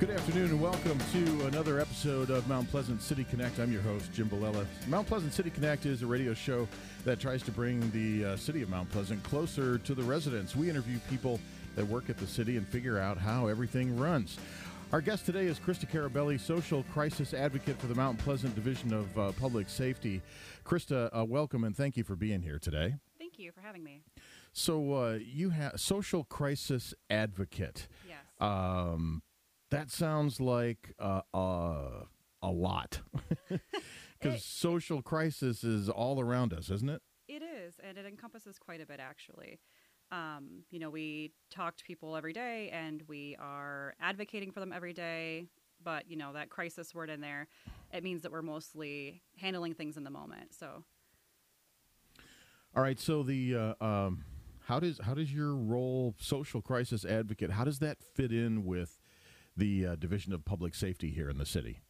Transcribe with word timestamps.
Good 0.00 0.10
afternoon 0.10 0.50
and 0.50 0.60
welcome 0.60 0.96
to 1.10 1.46
another 1.46 1.80
episode 1.80 2.30
of 2.30 2.46
Mount 2.46 2.70
Pleasant 2.70 3.02
City 3.02 3.24
Connect. 3.24 3.58
I'm 3.58 3.72
your 3.72 3.82
host, 3.82 4.12
Jim 4.12 4.28
Balella. 4.28 4.64
Mount 4.86 5.08
Pleasant 5.08 5.32
City 5.32 5.50
Connect 5.50 5.86
is 5.86 6.02
a 6.02 6.06
radio 6.06 6.34
show 6.34 6.68
that 7.04 7.18
tries 7.18 7.42
to 7.42 7.50
bring 7.50 7.90
the 7.90 8.24
uh, 8.24 8.36
city 8.36 8.62
of 8.62 8.68
Mount 8.68 8.88
Pleasant 8.90 9.20
closer 9.24 9.76
to 9.78 9.94
the 9.96 10.02
residents. 10.04 10.54
We 10.54 10.70
interview 10.70 11.00
people 11.10 11.40
that 11.74 11.84
work 11.84 12.10
at 12.10 12.16
the 12.16 12.28
city 12.28 12.56
and 12.56 12.64
figure 12.68 12.96
out 12.96 13.18
how 13.18 13.48
everything 13.48 13.96
runs. 13.98 14.38
Our 14.92 15.00
guest 15.00 15.26
today 15.26 15.46
is 15.46 15.58
Krista 15.58 15.90
Carabelli, 15.90 16.38
social 16.38 16.84
crisis 16.92 17.34
advocate 17.34 17.80
for 17.80 17.88
the 17.88 17.96
Mount 17.96 18.20
Pleasant 18.20 18.54
Division 18.54 18.94
of 18.94 19.18
uh, 19.18 19.32
Public 19.32 19.68
Safety. 19.68 20.22
Krista, 20.64 21.10
uh, 21.12 21.24
welcome 21.24 21.64
and 21.64 21.76
thank 21.76 21.96
you 21.96 22.04
for 22.04 22.14
being 22.14 22.40
here 22.40 22.60
today. 22.60 22.94
Thank 23.18 23.36
you 23.36 23.50
for 23.50 23.62
having 23.62 23.82
me. 23.82 24.02
So, 24.52 24.94
uh, 24.94 25.18
you 25.20 25.50
have 25.50 25.80
social 25.80 26.22
crisis 26.22 26.94
advocate. 27.10 27.88
Yes. 28.08 28.18
Um, 28.40 29.22
that 29.70 29.90
sounds 29.90 30.40
like 30.40 30.94
uh, 30.98 31.20
uh, 31.34 32.04
a 32.42 32.50
lot 32.50 33.00
because 34.20 34.44
social 34.44 35.02
crisis 35.02 35.64
is 35.64 35.88
all 35.88 36.20
around 36.20 36.52
us, 36.52 36.70
isn't 36.70 36.88
it? 36.88 37.02
It 37.28 37.42
is, 37.42 37.74
and 37.82 37.98
it 37.98 38.06
encompasses 38.06 38.58
quite 38.58 38.80
a 38.80 38.86
bit 38.86 39.00
actually. 39.00 39.60
Um, 40.10 40.62
you 40.70 40.78
know, 40.78 40.88
we 40.88 41.32
talk 41.50 41.76
to 41.76 41.84
people 41.84 42.16
every 42.16 42.32
day 42.32 42.70
and 42.72 43.02
we 43.08 43.36
are 43.38 43.94
advocating 44.00 44.50
for 44.50 44.60
them 44.60 44.72
every 44.72 44.94
day, 44.94 45.48
but 45.82 46.10
you 46.10 46.16
know, 46.16 46.32
that 46.32 46.48
crisis 46.48 46.94
word 46.94 47.10
in 47.10 47.20
there, 47.20 47.46
it 47.92 48.02
means 48.02 48.22
that 48.22 48.32
we're 48.32 48.42
mostly 48.42 49.22
handling 49.36 49.74
things 49.74 49.98
in 49.98 50.04
the 50.04 50.10
moment. 50.10 50.54
So, 50.58 50.84
All 52.74 52.82
right. 52.82 52.98
So 52.98 53.22
the 53.22 53.74
uh, 53.80 53.84
um, 53.84 54.24
how 54.66 54.80
does 54.80 54.98
how 55.02 55.12
does 55.14 55.32
your 55.32 55.54
role, 55.54 56.14
social 56.18 56.62
crisis 56.62 57.04
advocate, 57.04 57.50
how 57.50 57.64
does 57.64 57.78
that 57.80 57.98
fit 58.02 58.32
in 58.32 58.64
with 58.64 58.98
the 59.58 59.86
uh, 59.86 59.96
Division 59.96 60.32
of 60.32 60.44
Public 60.44 60.74
Safety 60.74 61.10
here 61.10 61.28
in 61.28 61.38
the 61.38 61.46
city? 61.46 61.80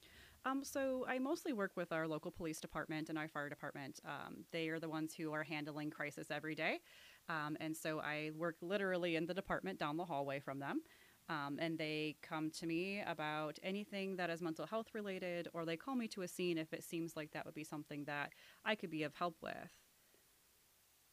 um, 0.45 0.65
so 0.65 1.05
I 1.09 1.19
mostly 1.19 1.53
work 1.53 1.73
with 1.77 1.93
our 1.93 2.09
local 2.09 2.31
police 2.31 2.61
department 2.61 3.09
and 3.09 3.19
our 3.19 3.29
fire 3.29 3.49
department. 3.49 4.01
Um, 4.05 4.45
they 4.53 4.69
are 4.69 4.81
the 4.81 4.89
ones 4.89 5.15
who 5.15 5.33
are 5.33 5.43
handling 5.43 5.91
crisis 5.91 6.31
every 6.31 6.55
day. 6.55 6.81
Um, 7.29 7.57
and 7.61 7.77
so 7.77 8.01
I 8.01 8.31
work 8.37 8.57
literally 8.63 9.17
in 9.17 9.27
the 9.27 9.35
department 9.35 9.79
down 9.79 9.97
the 9.97 10.05
hallway 10.05 10.41
from 10.41 10.59
them. 10.59 10.81
Um, 11.29 11.59
and 11.61 11.77
they 11.77 12.17
come 12.23 12.51
to 12.53 12.67
me 12.67 13.03
about 13.07 13.59
anything 13.63 14.17
that 14.17 14.31
is 14.31 14.41
mental 14.41 14.65
health 14.65 14.87
related, 14.95 15.49
or 15.53 15.67
they 15.67 15.77
call 15.77 15.95
me 15.95 16.09
to 16.09 16.23
a 16.23 16.29
scene 16.29 16.57
if 16.57 16.73
it 16.73 16.83
seems 16.83 17.17
like 17.17 17.33
that 17.33 17.45
would 17.45 17.55
be 17.55 17.65
something 17.65 18.05
that 18.05 18.33
I 18.65 18.75
could 18.75 18.91
be 18.91 19.03
of 19.03 19.15
help 19.15 19.37
with. 19.43 19.53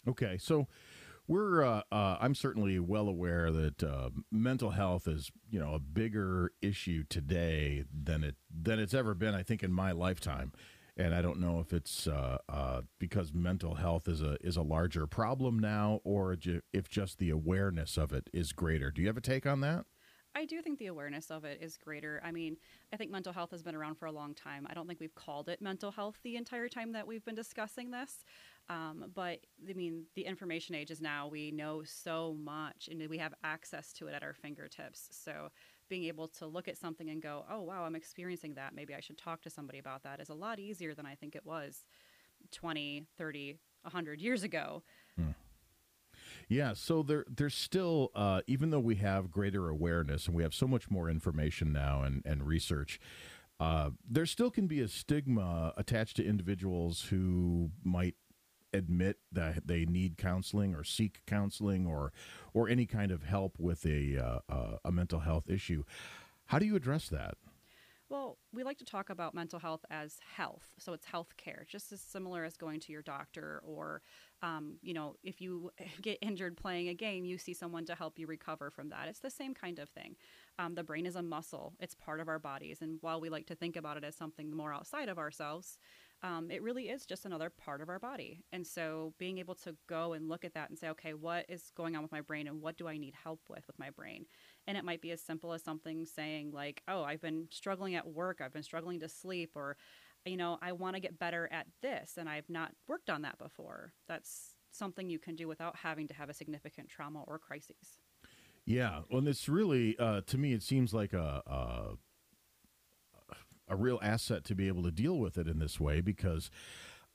Okay, 0.08 0.38
so 0.38 0.68
we're 1.28 1.64
uh, 1.64 1.82
uh, 1.92 2.18
I'm 2.20 2.36
certainly 2.36 2.80
well 2.80 3.08
aware 3.08 3.52
that 3.52 3.84
uh, 3.84 4.10
mental 4.32 4.72
health 4.72 5.08
is 5.08 5.32
you 5.50 5.60
know 5.60 5.74
a 5.74 5.80
bigger 5.80 6.52
issue 6.62 7.04
today 7.10 7.86
than 7.92 8.24
it 8.24 8.36
than 8.50 8.80
it's 8.80 8.94
ever 8.94 9.14
been. 9.14 9.34
I 9.34 9.44
think 9.44 9.64
in 9.64 9.72
my 9.72 9.92
lifetime, 9.92 10.52
and 10.98 11.16
I 11.16 11.22
don't 11.22 11.40
know 11.40 11.60
if 11.60 11.74
it's 11.74 12.08
uh, 12.08 12.38
uh, 12.48 12.82
because 13.00 13.34
mental 13.34 13.76
health 13.76 14.08
is 14.08 14.22
a 14.22 14.38
is 14.42 14.58
a 14.58 14.62
larger 14.62 15.08
problem 15.08 15.60
now, 15.60 16.02
or 16.04 16.38
if 16.74 16.90
just 16.90 17.18
the 17.18 17.30
awareness 17.30 17.98
of 17.98 18.14
it 18.14 18.30
is 18.34 18.52
greater. 18.52 18.92
Do 18.92 19.02
you 19.02 19.08
have 19.08 19.18
a 19.18 19.22
take 19.22 19.46
on 19.46 19.62
that? 19.62 19.86
I 20.36 20.44
do 20.44 20.62
think 20.62 20.80
the 20.80 20.88
awareness 20.88 21.32
of 21.32 21.46
it 21.46 21.60
is 21.62 21.78
greater. 21.78 22.22
I 22.24 22.32
mean, 22.32 22.58
I 22.92 22.98
think 22.98 23.10
mental 23.10 23.32
health 23.32 23.52
has 23.52 23.64
been 23.64 23.74
around 23.74 23.96
for 23.96 24.06
a 24.06 24.12
long 24.12 24.36
time. 24.36 24.68
I 24.70 24.74
don't 24.74 24.86
think 24.86 25.00
we've 25.00 25.16
called 25.16 25.48
it 25.48 25.62
mental 25.62 25.92
health 25.92 26.18
the 26.24 26.36
entire 26.36 26.68
time 26.68 26.92
that 26.92 27.08
we've 27.08 27.24
been 27.24 27.36
discussing 27.36 27.90
this. 27.90 28.26
Um, 28.68 29.06
but 29.16 29.40
I 29.70 29.74
mean, 29.74 30.04
the 30.16 30.24
information 30.24 30.76
age 30.76 30.92
is 30.92 31.00
now. 31.00 31.30
We 31.30 31.52
know 31.52 31.84
so 31.86 32.36
much 32.44 32.90
and 32.92 33.02
we 33.10 33.18
have 33.18 33.34
access 33.46 33.94
to 33.94 34.08
it 34.08 34.14
at 34.14 34.24
our 34.24 34.34
fingertips. 34.34 35.08
So 35.12 35.50
being 35.88 36.04
able 36.04 36.28
to 36.28 36.48
look 36.48 36.68
at 36.68 36.78
something 36.78 37.10
and 37.10 37.22
go, 37.22 37.46
oh, 37.50 37.62
wow, 37.62 37.86
I'm 37.86 37.96
experiencing 37.96 38.56
that. 38.56 38.76
Maybe 38.76 38.94
I 38.94 39.00
should 39.00 39.18
talk 39.18 39.42
to 39.44 39.50
somebody 39.50 39.80
about 39.80 40.04
that 40.04 40.20
is 40.20 40.30
a 40.30 40.34
lot 40.34 40.60
easier 40.60 40.94
than 40.94 41.06
I 41.06 41.16
think 41.16 41.36
it 41.36 41.46
was 41.46 41.86
20, 42.52 43.06
30, 43.18 43.58
100 43.84 44.20
years 44.20 44.44
ago. 44.44 44.84
Yeah, 46.48 46.74
so 46.74 47.02
there 47.02 47.26
there's 47.34 47.56
still 47.56 48.12
uh, 48.16 48.42
even 48.48 48.70
though 48.70 48.80
we 48.80 48.96
have 48.96 49.32
greater 49.32 49.70
awareness 49.70 50.28
and 50.28 50.36
we 50.36 50.44
have 50.44 50.54
so 50.54 50.68
much 50.68 50.90
more 50.90 51.10
information 51.10 51.72
now 51.72 52.04
and, 52.04 52.22
and 52.26 52.46
research, 52.46 53.00
uh, 53.60 53.92
there 54.08 54.26
still 54.26 54.52
can 54.52 54.68
be 54.68 54.82
a 54.82 54.88
stigma 54.88 55.74
attached 55.78 56.18
to 56.18 56.26
individuals 56.26 57.04
who 57.10 57.72
might 57.84 58.16
admit 58.74 59.18
that 59.32 59.68
they 59.68 59.86
need 59.86 60.18
counseling 60.18 60.76
or 60.76 60.84
seek 60.84 61.22
counseling 61.26 61.88
or 61.88 62.12
or 62.54 62.70
any 62.70 62.86
kind 62.86 63.12
of 63.12 63.24
help 63.24 63.58
with 63.58 63.86
a 63.86 64.18
uh, 64.18 64.40
uh, 64.54 64.78
a 64.84 64.92
mental 64.92 65.20
health 65.22 65.50
issue. 65.50 65.84
How 66.48 66.60
do 66.60 66.66
you 66.66 66.76
address 66.76 67.10
that? 67.10 67.38
Well, 68.16 68.38
we 68.54 68.64
like 68.64 68.78
to 68.78 68.86
talk 68.86 69.10
about 69.10 69.34
mental 69.36 69.60
health 69.60 69.84
as 69.90 70.20
health. 70.38 70.70
So 70.80 70.94
it's 70.94 71.06
health 71.06 71.36
care, 71.36 71.66
just 71.68 71.92
as 71.92 72.00
similar 72.00 72.46
as 72.46 72.56
going 72.56 72.80
to 72.80 72.94
your 72.94 73.02
doctor 73.02 73.62
or, 73.62 74.04
um, 74.42 74.78
you 74.82 74.94
know, 74.94 75.16
if 75.22 75.42
you 75.42 75.70
get 76.02 76.20
injured 76.22 76.56
playing 76.56 76.88
a 76.88 76.94
game, 76.94 77.26
you 77.26 77.38
see 77.38 77.54
someone 77.54 77.84
to 77.88 77.94
help 77.94 78.18
you 78.18 78.26
recover 78.26 78.72
from 78.72 78.88
that. 78.88 79.10
It's 79.10 79.20
the 79.20 79.30
same 79.30 79.54
kind 79.54 79.80
of 79.80 79.90
thing. 79.90 80.16
Um, 80.58 80.76
the 80.76 80.84
brain 80.84 81.06
is 81.06 81.18
a 81.18 81.22
muscle, 81.22 81.74
it's 81.82 81.94
part 81.94 82.22
of 82.22 82.30
our 82.30 82.40
bodies. 82.40 82.78
And 82.82 83.00
while 83.02 83.20
we 83.20 83.28
like 83.28 83.48
to 83.48 83.56
think 83.56 83.76
about 83.76 83.98
it 83.98 84.06
as 84.06 84.16
something 84.16 84.56
more 84.56 84.74
outside 84.74 85.10
of 85.10 85.18
ourselves, 85.18 85.78
um, 86.24 86.50
it 86.50 86.64
really 86.64 86.88
is 86.88 87.06
just 87.06 87.26
another 87.26 87.50
part 87.50 87.82
of 87.82 87.90
our 87.90 88.00
body. 88.00 88.46
And 88.54 88.66
so 88.66 89.14
being 89.20 89.40
able 89.40 89.56
to 89.56 89.76
go 89.88 90.14
and 90.14 90.30
look 90.30 90.46
at 90.46 90.54
that 90.54 90.70
and 90.70 90.80
say, 90.80 90.88
okay, 90.90 91.14
what 91.14 91.46
is 91.50 91.70
going 91.76 91.98
on 91.98 92.02
with 92.02 92.14
my 92.14 92.22
brain 92.22 92.48
and 92.48 92.62
what 92.62 92.78
do 92.78 92.88
I 92.88 92.98
need 92.98 93.14
help 93.22 93.42
with 93.50 93.68
with 93.68 93.78
my 93.78 93.90
brain? 93.90 94.26
And 94.68 94.78
it 94.78 94.84
might 94.84 95.02
be 95.02 95.12
as 95.12 95.22
simple 95.22 95.54
as 95.54 95.64
something 95.64 96.06
saying, 96.06 96.52
like, 96.52 96.82
oh, 96.88 97.04
I've 97.04 97.22
been 97.22 97.48
struggling 97.52 97.96
at 97.96 98.08
work, 98.08 98.42
I've 98.42 98.54
been 98.54 98.64
struggling 98.64 99.00
to 99.02 99.10
sleep, 99.10 99.52
or, 99.56 99.78
you 100.26 100.38
know, 100.38 100.58
I 100.62 100.72
want 100.72 100.96
to 100.96 101.00
get 101.00 101.20
better 101.20 101.48
at 101.52 101.68
this 101.82 102.18
and 102.18 102.28
I've 102.28 102.50
not 102.50 102.72
worked 102.88 103.10
on 103.10 103.22
that 103.22 103.38
before. 103.38 103.94
That's 104.08 104.56
something 104.72 105.10
you 105.10 105.20
can 105.20 105.36
do 105.36 105.48
without 105.48 105.76
having 105.78 106.08
to 106.08 106.14
have 106.14 106.30
a 106.30 106.34
significant 106.34 106.90
trauma 106.90 107.24
or 107.28 107.38
crises. 107.38 108.00
Yeah, 108.66 109.02
well, 109.10 109.20
and 109.20 109.28
it's 109.28 109.48
really 109.48 109.98
uh, 110.00 110.22
to 110.26 110.38
me, 110.38 110.54
it 110.54 110.64
seems 110.64 110.94
like 110.94 111.14
a, 111.14 111.44
a 111.46 111.98
a 113.68 113.76
real 113.76 114.00
asset 114.02 114.44
to 114.46 114.56
be 114.56 114.68
able 114.68 114.84
to 114.84 114.92
deal 114.92 115.18
with 115.18 115.38
it 115.38 115.48
in 115.48 115.60
this 115.60 115.80
way 115.80 116.02
because 116.02 116.52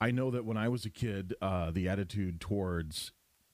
I 0.01 0.11
know 0.11 0.31
that 0.31 0.45
when 0.45 0.57
I 0.57 0.69
was 0.69 0.85
a 0.85 0.91
kid, 0.91 1.35
uh, 1.41 1.71
the 1.71 1.89
attitude 1.89 2.41
towards 2.41 3.13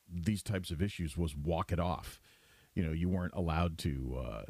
these 0.09 0.43
types 0.43 0.71
of 0.71 0.81
issues 0.81 1.17
was 1.17 1.37
walk 1.37 1.73
it 1.73 1.81
off. 1.81 2.21
You 2.77 2.85
know, 2.85 2.93
you 2.93 3.09
weren't 3.09 3.35
allowed 3.35 3.79
to 3.79 4.23
uh, 4.25 4.43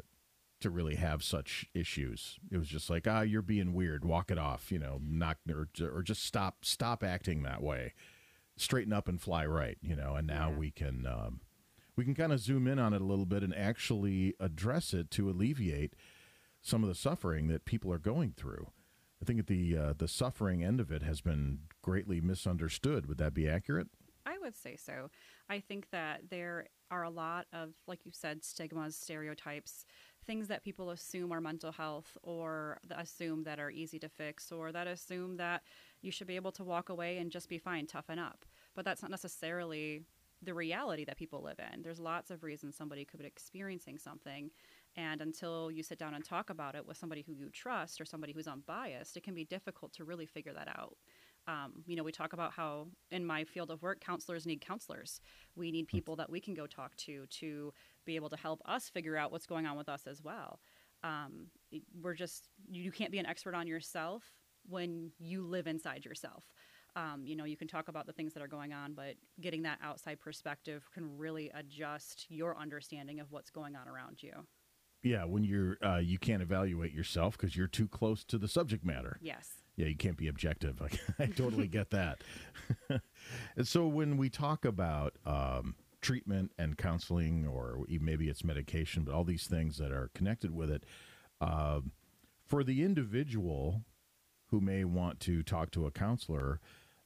to 0.61 0.69
really 0.69 0.95
have 0.95 1.23
such 1.23 1.65
issues. 1.73 2.37
It 2.51 2.57
was 2.57 2.67
just 2.67 2.89
like, 2.89 3.07
ah, 3.07 3.21
you're 3.21 3.41
being 3.41 3.73
weird. 3.73 4.05
Walk 4.05 4.29
it 4.29 4.37
off. 4.37 4.71
You 4.71 4.77
know, 4.77 4.99
knock 5.03 5.37
or, 5.49 5.67
or 5.81 6.03
just 6.03 6.23
stop 6.23 6.63
stop 6.65 7.03
acting 7.03 7.41
that 7.43 7.63
way. 7.63 7.93
Straighten 8.57 8.93
up 8.93 9.07
and 9.07 9.19
fly 9.19 9.45
right. 9.45 9.77
You 9.81 9.95
know, 9.95 10.15
and 10.15 10.27
now 10.27 10.51
Yeah. 10.51 10.57
we 10.57 10.69
can. 10.71 11.07
Um, 11.07 11.41
we 11.95 12.03
can 12.05 12.13
kind 12.13 12.31
of 12.31 12.39
zoom 12.39 12.67
in 12.67 12.77
on 12.77 12.93
it 12.93 13.01
a 13.01 13.05
little 13.05 13.25
bit 13.25 13.41
and 13.41 13.55
actually 13.55 14.35
address 14.39 14.93
it 14.93 15.09
to 15.09 15.31
alleviate 15.31 15.95
some 16.61 16.83
of 16.83 16.89
the 16.89 16.93
suffering 16.95 17.47
that 17.47 17.65
people 17.65 17.91
are 17.91 17.97
going 17.97 18.33
through. 18.37 18.67
I 19.19 19.25
think 19.25 19.37
that 19.37 19.47
the 19.47 19.75
uh, 19.75 19.93
the 19.97 20.07
suffering 20.07 20.63
end 20.63 20.79
of 20.79 20.91
it 20.91 21.01
has 21.01 21.21
been 21.21 21.61
greatly 21.81 22.21
misunderstood. 22.21 23.07
Would 23.07 23.17
that 23.17 23.33
be 23.33 23.49
accurate? 23.49 23.87
I 24.27 24.37
would 24.39 24.55
say 24.55 24.75
so. 24.75 25.09
I 25.49 25.59
think 25.59 25.89
that 25.91 26.29
there 26.29 26.67
are 26.91 27.03
a 27.03 27.09
lot 27.09 27.47
of, 27.53 27.73
like 27.87 28.05
you 28.05 28.11
said, 28.13 28.43
stigmas, 28.43 28.95
stereotypes, 28.95 29.85
things 30.25 30.47
that 30.47 30.63
people 30.63 30.89
assume 30.89 31.31
are 31.31 31.41
mental 31.41 31.71
health 31.71 32.17
or 32.21 32.79
assume 32.91 33.43
that 33.43 33.59
are 33.59 33.71
easy 33.71 33.97
to 33.99 34.09
fix 34.09 34.51
or 34.51 34.71
that 34.71 34.87
assume 34.87 35.37
that 35.37 35.63
you 36.01 36.11
should 36.11 36.27
be 36.27 36.35
able 36.35 36.51
to 36.51 36.63
walk 36.63 36.89
away 36.89 37.17
and 37.17 37.31
just 37.31 37.49
be 37.49 37.57
fine, 37.57 37.87
toughen 37.87 38.19
up. 38.19 38.45
But 38.75 38.85
that's 38.85 39.01
not 39.01 39.11
necessarily 39.11 40.03
the 40.41 40.53
reality 40.53 41.03
that 41.05 41.17
people 41.17 41.41
live 41.41 41.59
in. 41.73 41.81
There's 41.81 41.99
lots 41.99 42.29
of 42.29 42.43
reasons 42.43 42.75
somebody 42.75 43.05
could 43.05 43.19
be 43.19 43.25
experiencing 43.25 43.97
something. 43.97 44.51
And 44.95 45.21
until 45.21 45.71
you 45.71 45.83
sit 45.83 45.97
down 45.97 46.13
and 46.13 46.23
talk 46.23 46.49
about 46.49 46.75
it 46.75 46.85
with 46.85 46.97
somebody 46.97 47.21
who 47.21 47.33
you 47.33 47.49
trust 47.49 48.01
or 48.01 48.05
somebody 48.05 48.33
who's 48.33 48.47
unbiased, 48.47 49.17
it 49.17 49.23
can 49.23 49.33
be 49.33 49.45
difficult 49.45 49.93
to 49.93 50.03
really 50.03 50.25
figure 50.25 50.53
that 50.53 50.67
out. 50.67 50.97
Um, 51.47 51.83
you 51.85 51.95
know, 51.95 52.03
we 52.03 52.11
talk 52.11 52.33
about 52.33 52.51
how 52.51 52.87
in 53.09 53.25
my 53.25 53.45
field 53.45 53.71
of 53.71 53.81
work, 53.81 54.01
counselors 54.01 54.45
need 54.45 54.59
counselors. 54.59 55.21
We 55.55 55.71
need 55.71 55.87
people 55.87 56.17
that 56.17 56.29
we 56.29 56.41
can 56.41 56.53
go 56.53 56.67
talk 56.67 56.95
to 56.97 57.25
to 57.25 57.73
be 58.05 58.15
able 58.15 58.29
to 58.29 58.37
help 58.37 58.61
us 58.65 58.89
figure 58.89 59.15
out 59.15 59.31
what's 59.31 59.45
going 59.45 59.65
on 59.65 59.77
with 59.77 59.87
us 59.87 60.07
as 60.07 60.21
well. 60.21 60.59
Um, 61.03 61.47
we're 62.01 62.15
just, 62.15 62.49
you 62.69 62.91
can't 62.91 63.11
be 63.11 63.19
an 63.19 63.25
expert 63.25 63.55
on 63.55 63.67
yourself 63.67 64.23
when 64.67 65.11
you 65.19 65.43
live 65.43 65.67
inside 65.67 66.03
yourself. 66.03 66.43
Um, 66.97 67.21
you 67.25 67.35
know, 67.35 67.45
you 67.45 67.55
can 67.55 67.67
talk 67.67 67.87
about 67.87 68.07
the 68.07 68.13
things 68.13 68.33
that 68.33 68.41
are 68.41 68.47
going 68.47 68.73
on, 68.73 68.93
but 68.93 69.13
getting 69.39 69.61
that 69.61 69.77
outside 69.83 70.19
perspective 70.19 70.89
can 70.93 71.17
really 71.17 71.51
adjust 71.53 72.25
your 72.29 72.57
understanding 72.57 73.19
of 73.19 73.31
what's 73.31 73.51
going 73.51 73.75
on 73.75 73.87
around 73.87 74.21
you. 74.21 74.33
Yeah, 75.03 75.23
when 75.25 75.43
you're 75.43 75.77
uh, 75.85 75.97
you 75.97 76.17
can't 76.17 76.41
evaluate 76.41 76.91
yourself 76.91 77.37
because 77.37 77.55
you're 77.55 77.67
too 77.67 77.87
close 77.87 78.23
to 78.25 78.37
the 78.37 78.47
subject 78.47 78.83
matter. 78.83 79.19
Yes. 79.21 79.61
Yeah, 79.77 79.85
you 79.87 79.95
can't 79.95 80.17
be 80.17 80.27
objective. 80.27 80.81
I, 81.19 81.23
I 81.23 81.27
totally 81.27 81.67
get 81.67 81.91
that. 81.91 82.23
and 83.55 83.67
so 83.67 83.87
when 83.87 84.17
we 84.17 84.29
talk 84.29 84.65
about 84.65 85.15
um, 85.25 85.75
treatment 86.01 86.51
and 86.57 86.77
counseling, 86.77 87.47
or 87.47 87.85
maybe 87.87 88.27
it's 88.27 88.43
medication, 88.43 89.03
but 89.03 89.13
all 89.13 89.23
these 89.23 89.47
things 89.47 89.77
that 89.77 89.91
are 89.91 90.09
connected 90.13 90.51
with 90.53 90.69
it, 90.69 90.83
Uh, 91.39 91.81
for 92.45 92.63
the 92.63 92.81
individual 92.83 93.83
who 94.47 94.59
may 94.61 94.83
want 94.85 95.19
to 95.19 95.43
talk 95.43 95.69
to 95.71 95.85
a 95.85 95.91
counselor, 95.91 96.59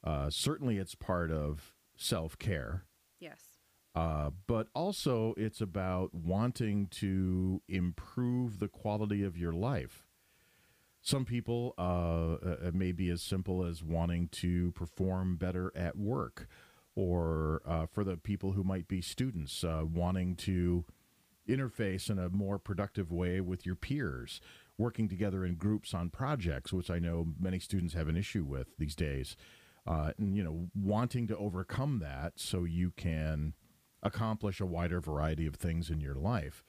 uh, 0.04 0.30
certainly 0.30 0.78
it's 0.78 0.94
part 0.94 1.30
of 1.30 1.74
self 1.96 2.38
care. 2.38 2.84
Yes. 3.20 3.40
Uh, 3.94 4.30
but 4.46 4.68
also, 4.74 5.34
it's 5.36 5.60
about 5.60 6.14
wanting 6.14 6.86
to 6.86 7.60
improve 7.68 8.58
the 8.58 8.68
quality 8.68 9.22
of 9.22 9.36
your 9.36 9.52
life. 9.52 10.04
Some 11.02 11.24
people 11.24 11.74
uh, 11.76 12.34
uh, 12.34 12.70
may 12.72 12.92
be 12.92 13.10
as 13.10 13.22
simple 13.22 13.64
as 13.64 13.82
wanting 13.82 14.28
to 14.28 14.70
perform 14.72 15.36
better 15.36 15.72
at 15.74 15.98
work, 15.98 16.46
or 16.94 17.60
uh, 17.66 17.86
for 17.86 18.04
the 18.04 18.16
people 18.16 18.52
who 18.52 18.62
might 18.62 18.86
be 18.86 19.00
students, 19.00 19.64
uh, 19.64 19.82
wanting 19.84 20.36
to 20.36 20.84
interface 21.48 22.08
in 22.08 22.20
a 22.20 22.28
more 22.28 22.56
productive 22.58 23.10
way 23.10 23.40
with 23.40 23.66
your 23.66 23.74
peers, 23.74 24.40
working 24.78 25.08
together 25.08 25.44
in 25.44 25.56
groups 25.56 25.92
on 25.92 26.08
projects, 26.08 26.72
which 26.72 26.88
I 26.88 27.00
know 27.00 27.26
many 27.38 27.58
students 27.58 27.94
have 27.94 28.08
an 28.08 28.16
issue 28.16 28.44
with 28.44 28.76
these 28.78 28.94
days. 28.94 29.36
Uh, 29.84 30.12
and, 30.18 30.36
you 30.36 30.44
know, 30.44 30.68
wanting 30.72 31.26
to 31.26 31.36
overcome 31.36 31.98
that 31.98 32.34
so 32.36 32.62
you 32.62 32.92
can 32.96 33.54
accomplish 34.04 34.60
a 34.60 34.66
wider 34.66 35.00
variety 35.00 35.46
of 35.46 35.56
things 35.56 35.90
in 35.90 36.00
your 36.00 36.14
life 36.14 36.62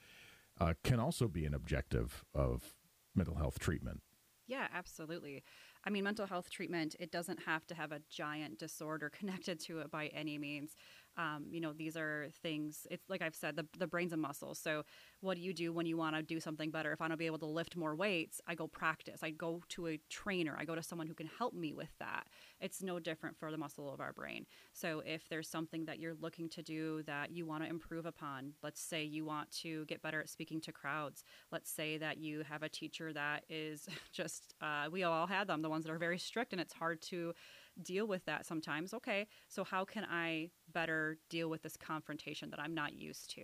uh, 0.60 0.74
can 0.82 0.98
also 0.98 1.28
be 1.28 1.44
an 1.44 1.54
objective 1.54 2.24
of 2.34 2.74
mental 3.14 3.36
health 3.36 3.60
treatment. 3.60 4.00
Yeah, 4.46 4.68
absolutely. 4.74 5.42
I 5.84 5.90
mean, 5.90 6.04
mental 6.04 6.26
health 6.26 6.50
treatment, 6.50 6.96
it 7.00 7.10
doesn't 7.10 7.40
have 7.46 7.66
to 7.68 7.74
have 7.74 7.92
a 7.92 8.00
giant 8.10 8.58
disorder 8.58 9.10
connected 9.18 9.60
to 9.60 9.80
it 9.80 9.90
by 9.90 10.08
any 10.08 10.38
means. 10.38 10.76
Um, 11.16 11.46
you 11.50 11.60
know, 11.60 11.72
these 11.72 11.96
are 11.96 12.28
things, 12.42 12.86
it's 12.90 13.08
like 13.08 13.22
I've 13.22 13.34
said, 13.34 13.56
the, 13.56 13.66
the 13.78 13.86
brain's 13.86 14.12
a 14.12 14.16
muscle. 14.16 14.54
So, 14.54 14.84
what 15.20 15.36
do 15.36 15.42
you 15.42 15.54
do 15.54 15.72
when 15.72 15.86
you 15.86 15.96
want 15.96 16.16
to 16.16 16.22
do 16.22 16.38
something 16.40 16.70
better? 16.70 16.92
If 16.92 17.00
I 17.00 17.04
want 17.04 17.12
to 17.12 17.16
be 17.16 17.26
able 17.26 17.38
to 17.38 17.46
lift 17.46 17.76
more 17.76 17.94
weights, 17.94 18.40
I 18.46 18.54
go 18.54 18.66
practice. 18.66 19.20
I 19.22 19.30
go 19.30 19.62
to 19.70 19.88
a 19.88 20.00
trainer. 20.10 20.56
I 20.58 20.64
go 20.64 20.74
to 20.74 20.82
someone 20.82 21.06
who 21.06 21.14
can 21.14 21.28
help 21.38 21.54
me 21.54 21.72
with 21.72 21.90
that. 21.98 22.26
It's 22.60 22.82
no 22.82 22.98
different 22.98 23.38
for 23.38 23.50
the 23.50 23.56
muscle 23.56 23.92
of 23.92 24.00
our 24.00 24.12
brain. 24.12 24.46
So, 24.72 25.02
if 25.06 25.28
there's 25.28 25.48
something 25.48 25.84
that 25.86 25.98
you're 25.98 26.14
looking 26.20 26.48
to 26.50 26.62
do 26.62 27.02
that 27.04 27.30
you 27.30 27.46
want 27.46 27.62
to 27.62 27.70
improve 27.70 28.06
upon, 28.06 28.52
let's 28.62 28.80
say 28.80 29.04
you 29.04 29.24
want 29.24 29.50
to 29.62 29.84
get 29.86 30.02
better 30.02 30.20
at 30.20 30.28
speaking 30.28 30.60
to 30.62 30.72
crowds. 30.72 31.24
Let's 31.52 31.70
say 31.70 31.96
that 31.98 32.18
you 32.18 32.42
have 32.48 32.62
a 32.62 32.68
teacher 32.68 33.12
that 33.12 33.44
is 33.48 33.88
just, 34.12 34.54
uh, 34.60 34.88
we 34.90 35.04
all 35.04 35.26
had 35.26 35.46
them, 35.46 35.62
the 35.62 35.70
ones 35.70 35.84
that 35.84 35.92
are 35.92 35.98
very 35.98 36.18
strict, 36.18 36.52
and 36.52 36.60
it's 36.60 36.74
hard 36.74 37.00
to 37.02 37.34
deal 37.82 38.06
with 38.06 38.24
that 38.26 38.46
sometimes. 38.46 38.94
Okay, 38.94 39.26
so 39.48 39.64
how 39.64 39.84
can 39.84 40.06
I 40.10 40.50
better 40.74 41.16
deal 41.30 41.48
with 41.48 41.62
this 41.62 41.76
confrontation 41.76 42.50
that 42.50 42.60
I'm 42.60 42.74
not 42.74 42.94
used 42.94 43.30
to? 43.36 43.42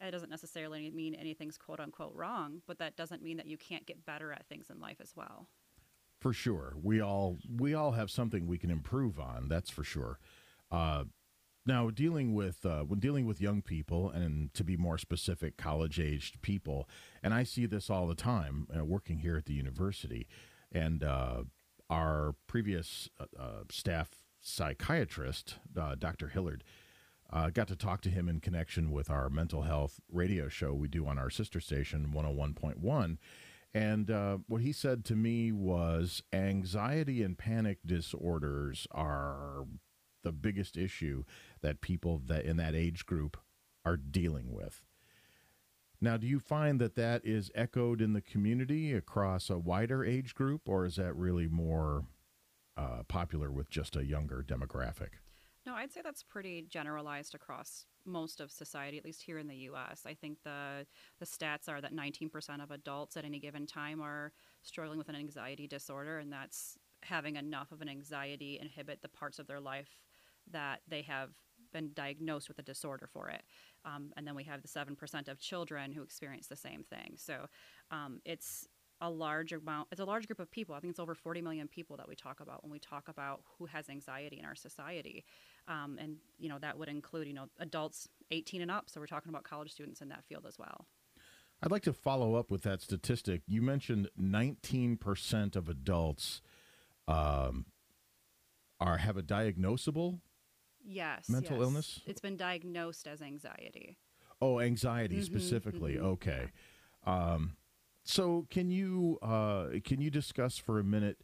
And 0.00 0.08
it 0.08 0.10
doesn't 0.10 0.30
necessarily 0.30 0.90
mean 0.90 1.14
anything's 1.14 1.56
quote 1.56 1.78
unquote 1.80 2.14
wrong, 2.14 2.62
but 2.66 2.78
that 2.78 2.96
doesn't 2.96 3.22
mean 3.22 3.36
that 3.36 3.46
you 3.46 3.56
can't 3.56 3.86
get 3.86 4.04
better 4.04 4.32
at 4.32 4.46
things 4.48 4.70
in 4.70 4.80
life 4.80 5.00
as 5.00 5.12
well. 5.14 5.46
For 6.20 6.32
sure, 6.32 6.74
we 6.82 7.00
all 7.00 7.38
we 7.48 7.72
all 7.74 7.92
have 7.92 8.10
something 8.10 8.46
we 8.46 8.58
can 8.58 8.70
improve 8.70 9.18
on. 9.18 9.48
That's 9.48 9.70
for 9.70 9.84
sure. 9.84 10.18
Uh, 10.70 11.04
now, 11.66 11.90
dealing 11.90 12.34
with 12.34 12.64
uh, 12.64 12.80
when 12.80 13.00
dealing 13.00 13.26
with 13.26 13.40
young 13.40 13.62
people, 13.62 14.10
and 14.10 14.52
to 14.54 14.64
be 14.64 14.76
more 14.76 14.98
specific, 14.98 15.56
college-aged 15.56 16.40
people, 16.42 16.88
and 17.22 17.34
I 17.34 17.44
see 17.44 17.66
this 17.66 17.90
all 17.90 18.06
the 18.06 18.14
time 18.14 18.66
uh, 18.74 18.84
working 18.84 19.18
here 19.18 19.36
at 19.36 19.46
the 19.46 19.52
university, 19.52 20.26
and 20.72 21.04
uh, 21.04 21.44
our 21.90 22.34
previous 22.46 23.08
uh, 23.18 23.24
uh, 23.38 23.62
staff 23.70 24.10
psychiatrist, 24.40 25.56
uh, 25.78 25.94
Dr. 25.94 26.28
Hillard, 26.28 26.64
uh, 27.32 27.50
got 27.50 27.68
to 27.68 27.76
talk 27.76 28.00
to 28.02 28.10
him 28.10 28.28
in 28.28 28.40
connection 28.40 28.90
with 28.90 29.08
our 29.08 29.30
mental 29.30 29.62
health 29.62 30.00
radio 30.10 30.48
show 30.48 30.72
we 30.74 30.88
do 30.88 31.06
on 31.06 31.18
our 31.18 31.30
sister 31.30 31.60
station, 31.60 32.12
101.1. 32.14 33.18
And 33.72 34.10
uh, 34.10 34.38
what 34.48 34.62
he 34.62 34.72
said 34.72 35.04
to 35.06 35.16
me 35.16 35.52
was 35.52 36.22
anxiety 36.32 37.22
and 37.22 37.38
panic 37.38 37.78
disorders 37.86 38.88
are 38.90 39.64
the 40.24 40.32
biggest 40.32 40.76
issue 40.76 41.24
that 41.62 41.80
people 41.80 42.20
that 42.26 42.44
in 42.44 42.56
that 42.56 42.74
age 42.74 43.06
group 43.06 43.36
are 43.84 43.96
dealing 43.96 44.52
with. 44.52 44.82
Now, 46.00 46.16
do 46.16 46.26
you 46.26 46.40
find 46.40 46.80
that 46.80 46.96
that 46.96 47.24
is 47.24 47.50
echoed 47.54 48.00
in 48.00 48.14
the 48.14 48.22
community 48.22 48.92
across 48.92 49.50
a 49.50 49.58
wider 49.58 50.04
age 50.04 50.34
group, 50.34 50.62
or 50.66 50.86
is 50.86 50.96
that 50.96 51.14
really 51.14 51.46
more 51.46 52.04
uh, 52.76 53.02
popular 53.08 53.50
with 53.50 53.70
just 53.70 53.96
a 53.96 54.04
younger 54.04 54.44
demographic? 54.46 55.18
No, 55.66 55.74
I'd 55.74 55.92
say 55.92 56.00
that's 56.02 56.22
pretty 56.22 56.66
generalized 56.68 57.34
across 57.34 57.84
most 58.06 58.40
of 58.40 58.50
society, 58.50 58.96
at 58.96 59.04
least 59.04 59.22
here 59.22 59.38
in 59.38 59.46
the 59.46 59.56
U.S. 59.56 60.04
I 60.06 60.14
think 60.14 60.38
the 60.42 60.86
the 61.18 61.26
stats 61.26 61.68
are 61.68 61.80
that 61.80 61.94
19% 61.94 62.62
of 62.62 62.70
adults 62.70 63.16
at 63.16 63.24
any 63.24 63.38
given 63.38 63.66
time 63.66 64.00
are 64.00 64.32
struggling 64.62 64.98
with 64.98 65.10
an 65.10 65.16
anxiety 65.16 65.66
disorder, 65.66 66.18
and 66.18 66.32
that's 66.32 66.78
having 67.02 67.36
enough 67.36 67.72
of 67.72 67.82
an 67.82 67.88
anxiety 67.88 68.58
inhibit 68.60 69.02
the 69.02 69.08
parts 69.08 69.38
of 69.38 69.46
their 69.46 69.60
life 69.60 70.00
that 70.50 70.80
they 70.88 71.02
have 71.02 71.30
been 71.72 71.90
diagnosed 71.94 72.48
with 72.48 72.58
a 72.58 72.62
disorder 72.62 73.06
for 73.06 73.28
it. 73.28 73.42
Um, 73.84 74.12
and 74.16 74.26
then 74.26 74.34
we 74.34 74.44
have 74.44 74.62
the 74.62 74.68
7% 74.68 75.28
of 75.28 75.38
children 75.38 75.92
who 75.92 76.02
experience 76.02 76.46
the 76.48 76.56
same 76.56 76.82
thing. 76.82 77.14
So 77.16 77.46
um, 77.90 78.20
it's 78.24 78.66
a 79.00 79.08
large 79.10 79.52
amount, 79.52 79.88
it's 79.90 80.00
a 80.00 80.04
large 80.04 80.26
group 80.26 80.40
of 80.40 80.50
people. 80.50 80.74
I 80.74 80.80
think 80.80 80.90
it's 80.90 81.00
over 81.00 81.14
40 81.14 81.40
million 81.40 81.68
people 81.68 81.96
that 81.96 82.08
we 82.08 82.14
talk 82.14 82.40
about 82.40 82.62
when 82.62 82.70
we 82.70 82.78
talk 82.78 83.08
about 83.08 83.40
who 83.58 83.66
has 83.66 83.88
anxiety 83.88 84.38
in 84.38 84.44
our 84.44 84.54
society. 84.54 85.24
Um, 85.68 85.96
and, 86.00 86.16
you 86.38 86.48
know, 86.48 86.58
that 86.58 86.78
would 86.78 86.88
include, 86.88 87.26
you 87.26 87.34
know, 87.34 87.46
adults 87.58 88.08
18 88.30 88.60
and 88.62 88.70
up. 88.70 88.90
So 88.90 89.00
we're 89.00 89.06
talking 89.06 89.30
about 89.30 89.44
college 89.44 89.72
students 89.72 90.00
in 90.00 90.08
that 90.08 90.24
field 90.24 90.44
as 90.46 90.58
well. 90.58 90.86
I'd 91.62 91.70
like 91.70 91.82
to 91.82 91.92
follow 91.92 92.34
up 92.34 92.50
with 92.50 92.62
that 92.62 92.80
statistic. 92.82 93.42
You 93.46 93.62
mentioned 93.62 94.08
19% 94.18 95.56
of 95.56 95.68
adults 95.68 96.40
um, 97.06 97.66
are 98.80 98.98
have 98.98 99.16
a 99.16 99.22
diagnosable 99.22 100.20
Yes. 100.82 101.28
mental 101.28 101.56
yes. 101.56 101.62
illness? 101.62 102.00
It's 102.06 102.20
been 102.20 102.36
diagnosed 102.38 103.06
as 103.06 103.20
anxiety. 103.20 103.98
Oh, 104.40 104.60
anxiety 104.60 105.18
Mhm, 105.18 105.24
specifically. 105.24 105.96
mhm. 105.96 106.02
Okay. 106.02 106.50
Um, 107.04 107.56
so 108.04 108.46
can 108.50 108.70
you 108.70 109.18
uh, 109.22 109.66
can 109.84 110.00
you 110.00 110.10
discuss 110.10 110.58
for 110.58 110.78
a 110.78 110.84
minute 110.84 111.18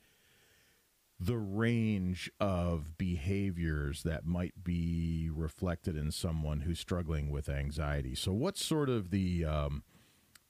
the 1.19 1.39
range 1.39 2.31
of 2.39 2.99
behaviors 2.99 4.03
that 4.03 4.27
might 4.27 4.63
be 4.63 5.31
reflected 5.33 5.97
in 5.97 6.11
someone 6.11 6.61
who's 6.61 6.79
struggling 6.79 7.31
with 7.31 7.49
anxiety? 7.49 8.15
So 8.15 8.33
what's 8.33 8.65
sort 8.65 8.89
of 8.89 9.11
the 9.11 9.45
um, 9.45 9.83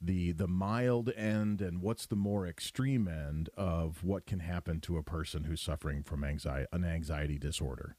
the 0.01 0.33
the 0.33 0.49
mild 0.49 1.11
end 1.17 1.61
and 1.63 1.81
what's 1.81 2.07
the 2.07 2.17
more 2.17 2.47
extreme 2.47 3.09
end 3.09 3.49
of 3.57 4.05
what 4.05 4.27
can 4.27 4.41
happen 4.41 4.81
to 4.81 4.99
a 4.99 5.03
person 5.03 5.45
who's 5.45 5.61
suffering 5.61 6.03
from 6.03 6.25
anxiety 6.25 6.67
an 6.73 6.85
anxiety 6.85 7.39
disorder? 7.39 7.97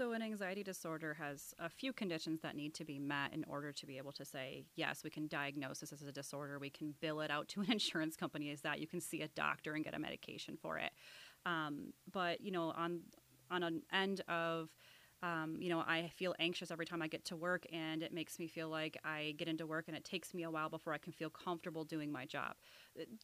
So, 0.00 0.12
an 0.12 0.22
anxiety 0.22 0.62
disorder 0.62 1.12
has 1.20 1.54
a 1.58 1.68
few 1.68 1.92
conditions 1.92 2.40
that 2.40 2.56
need 2.56 2.72
to 2.76 2.86
be 2.86 2.98
met 2.98 3.34
in 3.34 3.44
order 3.44 3.70
to 3.70 3.84
be 3.84 3.98
able 3.98 4.12
to 4.12 4.24
say, 4.24 4.64
yes, 4.74 5.04
we 5.04 5.10
can 5.10 5.26
diagnose 5.26 5.80
this 5.80 5.92
as 5.92 6.00
a 6.00 6.10
disorder. 6.10 6.58
We 6.58 6.70
can 6.70 6.94
bill 7.00 7.20
it 7.20 7.30
out 7.30 7.48
to 7.48 7.60
an 7.60 7.70
insurance 7.70 8.16
company 8.16 8.50
as 8.50 8.62
that. 8.62 8.80
You 8.80 8.86
can 8.86 9.02
see 9.02 9.20
a 9.20 9.28
doctor 9.28 9.74
and 9.74 9.84
get 9.84 9.92
a 9.92 9.98
medication 9.98 10.56
for 10.56 10.78
it. 10.78 10.92
Um, 11.44 11.92
but, 12.10 12.40
you 12.40 12.50
know, 12.50 12.72
on 12.74 13.00
on 13.50 13.62
an 13.62 13.82
end 13.92 14.22
of 14.26 14.70
um, 15.22 15.56
you 15.60 15.68
know, 15.68 15.80
I 15.80 16.10
feel 16.16 16.34
anxious 16.38 16.70
every 16.70 16.86
time 16.86 17.02
I 17.02 17.08
get 17.08 17.24
to 17.26 17.36
work, 17.36 17.66
and 17.72 18.02
it 18.02 18.12
makes 18.12 18.38
me 18.38 18.46
feel 18.46 18.68
like 18.68 18.96
I 19.04 19.34
get 19.36 19.48
into 19.48 19.66
work 19.66 19.84
and 19.88 19.96
it 19.96 20.04
takes 20.04 20.32
me 20.32 20.44
a 20.44 20.50
while 20.50 20.70
before 20.70 20.92
I 20.92 20.98
can 20.98 21.12
feel 21.12 21.30
comfortable 21.30 21.84
doing 21.84 22.10
my 22.10 22.24
job. 22.24 22.54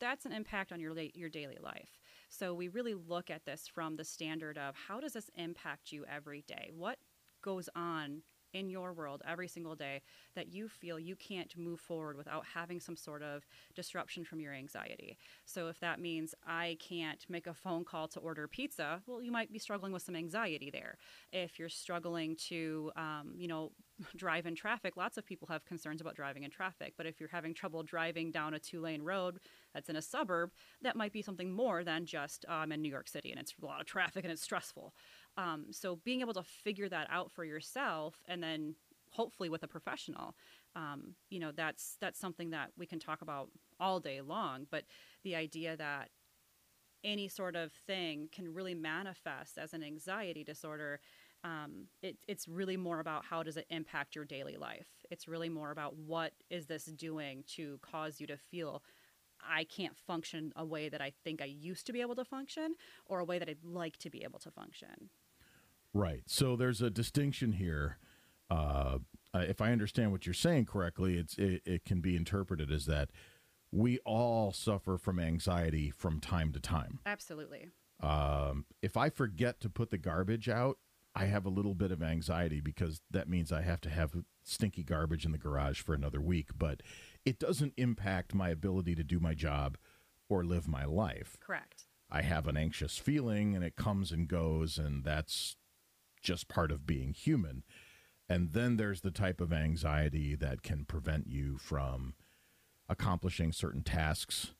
That's 0.00 0.26
an 0.26 0.33
impact 0.33 0.73
on 0.73 0.81
your 0.81 0.95
your 1.15 1.29
daily 1.29 1.59
life. 1.62 1.99
So 2.29 2.53
we 2.55 2.69
really 2.69 2.95
look 2.95 3.31
at 3.31 3.45
this 3.45 3.67
from 3.67 3.97
the 3.97 4.05
standard 4.05 4.59
of 4.59 4.75
how 4.88 5.00
does 5.00 5.15
this 5.15 5.31
impact 5.37 5.93
you 5.93 6.05
every 6.07 6.43
day? 6.43 6.71
What 6.75 6.99
goes 7.43 7.69
on 7.75 8.23
in 8.56 8.70
your 8.70 8.92
world 8.92 9.22
every 9.26 9.48
single 9.48 9.75
day 9.75 10.00
that 10.34 10.48
you 10.48 10.68
feel 10.68 10.98
you 10.98 11.16
can't 11.16 11.56
move 11.56 11.80
forward 11.80 12.16
without 12.16 12.44
having 12.54 12.80
some 12.80 12.96
sort 12.96 13.22
of 13.22 13.46
disruption 13.75 14.25
from 14.25 14.40
your 14.40 14.52
anxiety. 14.52 15.18
So, 15.44 15.68
if 15.68 15.78
that 15.80 16.00
means 16.00 16.34
I 16.46 16.76
can't 16.80 17.25
make 17.28 17.46
a 17.46 17.54
phone 17.54 17.84
call 17.84 18.08
to 18.08 18.20
order 18.20 18.48
pizza, 18.48 19.02
well, 19.06 19.22
you 19.22 19.32
might 19.32 19.52
be 19.52 19.58
struggling 19.58 19.92
with 19.92 20.02
some 20.02 20.16
anxiety 20.16 20.70
there. 20.70 20.96
If 21.32 21.58
you're 21.58 21.68
struggling 21.68 22.36
to, 22.48 22.90
um, 22.96 23.32
you 23.36 23.48
know, 23.48 23.72
drive 24.16 24.46
in 24.46 24.54
traffic, 24.54 24.96
lots 24.96 25.16
of 25.18 25.26
people 25.26 25.48
have 25.48 25.64
concerns 25.64 26.00
about 26.00 26.16
driving 26.16 26.42
in 26.44 26.50
traffic. 26.50 26.94
But 26.96 27.06
if 27.06 27.20
you're 27.20 27.28
having 27.28 27.54
trouble 27.54 27.82
driving 27.82 28.30
down 28.30 28.54
a 28.54 28.58
two 28.58 28.80
lane 28.80 29.02
road 29.02 29.38
that's 29.75 29.88
in 29.88 29.96
a 29.96 30.02
suburb, 30.02 30.50
that 30.82 30.96
might 30.96 31.12
be 31.12 31.22
something 31.22 31.52
more 31.52 31.84
than 31.84 32.06
just 32.06 32.44
I'm 32.48 32.72
in 32.72 32.82
New 32.82 32.90
York 32.90 33.08
City 33.08 33.30
and 33.30 33.40
it's 33.40 33.54
a 33.62 33.66
lot 33.66 33.80
of 33.80 33.86
traffic 33.86 34.25
and 34.25 34.32
it's 34.32 34.42
stressful. 34.42 34.94
Um, 35.37 35.66
so 35.71 36.00
being 36.05 36.21
able 36.21 36.35
to 36.35 36.43
figure 36.43 36.88
that 36.88 37.09
out 37.11 37.31
for 37.31 37.45
yourself 37.45 38.23
and 38.26 38.43
then 38.43 38.75
hopefully 39.11 39.49
with 39.49 39.62
a 39.62 39.69
professional, 39.69 40.35
um, 40.75 41.14
you 41.31 41.38
know, 41.38 41.52
that's 41.52 41.97
that's 42.00 42.19
something 42.19 42.50
that 42.50 42.71
we 42.76 42.87
can 42.87 42.99
talk 42.99 43.23
about 43.23 43.50
all 43.78 44.00
day 44.00 44.21
long. 44.21 44.66
But 44.71 44.85
the 45.25 45.37
idea 45.37 45.76
that 45.76 46.11
any 47.05 47.28
sort 47.28 47.57
of 47.57 47.73
thing 47.87 48.28
can 48.33 48.52
really 48.52 48.75
manifest 48.75 49.59
as 49.59 49.73
an 49.73 49.83
anxiety 49.83 50.45
disorder 50.45 51.00
um, 51.45 51.87
it, 52.02 52.16
it's 52.26 52.49
really 52.49 52.76
more 52.76 52.99
about 52.99 53.25
how 53.25 53.43
does 53.43 53.57
it 53.57 53.66
impact 53.71 54.16
your 54.16 54.25
daily 54.25 54.57
life 54.57 54.88
it's 55.11 55.28
really 55.28 55.50
more 55.50 55.71
about 55.71 55.95
what 55.95 56.33
is 56.50 56.66
this 56.66 56.87
doing 56.87 57.45
to 57.47 57.78
cause 57.83 58.19
you 58.19 58.26
to 58.26 58.37
feel 58.37 58.83
I 59.40 59.64
can't 59.64 59.97
function 59.97 60.52
a 60.57 60.64
way 60.64 60.88
that 60.88 61.00
I 61.00 61.12
think 61.25 61.40
I 61.40 61.47
used 61.47 61.87
to 61.87 61.93
be 61.93 62.00
able 62.00 62.16
to 62.16 62.25
function 62.25 62.75
or 63.07 63.21
a 63.21 63.25
way 63.25 63.38
that 63.38 63.49
I'd 63.49 63.64
like 63.64 63.97
to 63.99 64.11
be 64.11 64.23
able 64.25 64.38
to 64.40 64.50
function. 64.50 65.11
Right. 65.97 66.23
So 66.26 66.57
there's 66.57 66.83
a 66.83 66.91
distinction 66.91 67.53
here. 67.53 67.99
Uh, 68.50 68.99
uh, 69.35 69.38
if 69.41 69.61
I 69.61 69.73
understand 69.73 70.12
what 70.12 70.26
you're 70.26 70.35
saying 70.35 70.67
correctly, 70.67 71.17
it's 71.17 71.37
it, 71.38 71.62
it 71.65 71.85
can 71.85 72.00
be 72.00 72.17
interpreted 72.17 72.71
as 72.71 72.87
that 72.87 73.11
we 73.73 73.99
all 74.05 74.53
suffer 74.53 74.97
from 74.97 75.19
anxiety 75.19 75.91
from 75.91 76.21
time 76.21 76.53
to 76.53 76.61
time. 76.61 77.00
Absolutely. 77.05 77.69
Um, 78.03 78.67
if 78.83 78.97
I 78.97 79.11
forget 79.11 79.61
to 79.61 79.69
put 79.69 79.91
the 79.91 79.99
garbage 79.99 80.49
out, 80.49 80.79
I 81.15 81.26
have 81.26 81.47
a 81.47 81.50
little 81.50 81.75
bit 81.75 81.91
of 81.91 82.03
anxiety 82.03 82.61
because 82.61 83.00
that 83.11 83.29
means 83.29 83.50
I 83.50 83.62
have 83.62 83.81
to 83.83 83.91
have 83.91 84.12
stinky 84.45 84.85
garbage 84.85 85.25
in 85.25 85.33
the 85.33 85.38
garage 85.38 85.81
for 85.81 85.95
another 85.95 86.21
week. 86.21 86.50
But 86.57 86.83
it 87.25 87.38
doesn't 87.38 87.73
impact 87.76 88.35
my 88.35 88.50
ability 88.50 88.95
to 88.97 89.03
do 89.03 89.19
my 89.19 89.35
job 89.35 89.79
or 90.29 90.45
live 90.45 90.69
my 90.69 90.85
life. 90.85 91.37
Correct. 91.41 91.85
I 92.11 92.23
have 92.23 92.47
an 92.47 92.57
anxious 92.57 92.99
feeling 92.99 93.55
and 93.55 93.65
it 93.65 93.76
comes 93.76 94.12
and 94.12 94.29
goes, 94.29 94.79
and 94.79 95.05
that's 95.05 95.57
just 96.26 96.49
part 96.49 96.73
of 96.73 96.87
being 96.87 97.14
human. 97.14 97.62
And 98.28 98.52
then 98.52 98.76
there's 98.76 99.02
the 99.02 99.12
type 99.12 99.40
of 99.40 99.52
anxiety 99.52 100.35
that 100.35 100.62
can 100.62 100.85
prevent 100.85 101.28
you 101.28 101.56
from 101.56 102.14
accomplishing 102.88 103.52
certain 103.52 103.85
tasks 103.85 104.52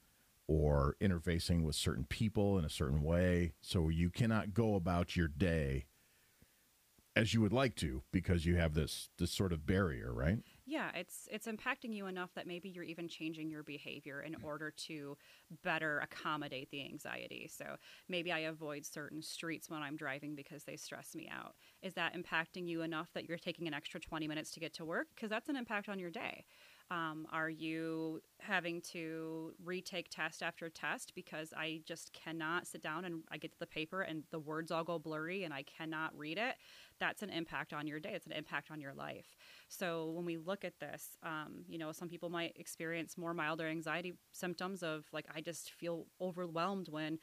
or 0.47 0.95
interfacing 1.01 1.65
with 1.65 1.75
certain 1.75 2.05
people 2.05 2.57
in 2.57 2.65
a 2.65 2.71
certain 2.71 3.03
way. 3.03 3.55
So 3.61 3.89
you 3.89 4.11
cannot 4.11 4.55
go 4.55 4.77
about 4.77 5.17
your 5.17 5.27
day 5.27 5.87
as 7.17 7.35
you 7.35 7.41
would 7.41 7.53
like 7.53 7.75
to 7.77 8.03
because 8.13 8.47
you 8.47 8.55
have 8.57 8.75
this 8.75 9.09
this 9.19 9.33
sort 9.33 9.53
of 9.53 9.67
barrier, 9.67 10.13
right? 10.15 10.39
Yeah, 10.69 10.91
it's 10.95 11.29
it's 11.31 11.47
impacting 11.47 11.95
you 11.95 12.07
enough 12.07 12.35
that 12.35 12.47
maybe 12.49 12.69
you're 12.69 12.83
even 12.83 13.07
changing 13.09 13.49
your 13.51 13.63
behavior 13.63 14.21
in 14.23 14.35
order 14.43 14.73
to 14.89 15.17
better 15.63 16.01
accommodate 16.01 16.71
the 16.71 16.85
anxiety. 16.85 17.49
So 17.49 17.77
maybe 18.09 18.33
I 18.33 18.41
avoid 18.41 18.85
certain 18.85 19.23
streets 19.23 19.71
when 19.71 19.83
I'm 19.83 19.97
driving 19.97 20.35
because 20.35 20.65
they 20.65 20.77
stress 20.77 21.15
me 21.15 21.31
out. 21.33 21.55
Is 21.83 21.95
that 21.95 22.15
impacting 22.15 22.67
you 22.67 22.83
enough 22.83 23.11
that 23.15 23.29
you're 23.29 23.39
taking 23.39 23.69
an 23.69 23.75
extra 23.75 24.01
20 24.01 24.27
minutes 24.27 24.51
to 24.53 24.61
get 24.61 24.75
to 24.75 24.85
work? 24.85 25.07
Because 25.15 25.31
that's 25.31 25.49
an 25.49 25.57
impact 25.57 25.89
on 25.89 26.01
your 26.01 26.11
day. 26.11 26.45
Um, 26.89 27.27
are 27.33 27.51
you 27.51 28.21
having 28.39 28.81
to 28.93 29.53
retake 29.65 30.09
test 30.09 30.41
after 30.41 30.69
test 30.69 31.15
because 31.17 31.53
I 31.53 31.81
just 31.85 32.13
cannot 32.13 32.67
sit 32.69 32.81
down 32.81 33.05
and 33.05 33.25
I 33.29 33.39
get 33.39 33.51
to 33.53 33.59
the 33.59 33.67
paper 33.67 34.03
and 34.03 34.23
the 34.31 34.39
words 34.39 34.71
all 34.71 34.85
go 34.85 34.99
blurry 34.99 35.43
and 35.43 35.53
I 35.53 35.65
cannot 35.65 36.17
read 36.17 36.39
it? 36.39 36.55
That's 37.01 37.23
an 37.23 37.31
impact 37.31 37.73
on 37.73 37.89
your 37.89 37.99
day. 37.99 38.13
It's 38.15 38.27
an 38.27 38.33
impact 38.33 38.71
on 38.71 38.81
your 38.81 38.95
life. 38.95 39.35
So 39.69 40.11
when 40.11 40.25
we 40.25 40.37
look 40.37 40.65
at 40.65 40.79
this, 40.79 41.19
um, 41.25 41.65
you 41.69 41.77
know, 41.77 41.91
some 41.91 42.09
people 42.09 42.31
might 42.31 42.57
experience 42.57 43.19
more 43.19 43.35
milder 43.35 43.67
anxiety 43.67 44.15
symptoms 44.31 44.85
of 44.85 45.07
like, 45.13 45.27
I 45.35 45.41
just 45.41 45.73
feel 45.73 46.07
overwhelmed 46.21 46.89
when 46.89 47.19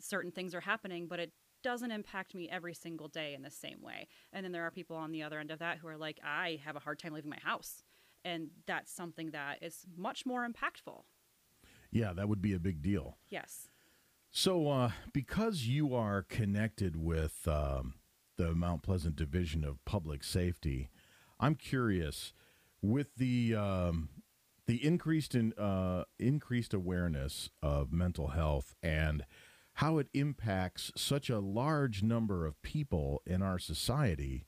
certain 0.00 0.32
things 0.32 0.54
are 0.54 0.60
happening, 0.60 1.06
but 1.08 1.18
it 1.18 1.32
doesn't 1.62 1.90
impact 1.90 2.34
me 2.34 2.48
every 2.50 2.74
single 2.74 3.08
day 3.08 3.32
in 3.34 3.42
the 3.42 3.50
same 3.50 3.80
way. 3.80 4.06
And 4.34 4.44
then 4.44 4.52
there 4.52 4.64
are 4.64 4.70
people 4.70 4.96
on 4.96 5.12
the 5.12 5.22
other 5.22 5.38
end 5.38 5.50
of 5.50 5.60
that 5.60 5.78
who 5.78 5.88
are 5.88 5.96
like, 5.96 6.20
I 6.22 6.60
have 6.64 6.76
a 6.76 6.80
hard 6.80 6.98
time 6.98 7.14
leaving 7.14 7.30
my 7.30 7.40
house 7.42 7.82
and 8.28 8.50
that's 8.66 8.92
something 8.92 9.30
that 9.30 9.62
is 9.62 9.86
much 9.96 10.26
more 10.26 10.46
impactful. 10.46 11.02
Yeah, 11.90 12.12
that 12.12 12.28
would 12.28 12.42
be 12.42 12.52
a 12.52 12.58
big 12.58 12.82
deal. 12.82 13.16
Yes. 13.30 13.70
So, 14.30 14.68
uh, 14.68 14.90
because 15.12 15.66
you 15.66 15.94
are 15.94 16.22
connected 16.22 16.96
with 16.96 17.48
um, 17.48 17.94
the 18.36 18.54
Mount 18.54 18.82
Pleasant 18.82 19.16
Division 19.16 19.64
of 19.64 19.82
Public 19.86 20.22
Safety, 20.22 20.90
I'm 21.40 21.54
curious 21.54 22.34
with 22.82 23.14
the 23.16 23.54
um, 23.54 24.10
the 24.66 24.84
increased 24.84 25.34
in 25.34 25.54
uh, 25.54 26.04
increased 26.18 26.74
awareness 26.74 27.48
of 27.62 27.90
mental 27.90 28.28
health 28.28 28.74
and 28.82 29.24
how 29.74 29.96
it 29.96 30.08
impacts 30.12 30.92
such 30.94 31.30
a 31.30 31.38
large 31.38 32.02
number 32.02 32.44
of 32.44 32.60
people 32.60 33.22
in 33.24 33.40
our 33.42 33.58
society. 33.58 34.44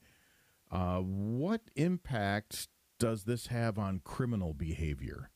Uh, 0.70 0.98
what 0.98 1.62
impact 1.74 2.68
does 3.00 3.24
this 3.24 3.48
have 3.48 3.78
on 3.78 4.00
criminal 4.04 4.54
behavior? 4.54 5.30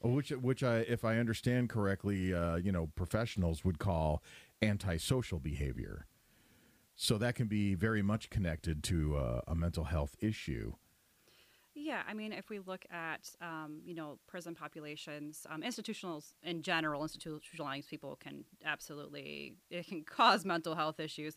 Which, 0.00 0.30
which 0.30 0.62
I, 0.62 0.78
if 0.78 1.04
I 1.04 1.18
understand 1.18 1.68
correctly, 1.68 2.34
uh, 2.34 2.56
you 2.56 2.72
know, 2.72 2.88
professionals 2.96 3.64
would 3.64 3.78
call 3.78 4.22
antisocial 4.60 5.38
behavior. 5.38 6.06
So 6.96 7.18
that 7.18 7.34
can 7.34 7.46
be 7.46 7.74
very 7.74 8.02
much 8.02 8.30
connected 8.30 8.82
to 8.84 9.16
uh, 9.16 9.40
a 9.46 9.54
mental 9.54 9.84
health 9.84 10.16
issue. 10.20 10.74
Yeah, 11.74 12.02
I 12.08 12.14
mean, 12.14 12.32
if 12.32 12.50
we 12.50 12.60
look 12.60 12.86
at 12.90 13.30
um, 13.40 13.80
you 13.84 13.94
know 13.94 14.18
prison 14.28 14.54
populations, 14.54 15.44
um, 15.50 15.62
institutionals 15.62 16.34
in 16.44 16.62
general, 16.62 17.02
institutionalized 17.02 17.88
people 17.88 18.16
can 18.16 18.44
absolutely 18.64 19.56
it 19.70 19.88
can 19.88 20.04
cause 20.06 20.44
mental 20.44 20.76
health 20.76 21.00
issues, 21.00 21.36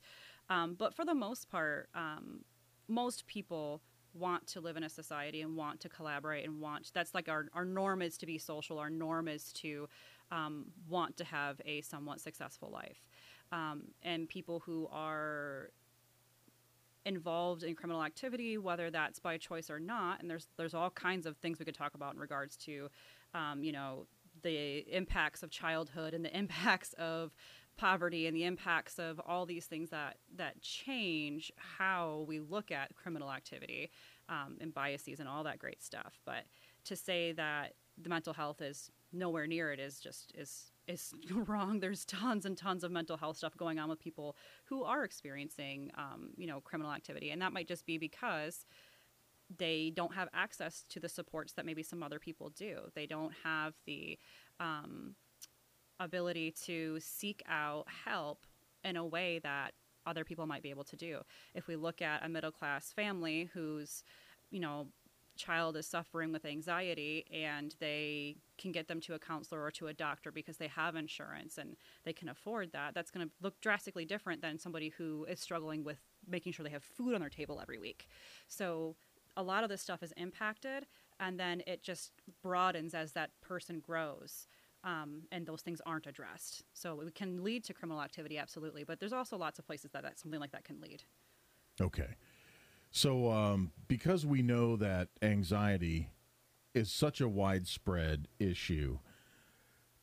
um, 0.50 0.76
but 0.78 0.94
for 0.94 1.06
the 1.06 1.16
most 1.16 1.50
part, 1.50 1.90
um, 1.96 2.46
most 2.88 3.26
people 3.26 3.82
want 4.14 4.48
to 4.48 4.62
live 4.62 4.78
in 4.78 4.84
a 4.84 4.90
society 4.90 5.42
and 5.42 5.56
want 5.56 5.80
to 5.82 5.90
collaborate 5.90 6.46
and 6.46 6.60
want 6.60 6.92
that's 6.94 7.14
like 7.14 7.30
our, 7.30 7.48
our 7.54 7.66
norm 7.66 8.02
is 8.02 8.18
to 8.18 8.26
be 8.26 8.38
social. 8.38 8.80
Our 8.80 8.90
norm 8.90 9.28
is 9.28 9.52
to 9.54 9.88
um, 10.32 10.66
want 10.90 11.18
to 11.18 11.24
have 11.24 11.62
a 11.66 11.82
somewhat 11.82 12.20
successful 12.20 12.70
life. 12.72 13.06
Um, 13.52 13.84
and 14.04 14.28
people 14.28 14.60
who 14.60 14.90
are 14.92 15.72
involved 17.06 17.64
in 17.64 17.74
criminal 17.74 18.04
activity 18.04 18.58
whether 18.58 18.92
that's 18.92 19.18
by 19.18 19.38
choice 19.38 19.70
or 19.70 19.80
not 19.80 20.20
and 20.20 20.30
there's 20.30 20.48
there's 20.58 20.74
all 20.74 20.90
kinds 20.90 21.26
of 21.26 21.38
things 21.38 21.58
we 21.58 21.64
could 21.64 21.74
talk 21.74 21.94
about 21.94 22.14
in 22.14 22.20
regards 22.20 22.58
to 22.58 22.90
um, 23.34 23.64
you 23.64 23.72
know 23.72 24.06
the 24.44 24.80
impacts 24.94 25.42
of 25.42 25.50
childhood 25.50 26.14
and 26.14 26.24
the 26.24 26.38
impacts 26.38 26.94
of 26.94 27.34
poverty 27.78 28.28
and 28.28 28.36
the 28.36 28.44
impacts 28.44 29.00
of 29.00 29.20
all 29.26 29.46
these 29.46 29.66
things 29.66 29.90
that 29.90 30.18
that 30.36 30.62
change 30.62 31.52
how 31.78 32.26
we 32.28 32.40
look 32.40 32.72
at 32.72 32.96
criminal 32.96 33.32
activity 33.32 33.92
um, 34.30 34.58
and 34.60 34.74
biases 34.74 35.20
and 35.20 35.30
all 35.30 35.44
that 35.44 35.60
great 35.60 35.82
stuff. 35.82 36.20
But 36.26 36.46
to 36.86 36.96
say 36.96 37.32
that 37.34 37.74
the 38.02 38.10
mental 38.10 38.34
health 38.34 38.62
is 38.62 38.92
nowhere 39.14 39.48
near 39.48 39.72
it 39.72 39.80
is 39.80 40.00
just 40.00 40.34
is 40.36 40.72
is 40.88 41.14
wrong. 41.32 41.80
There's 41.80 42.06
tons 42.06 42.46
and 42.46 42.58
tons 42.58 42.84
of 42.84 42.92
mental 42.92 43.18
health 43.18 43.38
stuff 43.38 43.56
going 43.58 43.80
on 43.80 43.90
with 43.90 44.00
people 44.00 44.36
who 44.66 44.84
are 44.84 45.04
experiencing 45.04 45.92
um, 45.98 46.30
you 46.38 46.48
know 46.48 46.62
criminal 46.62 46.92
activity, 46.92 47.32
and 47.32 47.42
that 47.42 47.54
might 47.54 47.68
just 47.68 47.86
be 47.86 47.98
because 47.98 48.66
they 49.56 49.94
don't 49.96 50.14
have 50.14 50.28
access 50.34 50.84
to 50.90 51.00
the 51.00 51.08
supports 51.08 51.54
that 51.54 51.66
maybe 51.66 51.84
some 51.84 52.04
other 52.04 52.20
people 52.20 52.50
do. 52.50 52.80
They 52.96 53.06
don't 53.06 53.32
have 53.44 53.74
the 53.86 54.20
um, 54.60 55.16
ability 56.00 56.52
to 56.66 57.00
seek 57.00 57.42
out 57.50 57.86
help 58.06 58.46
in 58.84 58.96
a 58.96 59.06
way 59.06 59.40
that 59.40 59.74
other 60.06 60.24
people 60.24 60.48
might 60.48 60.64
be 60.64 60.70
able 60.70 60.86
to 60.86 60.96
do. 60.96 61.20
If 61.54 61.68
we 61.68 61.76
look 61.76 62.02
at 62.02 62.26
a 62.26 62.30
middle 62.30 62.52
class 62.52 62.92
family 62.92 63.50
whose, 63.54 64.04
you 64.50 64.60
know, 64.60 64.88
child 65.38 65.78
is 65.78 65.86
suffering 65.86 66.32
with 66.32 66.46
anxiety 66.46 67.26
and 67.32 67.76
they 67.80 68.38
can 68.58 68.72
get 68.72 68.88
them 68.88 69.00
to 69.02 69.14
a 69.14 69.20
counselor 69.20 69.64
or 69.64 69.72
to 69.72 69.88
a 69.88 69.94
doctor 69.94 70.32
because 70.32 70.58
they 70.58 70.68
have 70.68 70.96
insurance 70.96 71.58
and 71.58 71.78
they 72.04 72.14
can 72.14 72.28
afford 72.28 72.72
that, 72.74 72.94
that's 72.96 73.12
going 73.12 73.26
to 73.26 73.32
look 73.42 73.60
drastically 73.62 74.04
different 74.04 74.42
than 74.42 74.58
somebody 74.58 74.90
who 74.98 75.26
is 75.30 75.40
struggling 75.40 75.84
with 75.84 76.00
making 76.28 76.52
sure 76.52 76.64
they 76.64 76.72
have 76.72 76.84
food 76.84 77.14
on 77.14 77.22
their 77.22 77.30
table 77.30 77.60
every 77.62 77.78
week. 77.78 78.08
So 78.48 78.96
a 79.38 79.44
lot 79.44 79.64
of 79.64 79.70
this 79.70 79.82
stuff 79.82 80.02
is 80.02 80.14
impacted 80.18 80.88
and 81.20 81.40
then 81.40 81.62
it 81.68 81.84
just 81.84 82.12
broadens 82.42 82.94
as 82.94 83.14
that 83.14 83.30
person 83.42 83.80
grows 83.80 84.48
um, 84.88 85.24
and 85.34 85.46
those 85.46 85.62
things 85.62 85.82
aren't 85.86 86.08
addressed. 86.08 86.64
So 86.74 87.02
it 87.02 87.14
can 87.14 87.44
lead 87.44 87.66
to 87.66 87.74
criminal 87.74 88.02
activity, 88.02 88.38
absolutely. 88.38 88.86
But 88.86 89.00
there's 89.00 89.14
also 89.14 89.38
lots 89.38 89.60
of 89.60 89.68
places 89.68 89.92
that, 89.92 90.04
that 90.04 90.18
something 90.18 90.40
like 90.40 90.52
that 90.54 90.64
can 90.64 90.80
lead. 90.80 91.04
Okay. 91.80 92.16
So 92.90 93.30
um, 93.30 93.72
because 93.90 94.26
we 94.26 94.42
know 94.42 94.78
that 94.78 95.10
anxiety 95.22 96.10
is 96.74 96.90
such 96.90 97.20
a 97.20 97.28
widespread 97.28 98.30
issue, 98.40 99.00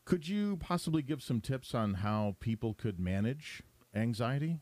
could 0.05 0.27
you 0.27 0.57
possibly 0.57 1.01
give 1.01 1.23
some 1.23 1.41
tips 1.41 1.73
on 1.73 1.95
how 1.95 2.35
people 2.39 2.75
could 2.75 2.99
manage 2.99 3.63
anxiety? 3.95 4.59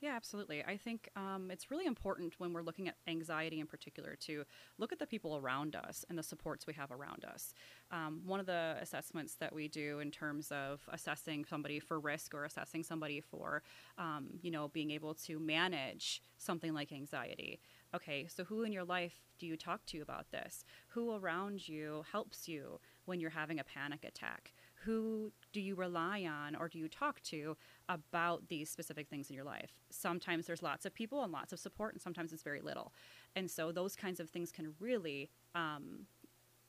Yeah, 0.00 0.16
absolutely. 0.16 0.64
I 0.64 0.78
think 0.78 1.10
um, 1.14 1.50
it's 1.50 1.70
really 1.70 1.84
important 1.84 2.34
when 2.38 2.54
we're 2.54 2.62
looking 2.62 2.88
at 2.88 2.94
anxiety 3.06 3.60
in 3.60 3.66
particular 3.66 4.16
to 4.20 4.44
look 4.78 4.92
at 4.92 4.98
the 4.98 5.06
people 5.06 5.36
around 5.36 5.76
us 5.76 6.06
and 6.08 6.18
the 6.18 6.22
supports 6.22 6.66
we 6.66 6.72
have 6.72 6.90
around 6.90 7.26
us. 7.26 7.52
Um, 7.90 8.22
one 8.24 8.40
of 8.40 8.46
the 8.46 8.76
assessments 8.80 9.34
that 9.40 9.54
we 9.54 9.68
do 9.68 9.98
in 9.98 10.10
terms 10.10 10.50
of 10.52 10.80
assessing 10.90 11.44
somebody 11.44 11.78
for 11.80 12.00
risk 12.00 12.32
or 12.34 12.44
assessing 12.46 12.82
somebody 12.82 13.20
for, 13.20 13.62
um, 13.98 14.28
you 14.40 14.50
know, 14.50 14.68
being 14.68 14.90
able 14.90 15.12
to 15.14 15.38
manage 15.38 16.22
something 16.38 16.72
like 16.72 16.92
anxiety. 16.92 17.60
Okay, 17.94 18.26
so 18.26 18.42
who 18.44 18.62
in 18.62 18.72
your 18.72 18.84
life 18.84 19.20
do 19.38 19.46
you 19.46 19.56
talk 19.56 19.84
to 19.86 20.00
about 20.00 20.30
this? 20.30 20.64
Who 20.88 21.14
around 21.14 21.68
you 21.68 22.04
helps 22.10 22.48
you 22.48 22.80
when 23.04 23.20
you're 23.20 23.30
having 23.30 23.58
a 23.60 23.64
panic 23.64 24.04
attack? 24.04 24.52
who 24.84 25.30
do 25.52 25.60
you 25.60 25.74
rely 25.74 26.24
on 26.24 26.54
or 26.54 26.68
do 26.68 26.78
you 26.78 26.88
talk 26.88 27.20
to 27.22 27.56
about 27.88 28.48
these 28.48 28.70
specific 28.70 29.08
things 29.08 29.30
in 29.30 29.36
your 29.36 29.44
life? 29.44 29.72
Sometimes 29.90 30.46
there's 30.46 30.62
lots 30.62 30.86
of 30.86 30.94
people 30.94 31.22
and 31.22 31.32
lots 31.32 31.52
of 31.52 31.58
support, 31.58 31.94
and 31.94 32.02
sometimes 32.02 32.32
it's 32.32 32.42
very 32.42 32.60
little. 32.60 32.92
And 33.36 33.50
so 33.50 33.72
those 33.72 33.96
kinds 33.96 34.20
of 34.20 34.30
things 34.30 34.52
can 34.52 34.74
really 34.78 35.30
um, 35.54 36.06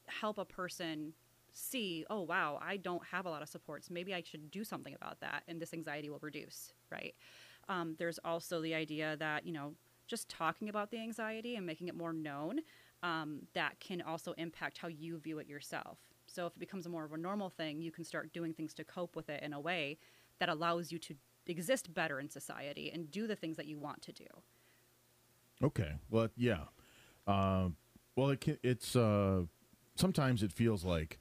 help 0.08 0.38
a 0.38 0.46
person 0.46 1.14
see, 1.54 2.06
oh, 2.10 2.22
wow, 2.22 2.60
I 2.62 2.78
don't 2.78 3.04
have 3.12 3.26
a 3.26 3.30
lot 3.30 3.42
of 3.42 3.50
supports. 3.50 3.90
Maybe 3.90 4.14
I 4.14 4.24
should 4.24 4.52
do 4.52 4.64
something 4.64 4.94
about 4.94 5.20
that, 5.20 5.44
and 5.48 5.62
this 5.62 5.74
anxiety 5.74 6.10
will 6.10 6.20
reduce, 6.22 6.74
right? 6.90 7.14
Um, 7.68 7.96
there's 8.00 8.20
also 8.24 8.62
the 8.62 8.74
idea 8.74 9.18
that, 9.18 9.46
you 9.46 9.52
know, 9.52 9.74
just 10.08 10.30
talking 10.30 10.70
about 10.70 10.92
the 10.92 10.98
anxiety 10.98 11.56
and 11.56 11.66
making 11.66 11.88
it 11.88 11.96
more 11.96 12.14
known, 12.14 12.60
um, 13.04 13.42
that 13.54 13.80
can 13.80 14.02
also 14.02 14.34
impact 14.34 14.78
how 14.78 14.88
you 14.88 15.18
view 15.20 15.40
it 15.40 15.48
yourself. 15.48 15.98
So 16.32 16.46
if 16.46 16.54
it 16.56 16.60
becomes 16.60 16.86
a 16.86 16.90
more 16.90 17.04
of 17.04 17.14
a 17.14 17.18
normal 17.18 17.50
thing, 17.50 17.82
you 17.82 17.92
can 17.92 18.04
start 18.04 18.34
doing 18.34 18.54
things 18.54 18.74
to 18.76 18.84
cope 18.84 19.16
with 19.16 19.30
it 19.30 19.44
in 19.44 19.54
a 19.54 19.60
way 19.60 19.98
that 20.40 20.50
allows 20.50 20.92
you 20.92 21.00
to 21.00 21.16
exist 21.48 21.94
better 21.94 22.20
in 22.20 22.30
society 22.30 22.92
and 22.94 23.12
do 23.12 23.28
the 23.28 23.36
things 23.36 23.58
that 23.58 23.68
you 23.68 23.80
want 23.80 24.02
to 24.04 24.12
do. 24.12 24.26
Okay. 25.64 25.94
Well, 26.10 26.30
yeah. 26.36 26.66
Uh, 27.28 27.70
well, 28.16 28.30
it 28.30 28.42
can, 28.42 28.58
it's 28.64 28.96
uh, 28.96 29.44
sometimes 29.96 30.44
it 30.44 30.52
feels 30.52 30.84
like 30.84 31.20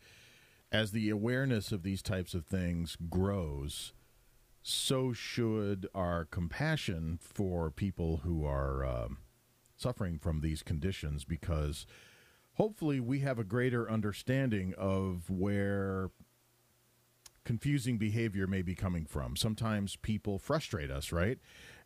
as 0.72 0.92
the 0.92 1.10
awareness 1.10 1.72
of 1.72 1.82
these 1.82 2.02
types 2.02 2.32
of 2.32 2.46
things 2.46 2.96
grows, 3.08 3.92
so 4.62 5.12
should 5.12 5.88
our 5.94 6.24
compassion 6.24 7.18
for 7.20 7.70
people 7.70 8.18
who 8.18 8.44
are 8.44 8.84
um, 8.84 9.18
suffering 9.76 10.18
from 10.18 10.40
these 10.40 10.62
conditions 10.62 11.24
because 11.24 11.86
hopefully 12.54 13.00
we 13.00 13.20
have 13.20 13.38
a 13.38 13.44
greater 13.44 13.90
understanding 13.90 14.74
of 14.76 15.30
where 15.30 16.10
confusing 17.44 17.98
behavior 17.98 18.46
may 18.46 18.62
be 18.62 18.74
coming 18.74 19.04
from. 19.06 19.36
Sometimes 19.36 19.96
people 19.96 20.38
frustrate 20.38 20.90
us, 20.90 21.10
right? 21.10 21.38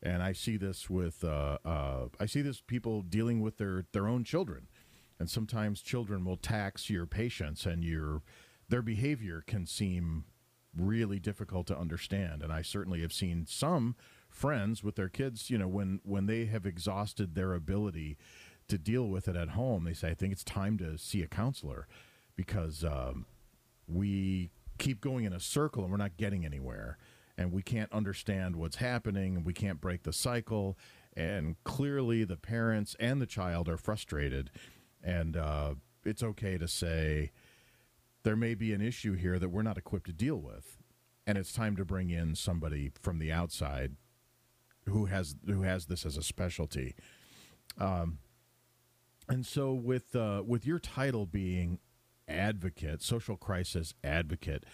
And 0.02 0.22
I 0.22 0.32
see 0.32 0.56
this 0.56 0.90
with 0.90 1.24
uh, 1.24 1.58
uh, 1.64 2.06
I 2.20 2.26
see 2.26 2.42
this 2.42 2.60
people 2.60 3.02
dealing 3.02 3.40
with 3.40 3.58
their 3.58 3.84
their 3.92 4.06
own 4.06 4.24
children, 4.24 4.68
and 5.18 5.30
sometimes 5.30 5.80
children 5.80 6.24
will 6.24 6.36
tax 6.36 6.90
your 6.90 7.06
patience, 7.06 7.64
and 7.64 7.82
your 7.82 8.22
their 8.68 8.82
behavior 8.82 9.42
can 9.46 9.66
seem 9.66 10.24
really 10.76 11.18
difficult 11.18 11.66
to 11.68 11.78
understand. 11.78 12.42
And 12.42 12.52
I 12.52 12.62
certainly 12.62 13.00
have 13.02 13.12
seen 13.12 13.46
some 13.46 13.94
friends 14.28 14.82
with 14.82 14.96
their 14.96 15.08
kids, 15.08 15.48
you 15.48 15.56
know, 15.56 15.68
when 15.68 16.00
when 16.04 16.26
they 16.26 16.46
have 16.46 16.66
exhausted 16.66 17.34
their 17.34 17.54
ability 17.54 18.18
to 18.68 18.78
deal 18.78 19.08
with 19.08 19.28
it 19.28 19.36
at 19.36 19.50
home, 19.50 19.84
they 19.84 19.94
say, 19.94 20.10
"I 20.10 20.14
think 20.14 20.32
it's 20.32 20.44
time 20.44 20.78
to 20.78 20.98
see 20.98 21.22
a 21.22 21.26
counselor," 21.26 21.86
because 22.36 22.84
um, 22.84 23.26
we 23.86 24.50
keep 24.78 25.00
going 25.00 25.24
in 25.24 25.32
a 25.32 25.40
circle 25.40 25.82
and 25.82 25.90
we're 25.90 25.98
not 25.98 26.16
getting 26.16 26.44
anywhere, 26.44 26.98
and 27.36 27.52
we 27.52 27.62
can't 27.62 27.92
understand 27.92 28.56
what's 28.56 28.76
happening, 28.76 29.36
and 29.36 29.44
we 29.44 29.52
can't 29.52 29.80
break 29.80 30.02
the 30.02 30.12
cycle. 30.12 30.78
And 31.16 31.56
clearly, 31.64 32.24
the 32.24 32.36
parents 32.36 32.96
and 32.98 33.20
the 33.20 33.26
child 33.26 33.68
are 33.68 33.76
frustrated, 33.76 34.50
and 35.02 35.36
uh, 35.36 35.74
it's 36.04 36.22
okay 36.22 36.58
to 36.58 36.66
say 36.66 37.30
there 38.24 38.36
may 38.36 38.54
be 38.54 38.72
an 38.72 38.80
issue 38.80 39.14
here 39.14 39.38
that 39.38 39.50
we're 39.50 39.62
not 39.62 39.78
equipped 39.78 40.06
to 40.06 40.12
deal 40.12 40.36
with, 40.36 40.78
and 41.26 41.38
it's 41.38 41.52
time 41.52 41.76
to 41.76 41.84
bring 41.84 42.10
in 42.10 42.34
somebody 42.34 42.90
from 43.00 43.18
the 43.18 43.30
outside 43.30 43.92
who 44.86 45.06
has 45.06 45.36
who 45.46 45.62
has 45.62 45.86
this 45.86 46.04
as 46.04 46.16
a 46.16 46.22
specialty. 46.22 46.94
Um, 47.78 48.18
and 49.28 49.46
so 49.46 49.72
with 49.72 50.14
uh, 50.14 50.42
with 50.46 50.66
your 50.66 50.78
title 50.78 51.26
being 51.26 51.78
advocate, 52.28 53.02
social 53.02 53.36
crisis 53.36 53.94
advocate, 54.02 54.64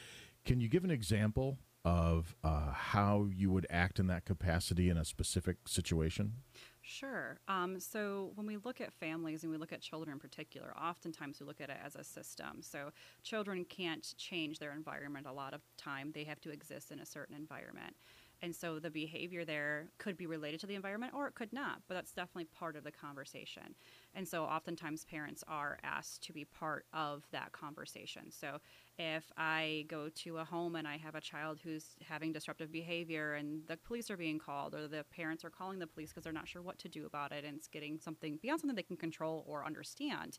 can 0.45 0.61
you 0.61 0.69
give 0.69 0.85
an 0.85 0.91
example 0.91 1.59
of 1.85 2.35
uh, 2.45 2.73
how 2.73 3.29
you 3.33 3.51
would 3.51 3.67
act 3.71 3.99
in 3.99 4.07
that 4.07 4.25
capacity 4.25 4.91
in 4.91 4.99
a 4.99 5.05
specific 5.05 5.57
situation? 5.67 6.35
Sure. 6.83 7.39
Um, 7.49 7.79
so 7.79 8.33
when 8.35 8.47
we 8.47 8.57
look 8.59 8.81
at 8.81 8.93
families 8.93 9.43
and 9.43 9.53
we 9.53 9.59
look 9.59 9.73
at 9.73 9.81
children 9.81 10.13
in 10.15 10.19
particular, 10.19 10.75
oftentimes 10.77 11.41
we 11.41 11.47
look 11.47 11.61
at 11.61 11.71
it 11.71 11.77
as 11.85 11.95
a 11.95 12.05
system. 12.05 12.63
So 12.63 12.91
children 13.23 13.65
can't 13.65 14.15
change 14.17 14.59
their 14.59 14.73
environment 14.73 15.27
a 15.27 15.33
lot 15.33 15.55
of 15.55 15.63
time; 15.77 16.11
they 16.15 16.25
have 16.25 16.41
to 16.43 16.51
exist 16.51 16.91
in 16.91 17.01
a 17.01 17.07
certain 17.07 17.37
environment. 17.37 17.97
And 18.43 18.55
so 18.55 18.79
the 18.79 18.91
behavior 18.91 19.45
there 19.45 19.91
could 19.99 20.17
be 20.17 20.27
related 20.27 20.61
to 20.61 20.67
the 20.67 20.75
environment 20.75 21.13
or 21.15 21.27
it 21.27 21.35
could 21.35 21.53
not, 21.53 21.83
but 21.89 21.95
that's 21.95 22.13
definitely 22.13 22.47
part 22.59 22.77
of 22.77 22.85
the 22.85 22.91
conversation. 22.91 23.75
And 24.15 24.27
so 24.27 24.45
oftentimes 24.45 25.05
parents 25.05 25.45
are 25.47 25.79
asked 25.83 26.23
to 26.25 26.33
be 26.33 26.45
part 26.45 26.87
of 26.93 27.25
that 27.33 27.53
conversation. 27.53 28.31
So 28.31 28.59
if 28.99 29.31
I 29.37 29.85
go 29.89 30.09
to 30.09 30.39
a 30.39 30.45
home 30.45 30.77
and 30.77 30.87
I 30.87 30.97
have 30.97 31.15
a 31.15 31.21
child 31.21 31.61
who's 31.63 31.97
having 32.07 32.33
disruptive 32.33 32.73
behavior 32.73 33.35
and 33.35 33.67
the 33.67 33.77
police 33.77 34.11
are 34.11 34.17
being 34.17 34.39
called 34.39 34.75
or 34.75 34.89
the 34.89 35.05
parents 35.15 35.45
are 35.45 35.51
calling 35.51 35.79
the 35.79 35.87
police 35.87 36.11
because 36.11 36.25
they're 36.25 36.33
not 36.33 36.49
sure 36.49 36.63
what 36.63 36.79
to 36.81 36.89
do 36.89 37.07
about 37.07 37.33
it 37.33 37.45
and 37.45 37.57
it's 37.57 37.69
getting 37.69 37.99
something 37.99 38.39
beyond 38.43 38.61
something 38.61 38.77
they 38.77 38.83
can 38.83 38.97
control 38.97 39.45
or 39.47 39.65
understand, 39.65 40.39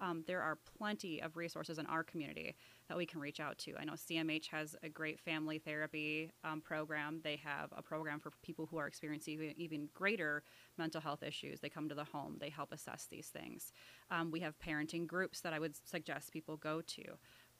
um, 0.00 0.24
there 0.26 0.40
are 0.40 0.58
plenty 0.78 1.20
of 1.20 1.36
resources 1.36 1.78
in 1.78 1.86
our 1.86 2.02
community 2.02 2.54
that 2.88 2.96
we 2.96 3.06
can 3.06 3.20
reach 3.20 3.40
out 3.40 3.58
to. 3.58 3.74
I 3.78 3.84
know 3.84 3.92
CMH 3.92 4.46
has 4.48 4.76
a 4.82 4.88
great 4.88 5.20
family 5.20 5.58
therapy 5.58 6.30
um, 6.44 6.60
program. 6.60 7.20
They 7.22 7.36
have 7.44 7.70
a 7.76 7.82
program 7.82 8.20
for 8.20 8.32
people 8.42 8.66
who 8.70 8.78
are 8.78 8.86
experiencing 8.86 9.54
even 9.56 9.88
greater 9.94 10.42
mental 10.76 11.00
health 11.00 11.22
issues. 11.22 11.60
They 11.60 11.68
come 11.68 11.88
to 11.88 11.94
the 11.94 12.04
home, 12.04 12.36
they 12.40 12.50
help 12.50 12.72
assess 12.72 13.06
these 13.10 13.28
things. 13.28 13.72
Um, 14.10 14.30
we 14.30 14.40
have 14.40 14.58
parenting 14.58 15.06
groups 15.06 15.40
that 15.40 15.52
I 15.52 15.58
would 15.58 15.74
suggest 15.86 16.32
people 16.32 16.56
go 16.56 16.80
to. 16.80 17.02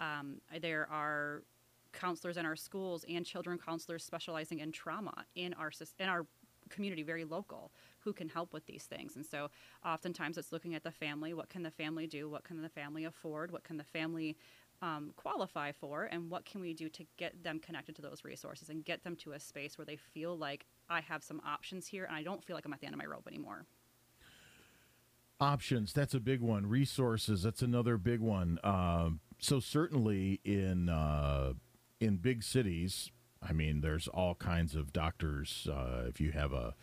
Um, 0.01 0.41
there 0.61 0.89
are 0.91 1.43
counselors 1.93 2.37
in 2.37 2.47
our 2.47 2.57
schools 2.57 3.05
and 3.09 3.25
children 3.25 3.59
counselors 3.59 4.05
specializing 4.05 4.61
in 4.61 4.71
trauma 4.71 5.25
in 5.35 5.55
our 5.55 5.71
in 5.99 6.09
our 6.09 6.27
community 6.69 7.03
very 7.03 7.25
local 7.25 7.73
who 8.01 8.13
can 8.13 8.29
help 8.29 8.53
with 8.53 8.67
these 8.67 8.85
things. 8.85 9.17
And 9.17 9.25
so 9.25 9.51
oftentimes 9.85 10.39
it's 10.39 10.53
looking 10.53 10.75
at 10.75 10.85
the 10.85 10.91
family. 10.91 11.35
What 11.35 11.49
can 11.49 11.63
the 11.63 11.71
family 11.71 12.07
do? 12.07 12.29
What 12.29 12.45
can 12.45 12.63
the 12.63 12.69
family 12.69 13.05
afford? 13.05 13.51
What 13.51 13.65
can 13.65 13.77
the 13.77 13.85
family 13.85 14.37
um, 14.83 15.13
qualify 15.17 15.73
for? 15.73 16.05
And 16.05 16.31
what 16.31 16.45
can 16.45 16.61
we 16.61 16.75
do 16.75 16.89
to 16.91 17.05
get 17.17 17.43
them 17.43 17.59
connected 17.59 17.97
to 17.97 18.03
those 18.03 18.25
resources 18.25 18.69
and 18.69 18.85
get 18.85 19.03
them 19.03 19.17
to 19.17 19.33
a 19.33 19.41
space 19.41 19.77
where 19.77 19.85
they 19.85 19.97
feel 19.97 20.37
like 20.37 20.67
I 20.89 21.01
have 21.01 21.23
some 21.23 21.41
options 21.47 21.87
here 21.87 22.05
and 22.05 22.15
I 22.15 22.23
don't 22.23 22.45
feel 22.45 22.57
like 22.57 22.65
I'm 22.65 22.73
at 22.73 22.81
the 22.81 22.87
end 22.87 22.95
of 22.95 22.99
my 22.99 23.07
rope 23.07 23.27
anymore? 23.27 23.67
Options, 25.41 25.93
that's 25.93 26.15
a 26.15 26.21
big 26.21 26.41
one. 26.41 26.67
Resources, 26.67 27.45
that's 27.45 27.63
another 27.63 27.97
big 27.97 28.21
one. 28.21 28.59
Um, 28.65 29.21
so 29.39 29.61
certainly 29.61 30.41
in 30.45 30.89
uh, 30.89 31.53
in 32.01 32.17
big 32.17 32.43
cities, 32.43 33.13
I 33.41 33.53
mean, 33.53 33.81
there's 33.81 34.09
all 34.09 34.35
kinds 34.35 34.75
of 34.75 34.93
doctors. 34.93 35.69
Uh, 35.71 36.07
if 36.09 36.21
you 36.21 36.33
have 36.33 36.53
a 36.53 36.75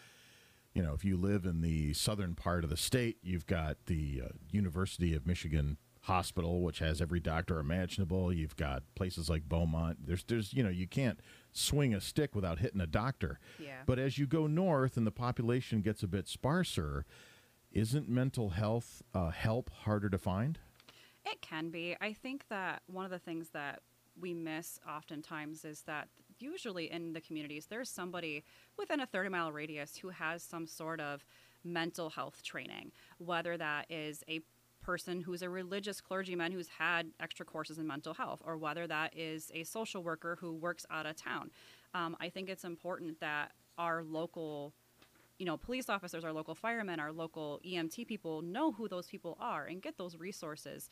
you 0.75 0.83
know, 0.83 0.93
if 0.93 1.05
you 1.05 1.15
live 1.15 1.45
in 1.45 1.61
the 1.61 1.93
southern 1.93 2.35
part 2.35 2.65
of 2.65 2.69
the 2.69 2.77
state, 2.77 3.17
you've 3.23 3.47
got 3.47 3.77
the 3.85 4.23
uh, 4.25 4.27
University 4.51 5.15
of 5.15 5.25
Michigan 5.25 5.77
Hospital, 6.01 6.61
which 6.61 6.79
has 6.79 7.01
every 7.01 7.21
doctor 7.21 7.59
imaginable. 7.59 8.31
You've 8.31 8.57
got 8.57 8.83
places 8.93 9.29
like 9.29 9.47
Beaumont. 9.47 10.05
There's, 10.05 10.25
there's, 10.25 10.53
you 10.53 10.61
know, 10.61 10.69
you 10.69 10.85
can't 10.85 11.21
swing 11.53 11.95
a 11.95 12.01
stick 12.01 12.35
without 12.35 12.59
hitting 12.59 12.81
a 12.81 12.87
doctor. 12.87 13.39
Yeah. 13.57 13.81
But 13.85 13.99
as 13.99 14.17
you 14.17 14.27
go 14.27 14.47
north 14.47 14.97
and 14.97 15.07
the 15.07 15.11
population 15.11 15.81
gets 15.81 16.03
a 16.03 16.07
bit 16.07 16.27
sparser, 16.27 17.05
isn't 17.71 18.09
mental 18.09 18.49
health 18.49 19.01
uh, 19.13 19.31
help 19.31 19.69
harder 19.69 20.09
to 20.09 20.17
find? 20.17 20.59
It 21.25 21.41
can 21.41 21.69
be. 21.69 21.95
I 22.01 22.11
think 22.13 22.47
that 22.49 22.83
one 22.87 23.05
of 23.05 23.11
the 23.11 23.17
things 23.17 23.49
that 23.51 23.79
we 24.19 24.33
miss 24.33 24.79
oftentimes 24.87 25.65
is 25.65 25.81
that 25.83 26.09
usually 26.39 26.91
in 26.91 27.13
the 27.13 27.21
communities, 27.21 27.67
there's 27.69 27.89
somebody 27.89 28.43
within 28.77 28.99
a 28.99 29.05
30 29.05 29.29
mile 29.29 29.51
radius 29.51 29.97
who 29.97 30.09
has 30.09 30.43
some 30.43 30.67
sort 30.67 30.99
of 30.99 31.23
mental 31.63 32.09
health 32.09 32.43
training, 32.43 32.91
whether 33.17 33.57
that 33.57 33.85
is 33.89 34.23
a 34.29 34.41
person 34.83 35.21
who's 35.21 35.41
a 35.41 35.49
religious 35.49 35.99
clergyman 35.99 36.51
who's 36.51 36.67
had 36.67 37.07
extra 37.19 37.45
courses 37.45 37.79
in 37.79 37.87
mental 37.87 38.13
health, 38.13 38.41
or 38.45 38.55
whether 38.55 38.85
that 38.85 39.17
is 39.17 39.51
a 39.53 39.63
social 39.63 40.03
worker 40.03 40.37
who 40.39 40.53
works 40.53 40.85
out 40.91 41.07
of 41.07 41.15
town. 41.15 41.49
Um, 41.95 42.15
I 42.19 42.29
think 42.29 42.49
it's 42.49 42.63
important 42.63 43.19
that 43.19 43.51
our 43.77 44.03
local 44.03 44.73
you 45.37 45.45
know, 45.45 45.57
police 45.57 45.89
officers, 45.89 46.23
our 46.23 46.31
local 46.31 46.55
firemen, 46.55 46.99
our 46.99 47.11
local 47.11 47.59
EMT 47.65 48.07
people 48.07 48.41
know 48.41 48.71
who 48.71 48.87
those 48.87 49.07
people 49.07 49.37
are 49.39 49.65
and 49.65 49.81
get 49.81 49.97
those 49.97 50.15
resources 50.15 50.89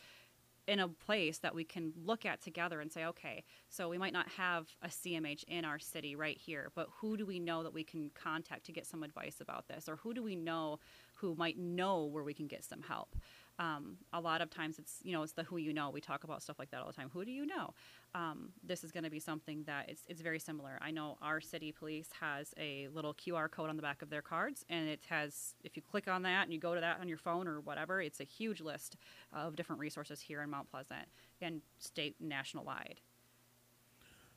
in 0.68 0.80
a 0.80 0.88
place 0.88 1.40
that 1.40 1.54
we 1.54 1.64
can 1.64 1.92
look 2.06 2.26
at 2.26 2.42
together 2.42 2.80
and 2.80 2.92
say, 2.92 3.06
okay, 3.06 3.44
so 3.70 3.90
we 3.90 3.98
might 3.98 4.14
not 4.14 4.30
have 4.30 4.68
a 4.82 4.88
CMH 4.88 5.44
in 5.48 5.66
our 5.66 5.80
city 5.80 6.16
right 6.16 6.38
here, 6.38 6.72
but 6.76 6.88
who 7.00 7.18
do 7.18 7.26
we 7.26 7.40
know 7.40 7.64
that 7.64 7.74
we 7.74 7.84
can 7.84 8.10
contact 8.14 8.66
to 8.66 8.72
get 8.72 8.86
some 8.86 9.04
advice 9.04 9.42
about 9.42 9.68
this? 9.68 9.90
Or 9.90 9.98
who 9.98 10.14
do 10.14 10.24
we 10.24 10.36
know 10.36 10.80
who 11.16 11.36
might 11.36 11.58
know 11.58 12.06
where 12.06 12.24
we 12.24 12.34
can 12.34 12.48
get 12.48 12.64
some 12.64 12.82
help? 12.82 13.16
Um, 13.60 13.98
a 14.12 14.20
lot 14.20 14.42
of 14.42 14.50
times 14.50 14.80
it's 14.80 14.98
you 15.04 15.12
know 15.12 15.22
it's 15.22 15.34
the 15.34 15.44
who 15.44 15.58
you 15.58 15.74
know 15.74 15.92
we 15.92 16.02
talk 16.02 16.24
about 16.24 16.42
stuff 16.42 16.58
like 16.58 16.72
that 16.72 16.82
all 16.82 16.88
the 16.88 16.94
time 16.94 17.12
who 17.14 17.24
do 17.24 17.32
you 17.32 17.46
know 17.46 17.76
um, 18.16 18.50
this 18.64 18.84
is 18.84 18.92
going 18.92 19.04
to 19.04 19.10
be 19.10 19.20
something 19.20 19.64
that 19.66 19.90
it's, 19.90 20.04
it's 20.08 20.22
very 20.22 20.40
similar. 20.40 20.78
I 20.82 20.92
know 20.92 21.18
our 21.22 21.42
city 21.42 21.72
police 21.72 22.10
has 22.20 22.54
a 22.58 22.88
little 22.94 23.14
qr 23.14 23.50
code 23.50 23.70
on 23.70 23.76
the 23.76 23.82
back 23.82 24.02
of 24.02 24.10
their 24.10 24.22
cards 24.22 24.64
and 24.70 24.88
it 24.88 25.02
has 25.10 25.56
if 25.64 25.76
you 25.76 25.82
click 25.82 26.08
on 26.08 26.24
that 26.24 26.44
and 26.44 26.54
you 26.54 26.60
go 26.60 26.76
to 26.76 26.82
that 26.82 27.00
on 27.00 27.08
your 27.08 27.18
phone 27.18 27.48
or 27.48 27.60
whatever 27.62 28.02
it's 28.02 28.20
a 28.20 28.24
huge 28.24 28.62
list 28.62 28.96
of 29.32 29.56
different 29.56 29.80
resources 29.80 30.20
here 30.20 30.42
in 30.42 30.50
mount 30.50 30.70
pleasant 30.70 31.08
and 31.42 31.62
state 31.80 32.16
national 32.20 32.64
wide 32.64 33.00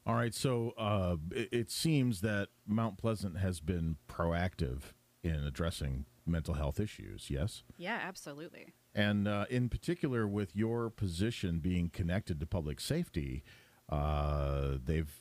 all 0.07 0.15
right 0.15 0.35
so 0.35 0.73
uh, 0.79 1.17
it, 1.33 1.49
it 1.53 1.71
seems 1.71 2.21
that 2.21 2.49
mount 2.67 2.99
pleasant 2.99 3.39
has 3.39 3.61
been 3.61 3.97
proactive 4.09 4.93
in 5.23 5.45
addressing 5.45 6.07
mental 6.25 6.55
health 6.55 6.81
issues 6.81 7.27
yes? 7.31 7.63
Yeah 7.77 8.01
absolutely. 8.03 8.73
And 8.95 9.29
uh, 9.29 9.45
in 9.51 9.69
particular, 9.69 10.27
with 10.27 10.57
your 10.57 10.89
position 10.89 11.59
being 11.59 11.91
connected 11.91 12.41
to 12.41 12.47
public 12.47 12.81
safety, 12.81 13.45
uh, 13.89 14.77
they've 14.85 15.13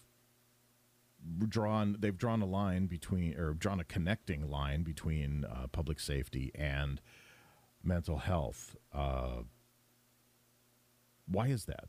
drawn 1.48 1.98
they've 2.00 2.18
drawn 2.18 2.42
a 2.42 2.46
line 2.46 2.86
between 2.86 3.36
or 3.38 3.54
drawn 3.54 3.80
a 3.80 3.84
connecting 3.84 4.50
line 4.50 4.84
between 4.84 5.46
uh, 5.46 5.68
public 5.72 6.00
safety 6.00 6.52
and 6.56 7.02
mental 7.84 8.18
health. 8.18 8.76
Uh, 8.94 9.44
why 11.28 11.48
is 11.48 11.66
that? 11.66 11.86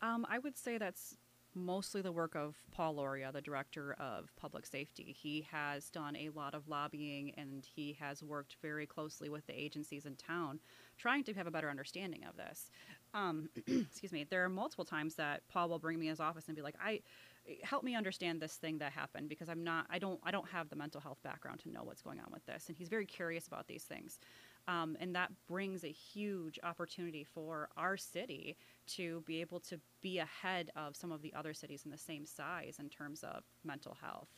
Um, 0.00 0.26
I 0.28 0.38
would 0.38 0.56
say 0.56 0.78
that's 0.78 1.16
mostly 1.54 2.00
the 2.02 2.12
work 2.12 2.34
of 2.34 2.56
Paul 2.70 2.96
Lauria, 2.96 3.32
the 3.32 3.40
director 3.40 3.94
of 4.00 4.34
public 4.36 4.66
safety. 4.66 5.14
He 5.16 5.46
has 5.50 5.90
done 5.90 6.16
a 6.16 6.30
lot 6.30 6.54
of 6.54 6.68
lobbying 6.68 7.32
and 7.36 7.64
he 7.64 7.96
has 8.00 8.22
worked 8.22 8.56
very 8.62 8.86
closely 8.86 9.28
with 9.28 9.46
the 9.46 9.52
agencies 9.52 10.06
in 10.06 10.16
town 10.16 10.60
trying 10.96 11.24
to 11.24 11.34
have 11.34 11.46
a 11.46 11.50
better 11.50 11.70
understanding 11.70 12.24
of 12.24 12.36
this. 12.36 12.70
Um, 13.14 13.48
excuse 13.66 14.12
me. 14.12 14.24
There 14.28 14.44
are 14.44 14.48
multiple 14.48 14.84
times 14.84 15.14
that 15.16 15.42
Paul 15.48 15.68
will 15.68 15.78
bring 15.78 15.98
me 15.98 16.06
in 16.06 16.10
his 16.10 16.20
office 16.20 16.46
and 16.46 16.56
be 16.56 16.62
like, 16.62 16.76
I 16.82 17.00
help 17.62 17.82
me 17.82 17.96
understand 17.96 18.40
this 18.40 18.54
thing 18.54 18.78
that 18.78 18.92
happened 18.92 19.28
because 19.28 19.48
I'm 19.48 19.64
not 19.64 19.86
I 19.90 19.98
don't 19.98 20.20
I 20.22 20.30
don't 20.30 20.48
have 20.48 20.68
the 20.68 20.76
mental 20.76 21.00
health 21.00 21.18
background 21.24 21.60
to 21.60 21.70
know 21.70 21.82
what's 21.82 22.02
going 22.02 22.20
on 22.20 22.26
with 22.30 22.44
this 22.46 22.68
and 22.68 22.76
he's 22.76 22.88
very 22.88 23.06
curious 23.06 23.46
about 23.46 23.66
these 23.66 23.84
things. 23.84 24.18
Um, 24.68 24.96
and 25.00 25.14
that 25.16 25.32
brings 25.48 25.82
a 25.82 25.90
huge 25.90 26.60
opportunity 26.62 27.24
for 27.24 27.68
our 27.76 27.96
city 27.96 28.56
to 28.88 29.22
be 29.26 29.40
able 29.40 29.58
to 29.60 29.80
be 30.00 30.18
ahead 30.18 30.70
of 30.76 30.94
some 30.94 31.10
of 31.10 31.20
the 31.20 31.34
other 31.34 31.52
cities 31.52 31.82
in 31.84 31.90
the 31.90 31.98
same 31.98 32.24
size 32.24 32.76
in 32.78 32.88
terms 32.88 33.24
of 33.24 33.42
mental 33.64 33.96
health. 34.00 34.28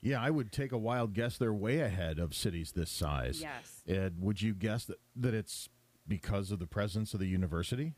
Yeah, 0.00 0.20
I 0.20 0.30
would 0.30 0.52
take 0.52 0.70
a 0.70 0.78
wild 0.78 1.12
guess 1.12 1.38
they're 1.38 1.52
way 1.52 1.80
ahead 1.80 2.20
of 2.20 2.34
cities 2.34 2.72
this 2.72 2.90
size. 2.90 3.40
Yes. 3.40 3.82
Ed, 3.88 4.16
would 4.20 4.40
you 4.42 4.54
guess 4.54 4.84
that, 4.84 5.00
that 5.16 5.34
it's 5.34 5.68
because 6.08 6.50
of 6.50 6.58
the 6.58 6.66
presence 6.66 7.14
of 7.14 7.20
the 7.20 7.26
university? 7.26 7.94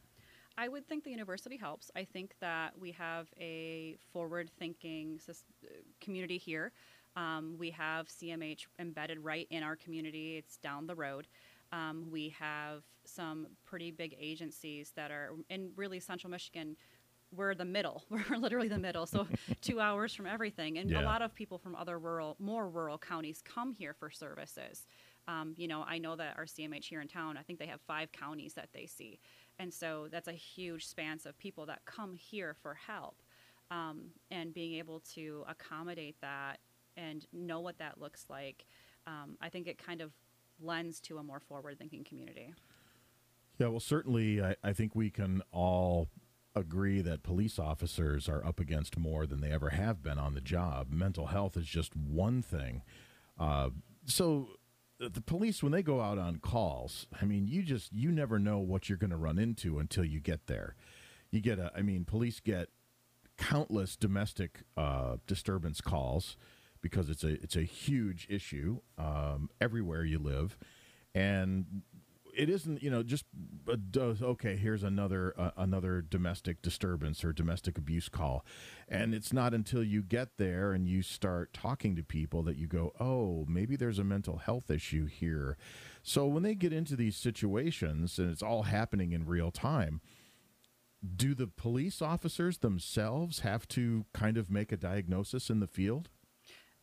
I 0.56 0.68
would 0.68 0.86
think 0.86 1.02
the 1.04 1.10
university 1.10 1.56
helps. 1.56 1.90
I 1.96 2.04
think 2.04 2.34
that 2.40 2.78
we 2.78 2.92
have 2.92 3.26
a 3.40 3.96
forward 4.12 4.50
thinking 4.58 5.18
community 6.00 6.38
here. 6.38 6.72
Um, 7.16 7.56
we 7.58 7.70
have 7.70 8.06
CMH 8.08 8.66
embedded 8.78 9.18
right 9.20 9.46
in 9.50 9.62
our 9.62 9.76
community, 9.76 10.36
it's 10.36 10.56
down 10.58 10.86
the 10.86 10.94
road. 10.94 11.26
Um, 11.72 12.06
we 12.10 12.28
have 12.38 12.82
some 13.04 13.48
pretty 13.64 13.90
big 13.90 14.14
agencies 14.18 14.92
that 14.96 15.10
are 15.10 15.30
in 15.48 15.70
really 15.76 15.98
central 15.98 16.30
Michigan. 16.30 16.76
We're 17.34 17.54
the 17.56 17.64
middle. 17.64 18.04
We're 18.10 18.36
literally 18.36 18.68
the 18.68 18.78
middle. 18.78 19.06
So 19.06 19.26
two 19.60 19.80
hours 19.80 20.14
from 20.14 20.26
everything, 20.26 20.78
and 20.78 20.88
Yeah. 20.90 21.02
a 21.02 21.04
lot 21.04 21.20
of 21.22 21.34
people 21.34 21.58
from 21.58 21.74
other 21.74 21.98
rural, 21.98 22.36
more 22.38 22.68
rural 22.68 22.98
counties 22.98 23.42
come 23.42 23.72
here 23.72 23.92
for 23.92 24.08
services. 24.10 24.86
Um, 25.26 25.54
you 25.56 25.68
know, 25.68 25.84
I 25.86 25.98
know 25.98 26.16
that 26.16 26.36
our 26.36 26.44
CMH 26.44 26.84
here 26.84 27.00
in 27.00 27.08
town, 27.08 27.36
I 27.36 27.42
think 27.42 27.58
they 27.58 27.66
have 27.66 27.80
five 27.80 28.12
counties 28.12 28.54
that 28.54 28.68
they 28.72 28.86
see, 28.86 29.18
and 29.58 29.72
so 29.72 30.08
that's 30.10 30.28
a 30.28 30.32
huge 30.32 30.86
span 30.86 31.18
of 31.24 31.38
people 31.38 31.66
that 31.66 31.84
come 31.84 32.14
here 32.14 32.54
for 32.62 32.74
help. 32.74 33.16
Um, 33.70 34.10
and 34.30 34.52
being 34.52 34.74
able 34.74 35.00
to 35.14 35.44
accommodate 35.48 36.16
that 36.20 36.58
and 36.96 37.26
know 37.32 37.60
what 37.60 37.78
that 37.78 37.98
looks 37.98 38.26
like, 38.28 38.66
um, 39.06 39.36
I 39.40 39.48
think 39.48 39.66
it 39.66 39.78
kind 39.78 40.00
of 40.00 40.12
lends 40.60 41.00
to 41.00 41.18
a 41.18 41.22
more 41.22 41.40
forward-thinking 41.40 42.04
community. 42.04 42.52
Yeah, 43.58 43.68
well, 43.68 43.80
certainly, 43.80 44.42
I, 44.42 44.56
I 44.62 44.72
think 44.72 44.94
we 44.94 45.10
can 45.10 45.42
all 45.52 46.08
agree 46.54 47.00
that 47.00 47.22
police 47.22 47.58
officers 47.58 48.28
are 48.28 48.44
up 48.44 48.60
against 48.60 48.98
more 48.98 49.26
than 49.26 49.40
they 49.40 49.50
ever 49.50 49.70
have 49.70 50.02
been 50.02 50.18
on 50.18 50.34
the 50.34 50.40
job. 50.40 50.88
Mental 50.90 51.26
health 51.26 51.56
is 51.56 51.66
just 51.66 51.96
one 51.96 52.42
thing. 52.42 52.82
Uh, 53.38 53.70
so, 54.06 54.50
the 55.08 55.20
police, 55.20 55.62
when 55.62 55.72
they 55.72 55.82
go 55.82 56.00
out 56.00 56.18
on 56.18 56.38
calls, 56.38 57.06
I 57.20 57.24
mean, 57.24 57.46
you 57.46 57.62
just 57.62 57.92
you 57.92 58.10
never 58.10 58.38
know 58.38 58.58
what 58.58 58.88
you're 58.88 58.98
going 58.98 59.10
to 59.10 59.16
run 59.16 59.38
into 59.38 59.78
until 59.78 60.04
you 60.04 60.20
get 60.20 60.46
there. 60.46 60.74
You 61.30 61.40
get 61.40 61.58
a, 61.58 61.72
I 61.76 61.82
mean, 61.82 62.04
police 62.04 62.40
get 62.40 62.68
countless 63.36 63.96
domestic 63.96 64.62
uh, 64.76 65.16
disturbance 65.26 65.80
calls 65.80 66.36
because 66.80 67.08
it's 67.08 67.24
a 67.24 67.42
it's 67.42 67.56
a 67.56 67.62
huge 67.62 68.26
issue 68.30 68.80
um, 68.98 69.50
everywhere 69.60 70.04
you 70.04 70.18
live, 70.18 70.56
and 71.14 71.82
it 72.36 72.48
isn't 72.48 72.82
you 72.82 72.90
know 72.90 73.02
just 73.02 73.24
do- 73.90 74.16
okay 74.22 74.56
here's 74.56 74.82
another 74.82 75.34
uh, 75.38 75.50
another 75.56 76.02
domestic 76.02 76.62
disturbance 76.62 77.24
or 77.24 77.32
domestic 77.32 77.78
abuse 77.78 78.08
call. 78.08 78.44
And 78.88 79.14
it's 79.14 79.32
not 79.32 79.54
until 79.54 79.82
you 79.82 80.02
get 80.02 80.36
there 80.36 80.72
and 80.72 80.88
you 80.88 81.02
start 81.02 81.52
talking 81.52 81.96
to 81.96 82.02
people 82.02 82.42
that 82.44 82.56
you 82.56 82.66
go 82.66 82.92
oh 83.00 83.44
maybe 83.48 83.76
there's 83.76 83.98
a 83.98 84.04
mental 84.04 84.38
health 84.38 84.70
issue 84.70 85.06
here. 85.06 85.56
So 86.02 86.26
when 86.26 86.42
they 86.42 86.54
get 86.54 86.72
into 86.72 86.96
these 86.96 87.16
situations 87.16 88.18
and 88.18 88.30
it's 88.30 88.42
all 88.42 88.64
happening 88.64 89.12
in 89.12 89.24
real 89.24 89.50
time 89.50 90.00
do 91.16 91.34
the 91.34 91.46
police 91.46 92.00
officers 92.00 92.58
themselves 92.58 93.40
have 93.40 93.68
to 93.68 94.06
kind 94.14 94.38
of 94.38 94.50
make 94.50 94.72
a 94.72 94.76
diagnosis 94.76 95.50
in 95.50 95.60
the 95.60 95.66
field 95.66 96.08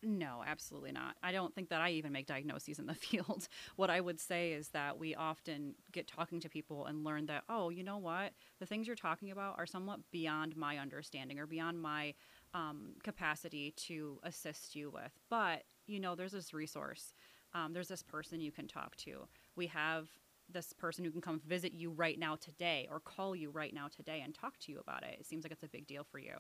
No, 0.04 0.44
absolutely 0.46 0.92
not. 0.92 1.16
I 1.22 1.32
don't 1.32 1.54
think 1.54 1.70
that 1.70 1.80
I 1.80 1.92
even 1.92 2.12
make 2.12 2.26
diagnoses 2.26 2.80
in 2.80 2.88
the 2.88 2.94
field. 2.96 3.48
What 3.76 3.92
I 3.92 4.02
would 4.02 4.20
say 4.20 4.52
is 4.54 4.70
that 4.70 4.98
we 4.98 5.14
often 5.14 5.76
get 5.92 6.08
talking 6.08 6.40
to 6.40 6.50
people 6.50 6.86
and 6.88 7.04
learn 7.04 7.28
that, 7.28 7.44
oh, 7.50 7.70
you 7.70 7.84
know 7.84 7.98
what? 7.98 8.34
The 8.60 8.66
things 8.66 8.88
you're 8.88 8.96
talking 8.96 9.30
about 9.32 9.60
are 9.60 9.68
somewhat 9.68 10.00
beyond 10.12 10.58
my 10.58 10.78
understanding 10.80 11.38
or 11.38 11.46
beyond 11.46 11.80
my 11.82 12.16
um, 12.54 12.94
capacity 13.04 13.72
to 13.78 14.20
assist 14.24 14.76
you 14.76 14.90
with. 14.90 15.12
But, 15.30 15.64
you 15.86 16.00
know, 16.00 16.16
there's 16.16 16.32
this 16.32 16.54
resource, 16.54 17.14
um, 17.54 17.74
there's 17.74 17.88
this 17.88 18.02
person 18.04 18.42
you 18.42 18.52
can 18.52 18.68
talk 18.68 18.96
to. 18.98 19.28
We 19.56 19.68
have 19.68 20.10
this 20.52 20.74
person 20.74 21.06
who 21.06 21.12
can 21.12 21.22
come 21.22 21.40
visit 21.48 21.74
you 21.74 21.92
right 21.92 22.20
now 22.20 22.36
today 22.36 22.88
or 22.92 23.00
call 23.00 23.36
you 23.36 23.52
right 23.52 23.74
now 23.74 23.88
today 23.88 24.22
and 24.24 24.34
talk 24.34 24.58
to 24.60 24.72
you 24.72 24.80
about 24.80 25.04
it. 25.04 25.16
It 25.20 25.26
seems 25.26 25.44
like 25.46 25.52
it's 25.52 25.64
a 25.64 25.68
big 25.70 25.88
deal 25.88 26.04
for 26.04 26.20
you 26.20 26.34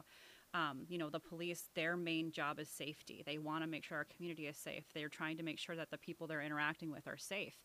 um, 0.53 0.81
you 0.89 0.97
know, 0.97 1.09
the 1.09 1.19
police, 1.19 1.69
their 1.75 1.95
main 1.95 2.31
job 2.31 2.59
is 2.59 2.69
safety. 2.69 3.23
They 3.25 3.37
want 3.37 3.63
to 3.63 3.69
make 3.69 3.85
sure 3.85 3.97
our 3.97 4.05
community 4.05 4.47
is 4.47 4.57
safe. 4.57 4.83
They're 4.93 5.09
trying 5.09 5.37
to 5.37 5.43
make 5.43 5.57
sure 5.59 5.75
that 5.75 5.89
the 5.89 5.97
people 5.97 6.27
they're 6.27 6.41
interacting 6.41 6.91
with 6.91 7.07
are 7.07 7.17
safe. 7.17 7.55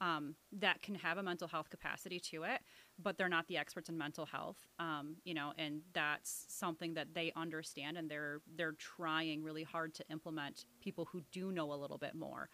Um, 0.00 0.34
that 0.52 0.82
can 0.82 0.94
have 0.94 1.18
a 1.18 1.22
mental 1.22 1.48
health 1.48 1.70
capacity 1.70 2.20
to 2.20 2.44
it, 2.44 2.60
but 3.02 3.16
they're 3.16 3.28
not 3.28 3.48
the 3.48 3.56
experts 3.56 3.88
in 3.88 3.96
mental 3.96 4.26
health. 4.26 4.58
Um, 4.78 5.16
you 5.24 5.34
know, 5.34 5.52
and 5.58 5.80
that's 5.92 6.44
something 6.48 6.94
that 6.94 7.14
they 7.14 7.32
understand, 7.34 7.96
and 7.96 8.08
they're 8.08 8.40
they're 8.56 8.74
trying 8.78 9.42
really 9.42 9.62
hard 9.62 9.94
to 9.94 10.04
implement 10.10 10.66
people 10.80 11.06
who 11.06 11.22
do 11.32 11.50
know 11.50 11.72
a 11.72 11.74
little 11.74 11.98
bit 11.98 12.14
more, 12.14 12.50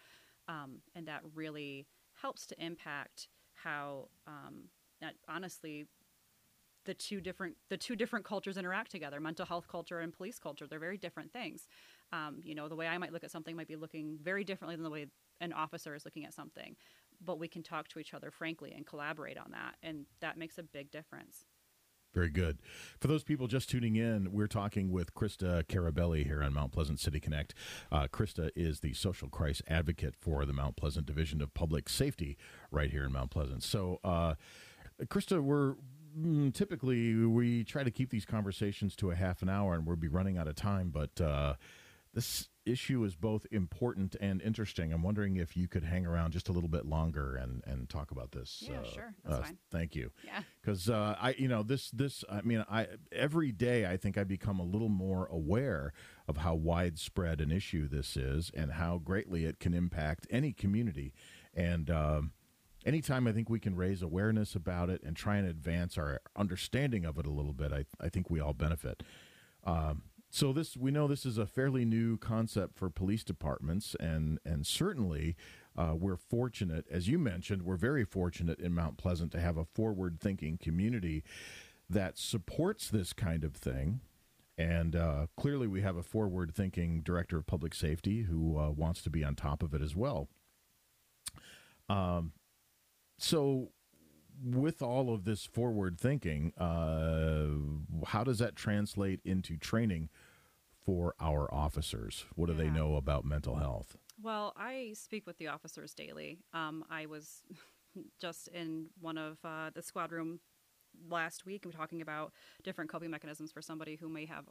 um, 0.47 0.77
and 0.95 1.05
that 1.07 1.21
really 1.35 1.85
helps 2.21 2.45
to 2.47 2.63
impact 2.63 3.27
how, 3.55 4.07
um, 4.25 4.69
honestly, 5.27 5.85
the 6.85 6.93
two 6.93 7.21
different 7.21 7.55
the 7.69 7.77
two 7.77 7.95
different 7.95 8.25
cultures 8.25 8.57
interact 8.57 8.91
together 8.91 9.19
mental 9.19 9.45
health 9.45 9.67
culture 9.67 9.99
and 9.99 10.13
police 10.13 10.39
culture 10.39 10.67
they're 10.67 10.79
very 10.79 10.97
different 10.97 11.31
things 11.31 11.67
um, 12.11 12.39
you 12.43 12.55
know 12.55 12.67
the 12.67 12.75
way 12.75 12.87
i 12.87 12.97
might 12.97 13.13
look 13.13 13.23
at 13.23 13.31
something 13.31 13.55
might 13.55 13.67
be 13.67 13.75
looking 13.75 14.17
very 14.21 14.43
differently 14.43 14.75
than 14.75 14.83
the 14.83 14.89
way 14.89 15.07
an 15.41 15.53
officer 15.53 15.95
is 15.95 16.05
looking 16.05 16.25
at 16.25 16.33
something 16.33 16.75
but 17.23 17.39
we 17.39 17.47
can 17.47 17.63
talk 17.63 17.87
to 17.87 17.99
each 17.99 18.13
other 18.13 18.31
frankly 18.31 18.73
and 18.75 18.85
collaborate 18.85 19.37
on 19.37 19.51
that 19.51 19.75
and 19.81 20.05
that 20.19 20.37
makes 20.37 20.57
a 20.57 20.63
big 20.63 20.91
difference 20.91 21.45
Very 22.13 22.29
good. 22.29 22.59
For 22.99 23.07
those 23.07 23.23
people 23.23 23.47
just 23.47 23.69
tuning 23.71 23.95
in, 23.95 24.31
we're 24.31 24.45
talking 24.47 24.91
with 24.91 25.15
Krista 25.15 25.63
Carabelli 25.63 26.23
here 26.23 26.43
on 26.43 26.53
Mount 26.53 26.71
Pleasant 26.71 26.99
City 26.99 27.19
Connect. 27.19 27.55
Uh, 27.91 28.07
Krista 28.07 28.51
is 28.55 28.81
the 28.81 28.93
social 28.93 29.29
crisis 29.29 29.63
advocate 29.67 30.15
for 30.15 30.45
the 30.45 30.53
Mount 30.53 30.75
Pleasant 30.75 31.07
Division 31.07 31.41
of 31.41 31.55
Public 31.55 31.89
Safety 31.89 32.37
right 32.69 32.91
here 32.91 33.05
in 33.05 33.13
Mount 33.13 33.31
Pleasant. 33.31 33.63
So, 33.63 33.99
uh, 34.03 34.35
Krista, 35.05 35.41
we're 35.41 35.73
typically 36.53 37.15
we 37.25 37.63
try 37.63 37.83
to 37.83 37.91
keep 37.91 38.09
these 38.09 38.25
conversations 38.25 38.95
to 38.97 39.11
a 39.11 39.15
half 39.15 39.41
an 39.41 39.49
hour, 39.49 39.73
and 39.73 39.85
we'll 39.85 39.95
be 39.95 40.07
running 40.07 40.37
out 40.37 40.47
of 40.47 40.55
time. 40.55 40.89
But 40.89 41.19
uh, 41.21 41.55
this 42.13 42.49
issue 42.65 43.03
is 43.03 43.15
both 43.15 43.45
important 43.51 44.15
and 44.21 44.41
interesting. 44.41 44.93
I'm 44.93 45.03
wondering 45.03 45.37
if 45.37 45.57
you 45.57 45.67
could 45.67 45.83
hang 45.83 46.05
around 46.05 46.31
just 46.31 46.49
a 46.49 46.51
little 46.51 46.69
bit 46.69 46.85
longer 46.85 47.35
and 47.35 47.63
and 47.65 47.89
talk 47.89 48.11
about 48.11 48.31
this. 48.31 48.63
Yeah, 48.65 48.79
uh, 48.79 48.83
sure. 48.83 49.13
That's 49.23 49.39
uh, 49.39 49.41
fine. 49.43 49.57
Thank 49.71 49.95
you 49.95 50.11
yeah 50.23 50.43
because 50.63 50.89
uh, 50.89 51.15
I, 51.19 51.35
you 51.37 51.47
know, 51.47 51.61
this, 51.61 51.91
this, 51.91 52.23
I 52.31 52.41
mean, 52.41 52.63
I 52.69 52.87
every 53.11 53.51
day 53.51 53.85
I 53.85 53.97
think 53.97 54.17
I 54.17 54.23
become 54.23 54.59
a 54.59 54.63
little 54.63 54.89
more 54.89 55.27
aware 55.27 55.93
of 56.27 56.37
how 56.37 56.55
widespread 56.55 57.41
an 57.41 57.51
issue 57.51 57.87
this 57.87 58.15
is 58.15 58.49
and 58.55 58.73
how 58.73 58.97
greatly 58.97 59.43
it 59.43 59.59
can 59.59 59.73
impact 59.73 60.25
any 60.29 60.53
community. 60.53 61.13
And 61.53 61.89
um, 61.89 62.31
anytime 62.85 63.27
I 63.27 63.31
think 63.31 63.49
we 63.49 63.59
can 63.59 63.75
raise 63.75 64.01
awareness 64.01 64.55
about 64.55 64.89
it 64.89 65.01
and 65.03 65.15
try 65.15 65.37
and 65.37 65.47
advance 65.47 65.97
our 65.97 66.21
understanding 66.35 67.05
of 67.05 67.17
it 67.17 67.25
a 67.25 67.31
little 67.31 67.53
bit, 67.53 67.71
I, 67.71 67.85
I 67.99 68.09
think 68.09 68.29
we 68.29 68.39
all 68.39 68.53
benefit. 68.53 69.03
Um, 69.63 70.03
so 70.29 70.51
this 70.51 70.75
we 70.75 70.89
know 70.89 71.07
this 71.07 71.25
is 71.27 71.37
a 71.37 71.45
fairly 71.45 71.85
new 71.85 72.17
concept 72.17 72.75
for 72.75 72.89
police 72.89 73.23
departments, 73.23 73.95
and 73.99 74.39
and 74.43 74.65
certainly 74.65 75.35
uh, 75.77 75.93
we're 75.95 76.17
fortunate, 76.17 76.85
as 76.89 77.07
you 77.07 77.19
mentioned, 77.19 77.61
we're 77.61 77.75
very 77.75 78.03
fortunate 78.03 78.59
in 78.59 78.73
Mount 78.73 78.97
Pleasant 78.97 79.31
to 79.33 79.39
have 79.39 79.57
a 79.57 79.65
forward-thinking 79.65 80.57
community 80.57 81.23
that 81.89 82.17
supports 82.17 82.89
this 82.89 83.13
kind 83.13 83.43
of 83.43 83.53
thing. 83.55 84.01
And 84.57 84.95
uh, 84.95 85.27
clearly, 85.37 85.67
we 85.67 85.81
have 85.81 85.97
a 85.97 86.03
forward-thinking 86.03 87.01
director 87.01 87.37
of 87.37 87.47
public 87.47 87.73
safety 87.73 88.23
who 88.23 88.57
uh, 88.57 88.69
wants 88.71 89.01
to 89.03 89.09
be 89.09 89.23
on 89.23 89.35
top 89.35 89.63
of 89.63 89.73
it 89.73 89.81
as 89.81 89.95
well. 89.95 90.29
Um, 91.89 92.33
so 93.17 93.71
with 94.43 94.81
all 94.81 95.13
of 95.13 95.23
this 95.25 95.45
forward 95.45 95.99
thinking, 95.99 96.53
uh, 96.57 98.05
how 98.07 98.23
does 98.23 98.39
that 98.39 98.55
translate 98.55 99.19
into 99.23 99.57
training 99.57 100.09
for 100.85 101.15
our 101.19 101.51
officers? 101.53 102.25
What 102.35 102.47
do 102.47 102.53
they 102.53 102.69
know 102.69 102.95
about 102.95 103.25
mental 103.25 103.55
health? 103.55 103.97
Well, 104.21 104.53
I 104.57 104.91
speak 104.95 105.25
with 105.25 105.37
the 105.37 105.47
officers 105.47 105.93
daily. 105.93 106.39
Um, 106.53 106.83
I 106.89 107.05
was 107.05 107.43
just 108.21 108.47
in 108.49 108.87
one 108.99 109.17
of 109.17 109.37
uh, 109.43 109.69
the 109.73 109.81
squad 109.81 110.11
room 110.11 110.39
last 111.09 111.45
week 111.45 111.65
and 111.65 111.73
talking 111.73 112.01
about 112.01 112.31
different 112.63 112.89
coping 112.89 113.11
mechanisms 113.11 113.51
for 113.51 113.61
somebody 113.61 113.95
who 113.95 114.09
may 114.09 114.25
have 114.25 114.45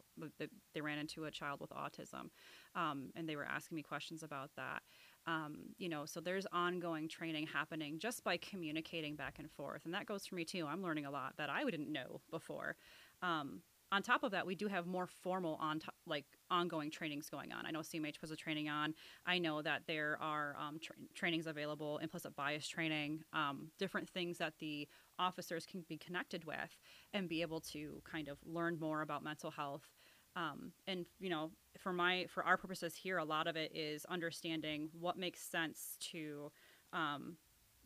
they 0.75 0.81
ran 0.81 0.99
into 0.99 1.25
a 1.25 1.31
child 1.31 1.61
with 1.61 1.71
autism, 1.71 2.31
um, 2.75 3.11
and 3.17 3.29
they 3.29 3.37
were 3.37 3.45
asking 3.45 3.77
me 3.77 3.83
questions 3.83 4.23
about 4.23 4.51
that. 4.57 4.83
Um, 5.27 5.75
you 5.79 5.89
know, 5.89 6.05
so 6.05 6.21
there's 6.21 6.47
ongoing 6.53 7.09
training 7.09 7.47
happening 7.47 7.99
just 7.99 8.25
by 8.25 8.37
communicating 8.37 9.15
back 9.15 9.39
and 9.39 9.51
forth, 9.51 9.85
and 9.85 9.95
that 9.95 10.07
goes 10.07 10.27
for 10.27 10.35
me 10.35 10.45
too. 10.45 10.67
I'm 10.67 10.83
learning 10.83 11.07
a 11.07 11.11
lot 11.11 11.35
that 11.39 11.51
I 11.51 11.65
didn't 11.65 11.93
know 11.93 12.21
before. 12.31 12.77
Um, 13.23 13.61
on 13.93 14.03
top 14.03 14.23
of 14.25 14.31
that, 14.33 14.47
we 14.47 14.55
do 14.55 14.69
have 14.69 14.87
more 14.87 15.07
formal 15.07 15.57
on 15.61 15.79
to- 15.81 15.93
like 16.07 16.25
ongoing 16.51 16.91
trainings 16.91 17.29
going 17.29 17.53
on. 17.53 17.67
I 17.67 17.71
know 17.71 17.81
CMH 17.81 18.19
puts 18.19 18.33
a 18.33 18.37
training 18.37 18.71
on. 18.71 18.95
I 19.27 19.39
know 19.39 19.61
that 19.61 19.83
there 19.87 20.17
are 20.21 20.57
um, 20.59 20.79
tra- 20.83 20.97
trainings 21.15 21.47
available, 21.47 21.99
implicit 21.99 22.35
bias 22.35 22.67
training, 22.67 23.23
um, 23.35 23.71
different 23.79 24.09
things 24.09 24.39
that 24.39 24.55
the 24.59 24.89
officers 25.19 25.67
can 25.67 25.85
be 25.89 25.99
connected 25.99 26.47
with 26.47 26.81
and 27.13 27.29
be 27.29 27.43
able 27.43 27.61
to 27.61 28.01
kind 28.11 28.29
of 28.29 28.39
learn 28.47 28.79
more 28.81 29.03
about 29.03 29.23
mental 29.23 29.51
health. 29.51 29.93
Um, 30.35 30.73
and 30.87 31.05
you 31.21 31.29
know, 31.29 31.51
for 31.79 31.93
my 31.93 32.25
for 32.31 32.43
our 32.45 32.57
purposes 32.57 32.95
here, 32.95 33.19
a 33.19 33.25
lot 33.25 33.47
of 33.47 33.57
it 33.57 33.77
is 33.77 34.07
understanding 34.07 34.89
what 34.99 35.19
makes 35.19 35.41
sense 35.43 35.99
to 36.13 36.51
um, 36.95 37.37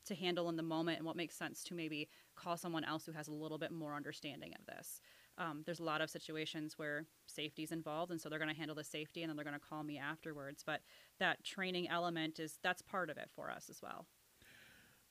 to 0.06 0.14
handle 0.14 0.48
in 0.48 0.56
the 0.56 0.62
moment 0.62 0.98
and 0.98 1.06
what 1.06 1.16
makes 1.16 1.36
sense 1.36 1.64
to 1.64 1.74
maybe 1.74 2.08
call 2.36 2.56
someone 2.56 2.84
else 2.84 3.04
who 3.04 3.12
has 3.12 3.26
a 3.26 3.32
little 3.32 3.58
bit 3.58 3.72
more 3.72 3.94
understanding 3.94 4.52
of 4.58 4.64
this. 4.66 5.00
Um, 5.38 5.62
there's 5.66 5.80
a 5.80 5.84
lot 5.84 6.00
of 6.00 6.10
situations 6.10 6.74
where 6.78 7.04
safety 7.26 7.62
is 7.62 7.72
involved, 7.72 8.10
and 8.10 8.20
so 8.20 8.28
they're 8.28 8.38
going 8.38 8.52
to 8.52 8.56
handle 8.56 8.74
the 8.74 8.84
safety, 8.84 9.22
and 9.22 9.30
then 9.30 9.36
they're 9.36 9.44
going 9.44 9.58
to 9.58 9.66
call 9.66 9.82
me 9.82 9.98
afterwards. 9.98 10.62
But 10.64 10.80
that 11.20 11.44
training 11.44 11.88
element 11.88 12.38
is 12.38 12.58
that's 12.62 12.82
part 12.82 13.10
of 13.10 13.18
it 13.18 13.30
for 13.34 13.50
us 13.50 13.68
as 13.68 13.80
well. 13.82 14.06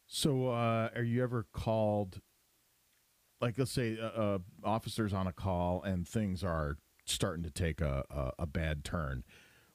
So, 0.08 0.50
uh, 0.50 0.90
are 0.96 1.04
you 1.04 1.24
ever 1.24 1.46
called? 1.54 2.22
Like, 3.42 3.58
let's 3.58 3.72
say, 3.72 3.98
uh, 4.00 4.06
uh, 4.06 4.38
officers 4.64 5.14
on 5.14 5.28
a 5.28 5.34
call 5.34 5.84
and 5.84 6.08
things 6.08 6.44
are 6.44 6.78
starting 7.06 7.44
to 7.44 7.52
take 7.52 7.82
a, 7.82 8.04
a, 8.10 8.32
a 8.40 8.46
bad 8.46 8.84
turn. 8.84 9.24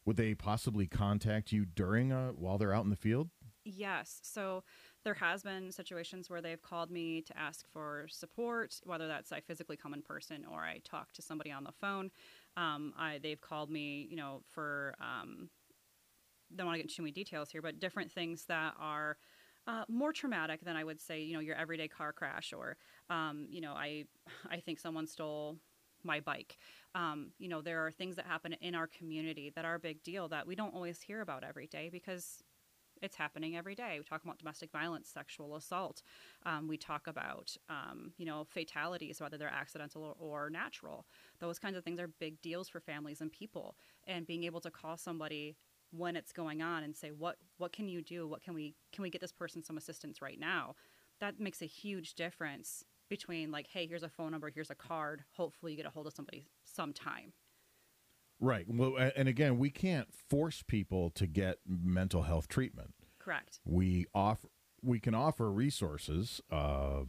Would 0.04 0.16
they 0.16 0.34
possibly 0.34 0.86
contact 0.86 1.52
you 1.52 1.66
during 1.66 2.10
a 2.10 2.32
while 2.34 2.58
they're 2.58 2.72
out 2.72 2.84
in 2.84 2.90
the 2.90 2.96
field? 2.96 3.28
Yes. 3.64 4.20
So 4.22 4.64
there 5.04 5.14
has 5.14 5.42
been 5.42 5.72
situations 5.72 6.28
where 6.28 6.42
they've 6.42 6.60
called 6.60 6.90
me 6.90 7.22
to 7.22 7.38
ask 7.38 7.66
for 7.68 8.06
support, 8.08 8.74
whether 8.84 9.08
that's 9.08 9.32
I 9.32 9.40
physically 9.40 9.76
come 9.76 9.94
in 9.94 10.02
person 10.02 10.44
or 10.50 10.60
I 10.60 10.80
talk 10.84 11.12
to 11.14 11.22
somebody 11.22 11.50
on 11.50 11.64
the 11.64 11.72
phone. 11.72 12.10
Um, 12.56 12.92
I, 12.98 13.18
they've 13.22 13.40
called 13.40 13.70
me, 13.70 14.06
you 14.10 14.16
know, 14.16 14.42
for 14.50 14.94
um, 15.00 15.48
don't 16.54 16.66
want 16.66 16.74
to 16.74 16.78
get 16.78 16.84
into 16.84 16.96
too 16.96 17.02
many 17.02 17.12
details 17.12 17.50
here, 17.50 17.62
but 17.62 17.80
different 17.80 18.10
things 18.10 18.44
that 18.46 18.74
are 18.78 19.16
uh, 19.66 19.84
more 19.88 20.12
traumatic 20.12 20.60
than 20.62 20.76
I 20.76 20.84
would 20.84 21.00
say, 21.00 21.22
you 21.22 21.34
know, 21.34 21.40
your 21.40 21.56
everyday 21.56 21.88
car 21.88 22.12
crash 22.12 22.52
or, 22.52 22.76
um, 23.08 23.46
you 23.48 23.60
know, 23.60 23.72
I 23.72 24.04
I 24.50 24.60
think 24.60 24.78
someone 24.80 25.06
stole 25.06 25.58
my 26.02 26.20
bike. 26.20 26.58
Um, 26.94 27.32
you 27.38 27.48
know, 27.48 27.60
there 27.60 27.86
are 27.86 27.90
things 27.90 28.16
that 28.16 28.26
happen 28.26 28.54
in 28.60 28.74
our 28.74 28.86
community 28.86 29.52
that 29.54 29.64
are 29.64 29.74
a 29.74 29.80
big 29.80 30.02
deal 30.02 30.28
that 30.28 30.46
we 30.46 30.54
don't 30.54 30.74
always 30.74 31.00
hear 31.02 31.20
about 31.20 31.44
every 31.44 31.66
day 31.66 31.90
because 31.90 32.42
it's 33.02 33.16
happening 33.16 33.56
every 33.56 33.74
day. 33.74 33.96
We 33.98 34.04
talk 34.04 34.22
about 34.24 34.38
domestic 34.38 34.70
violence, 34.70 35.08
sexual 35.08 35.56
assault. 35.56 36.02
Um, 36.44 36.68
we 36.68 36.76
talk 36.76 37.06
about, 37.06 37.56
um, 37.68 38.12
you 38.18 38.26
know, 38.26 38.44
fatalities, 38.44 39.20
whether 39.20 39.38
they're 39.38 39.48
accidental 39.48 40.16
or, 40.18 40.44
or 40.44 40.50
natural. 40.50 41.06
Those 41.38 41.58
kinds 41.58 41.76
of 41.76 41.84
things 41.84 41.98
are 42.00 42.08
big 42.08 42.40
deals 42.42 42.68
for 42.68 42.80
families 42.80 43.20
and 43.20 43.32
people. 43.32 43.76
And 44.06 44.26
being 44.26 44.44
able 44.44 44.60
to 44.60 44.70
call 44.70 44.96
somebody 44.96 45.56
when 45.92 46.16
it's 46.16 46.32
going 46.32 46.62
on 46.62 46.84
and 46.84 46.96
say, 46.96 47.10
what 47.10 47.36
what 47.58 47.72
can 47.72 47.88
you 47.88 48.02
do? 48.02 48.26
What 48.28 48.42
can 48.42 48.54
we 48.54 48.74
can 48.92 49.02
we 49.02 49.10
get 49.10 49.20
this 49.20 49.32
person 49.32 49.62
some 49.62 49.76
assistance 49.76 50.22
right 50.22 50.38
now? 50.38 50.74
That 51.20 51.40
makes 51.40 51.62
a 51.62 51.66
huge 51.66 52.14
difference 52.14 52.84
between 53.08 53.50
like, 53.50 53.66
hey, 53.66 53.86
here's 53.86 54.04
a 54.04 54.08
phone 54.08 54.30
number, 54.30 54.50
here's 54.54 54.70
a 54.70 54.74
card. 54.74 55.24
Hopefully, 55.36 55.72
you 55.72 55.76
get 55.76 55.86
a 55.86 55.90
hold 55.90 56.06
of 56.06 56.14
somebody 56.14 56.46
sometime. 56.64 57.32
Right. 58.40 58.64
Well, 58.66 58.96
and 59.16 59.28
again, 59.28 59.58
we 59.58 59.70
can't 59.70 60.08
force 60.12 60.62
people 60.66 61.10
to 61.10 61.26
get 61.26 61.58
mental 61.66 62.22
health 62.22 62.48
treatment. 62.48 62.94
Correct. 63.18 63.60
We 63.64 64.06
offer 64.14 64.48
we 64.82 64.98
can 64.98 65.14
offer 65.14 65.50
resources 65.52 66.40
uh, 66.50 67.02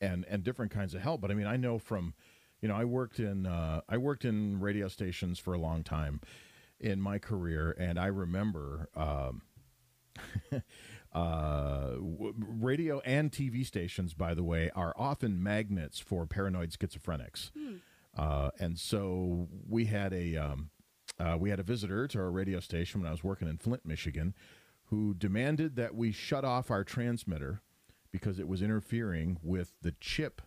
and 0.00 0.24
and 0.28 0.42
different 0.42 0.72
kinds 0.72 0.94
of 0.94 1.02
help. 1.02 1.20
But 1.20 1.30
I 1.30 1.34
mean, 1.34 1.46
I 1.46 1.56
know 1.56 1.78
from 1.78 2.14
you 2.62 2.68
know, 2.68 2.74
I 2.74 2.84
worked 2.84 3.18
in 3.18 3.46
uh, 3.46 3.82
I 3.88 3.98
worked 3.98 4.24
in 4.24 4.58
radio 4.58 4.88
stations 4.88 5.38
for 5.38 5.52
a 5.52 5.58
long 5.58 5.82
time 5.84 6.20
in 6.80 7.00
my 7.00 7.18
career, 7.18 7.76
and 7.78 7.98
I 7.98 8.06
remember. 8.06 8.88
Um, 8.96 9.42
uh, 11.12 11.90
w- 11.90 12.34
radio 12.38 13.00
and 13.00 13.30
TV 13.32 13.66
stations, 13.66 14.14
by 14.14 14.32
the 14.32 14.44
way, 14.44 14.70
are 14.74 14.94
often 14.96 15.42
magnets 15.42 15.98
for 15.98 16.24
paranoid 16.26 16.70
schizophrenics. 16.70 17.50
Uh, 18.16 18.50
and 18.60 18.78
so 18.78 19.48
we 19.68 19.86
had 19.86 20.12
a 20.12 20.36
um, 20.36 20.70
uh, 21.18 21.36
we 21.38 21.50
had 21.50 21.60
a 21.60 21.64
visitor 21.64 22.06
to 22.08 22.18
our 22.18 22.30
radio 22.30 22.60
station 22.60 23.00
when 23.00 23.08
I 23.08 23.12
was 23.12 23.24
working 23.24 23.48
in 23.48 23.58
Flint, 23.58 23.84
Michigan, 23.84 24.34
who 24.86 25.14
demanded 25.14 25.76
that 25.76 25.94
we 25.94 26.12
shut 26.12 26.44
off 26.44 26.70
our 26.70 26.84
transmitter 26.84 27.62
because 28.10 28.38
it 28.38 28.48
was 28.48 28.62
interfering 28.62 29.38
with 29.42 29.72
the 29.82 29.92
chip 30.00 30.42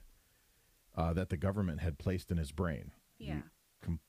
uh, 0.95 1.13
that 1.13 1.29
the 1.29 1.37
government 1.37 1.81
had 1.81 1.99
placed 1.99 2.31
in 2.31 2.37
his 2.37 2.51
brain. 2.51 2.91
Yeah. 3.19 3.41
Com- 3.83 3.99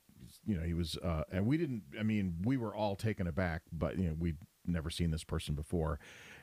you 0.47 0.57
know, 0.57 0.63
he 0.63 0.75
was, 0.75 0.97
uh, 0.99 1.25
and 1.31 1.47
we 1.47 1.57
didn't. 1.57 1.83
I 1.99 2.03
mean, 2.03 2.37
we 2.45 2.57
were 2.57 2.75
all 2.75 2.97
taken 2.97 3.27
aback, 3.27 3.63
but 3.73 3.99
you 3.99 4.09
know, 4.09 4.15
we'd 4.19 4.39
never 4.67 4.91
seen 4.91 5.11
this 5.11 5.25
person 5.25 5.55
before, 5.55 5.99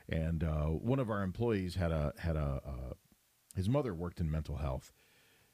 and 0.08 0.42
uh, 0.42 0.66
one 0.66 0.98
of 0.98 1.10
our 1.10 1.22
employees 1.22 1.76
had 1.76 1.92
a 1.92 2.12
had 2.18 2.36
a 2.36 2.60
uh, 2.66 2.94
his 3.54 3.68
mother 3.68 3.94
worked 3.94 4.20
in 4.20 4.30
mental 4.30 4.56
health, 4.56 4.92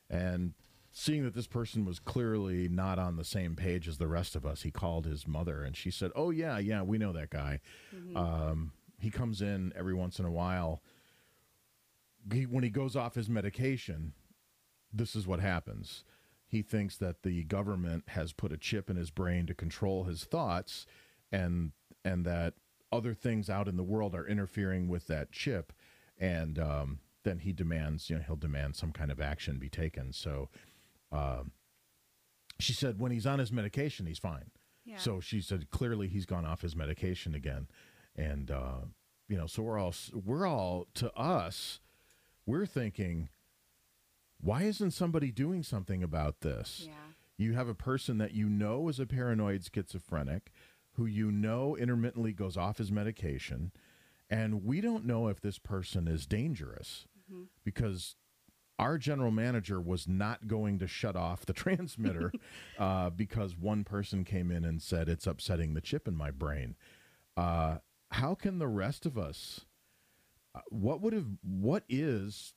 and 0.08 0.54
seeing 0.92 1.24
that 1.24 1.34
this 1.34 1.46
person 1.46 1.84
was 1.84 1.98
clearly 1.98 2.68
not 2.68 2.98
on 2.98 3.16
the 3.16 3.24
same 3.24 3.56
page 3.56 3.88
as 3.88 3.98
the 3.98 4.06
rest 4.06 4.36
of 4.36 4.44
us, 4.46 4.62
he 4.62 4.70
called 4.70 5.06
his 5.06 5.26
mother, 5.26 5.62
and 5.62 5.76
she 5.76 5.90
said, 5.90 6.10
"Oh 6.14 6.30
yeah, 6.30 6.58
yeah, 6.58 6.82
we 6.82 6.98
know 6.98 7.12
that 7.12 7.30
guy. 7.30 7.60
Um, 8.14 8.72
he 9.00 9.10
comes 9.10 9.42
in 9.42 9.72
every 9.74 9.94
once 9.94 10.18
in 10.18 10.24
a 10.24 10.30
while. 10.30 10.82
He, 12.32 12.46
when 12.46 12.62
he 12.62 12.70
goes 12.70 12.94
off 12.94 13.14
his 13.14 13.28
medication, 13.28 14.12
this 14.92 15.16
is 15.16 15.26
what 15.26 15.40
happens." 15.40 16.04
he 16.52 16.60
thinks 16.60 16.98
that 16.98 17.22
the 17.22 17.44
government 17.44 18.04
has 18.08 18.34
put 18.34 18.52
a 18.52 18.58
chip 18.58 18.90
in 18.90 18.96
his 18.96 19.10
brain 19.10 19.46
to 19.46 19.54
control 19.54 20.04
his 20.04 20.24
thoughts 20.24 20.84
and 21.32 21.72
and 22.04 22.26
that 22.26 22.52
other 22.92 23.14
things 23.14 23.48
out 23.48 23.68
in 23.68 23.78
the 23.78 23.82
world 23.82 24.14
are 24.14 24.26
interfering 24.26 24.86
with 24.86 25.06
that 25.06 25.32
chip 25.32 25.72
and 26.18 26.58
um, 26.58 26.98
then 27.22 27.38
he 27.38 27.54
demands 27.54 28.10
you 28.10 28.16
know 28.16 28.22
he'll 28.26 28.36
demand 28.36 28.76
some 28.76 28.92
kind 28.92 29.10
of 29.10 29.18
action 29.18 29.58
be 29.58 29.70
taken 29.70 30.12
so 30.12 30.50
um, 31.12 31.52
she 32.58 32.72
said 32.72 32.98
when 32.98 33.12
he's 33.12 33.26
on 33.26 33.38
his 33.38 33.52
medication 33.52 34.06
he's 34.06 34.18
fine 34.18 34.50
Yeah. 34.84 34.96
so 34.98 35.20
she 35.20 35.40
said 35.40 35.70
clearly 35.70 36.08
he's 36.08 36.26
gone 36.26 36.44
off 36.46 36.62
his 36.62 36.74
medication 36.76 37.34
again 37.34 37.68
and 38.16 38.50
uh, 38.50 38.80
you 39.28 39.36
know 39.36 39.46
so 39.46 39.62
we're 39.62 39.78
all 39.78 39.94
we're 40.12 40.46
all 40.46 40.86
to 40.94 41.12
us 41.14 41.80
we're 42.46 42.66
thinking 42.66 43.28
why 44.40 44.62
isn't 44.62 44.90
somebody 44.92 45.30
doing 45.30 45.62
something 45.62 46.02
about 46.02 46.40
this 46.40 46.82
Yeah. 46.86 46.92
you 47.36 47.54
have 47.54 47.68
a 47.68 47.74
person 47.74 48.18
that 48.18 48.32
you 48.32 48.48
know 48.48 48.88
is 48.88 48.98
a 49.00 49.06
paranoid 49.06 49.64
schizophrenic 49.72 50.50
who 50.96 51.06
you 51.06 51.30
know 51.32 51.76
intermittently 51.76 52.32
goes 52.32 52.56
off 52.56 52.78
his 52.78 52.92
medication 52.92 53.72
and 54.30 54.64
we 54.64 54.80
don't 54.80 55.04
know 55.04 55.28
if 55.28 55.40
this 55.40 55.58
person 55.58 56.06
is 56.08 56.26
dangerous 56.26 57.06
Mm-hmm. 57.32 57.44
because 57.64 58.16
our 58.82 58.98
general 58.98 59.30
manager 59.30 59.80
was 59.80 60.08
not 60.08 60.46
going 60.48 60.78
to 60.78 60.86
shut 60.86 61.16
off 61.16 61.46
the 61.46 61.52
transmitter 61.64 62.32
uh, 62.78 63.10
because 63.10 63.56
one 63.56 63.84
person 63.84 64.24
came 64.24 64.50
in 64.50 64.64
and 64.64 64.82
said 64.82 65.08
it's 65.08 65.26
upsetting 65.26 65.74
the 65.74 65.80
chip 65.80 66.08
in 66.08 66.16
my 66.16 66.30
brain. 66.30 66.76
Uh, 67.36 67.78
how 68.10 68.34
can 68.34 68.58
the 68.58 68.68
rest 68.68 69.06
of 69.06 69.16
us 69.16 69.64
uh, 70.54 70.60
what 70.68 71.00
would 71.00 71.12
have 71.12 71.26
what 71.42 71.84
is 71.88 72.54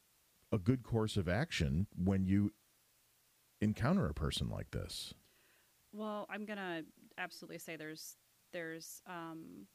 a 0.51 0.57
good 0.57 0.83
course 0.83 1.15
of 1.15 1.29
action 1.29 1.87
when 1.95 2.25
you 2.25 2.51
encounter 3.61 4.07
a 4.07 4.13
person 4.13 4.49
like 4.49 4.71
this? 4.71 5.13
Well, 5.93 6.27
I'm 6.29 6.45
gonna 6.45 6.83
absolutely 7.17 7.59
say 7.59 7.77
there's 7.77 8.17
there's 8.51 9.01
um, 9.07 9.65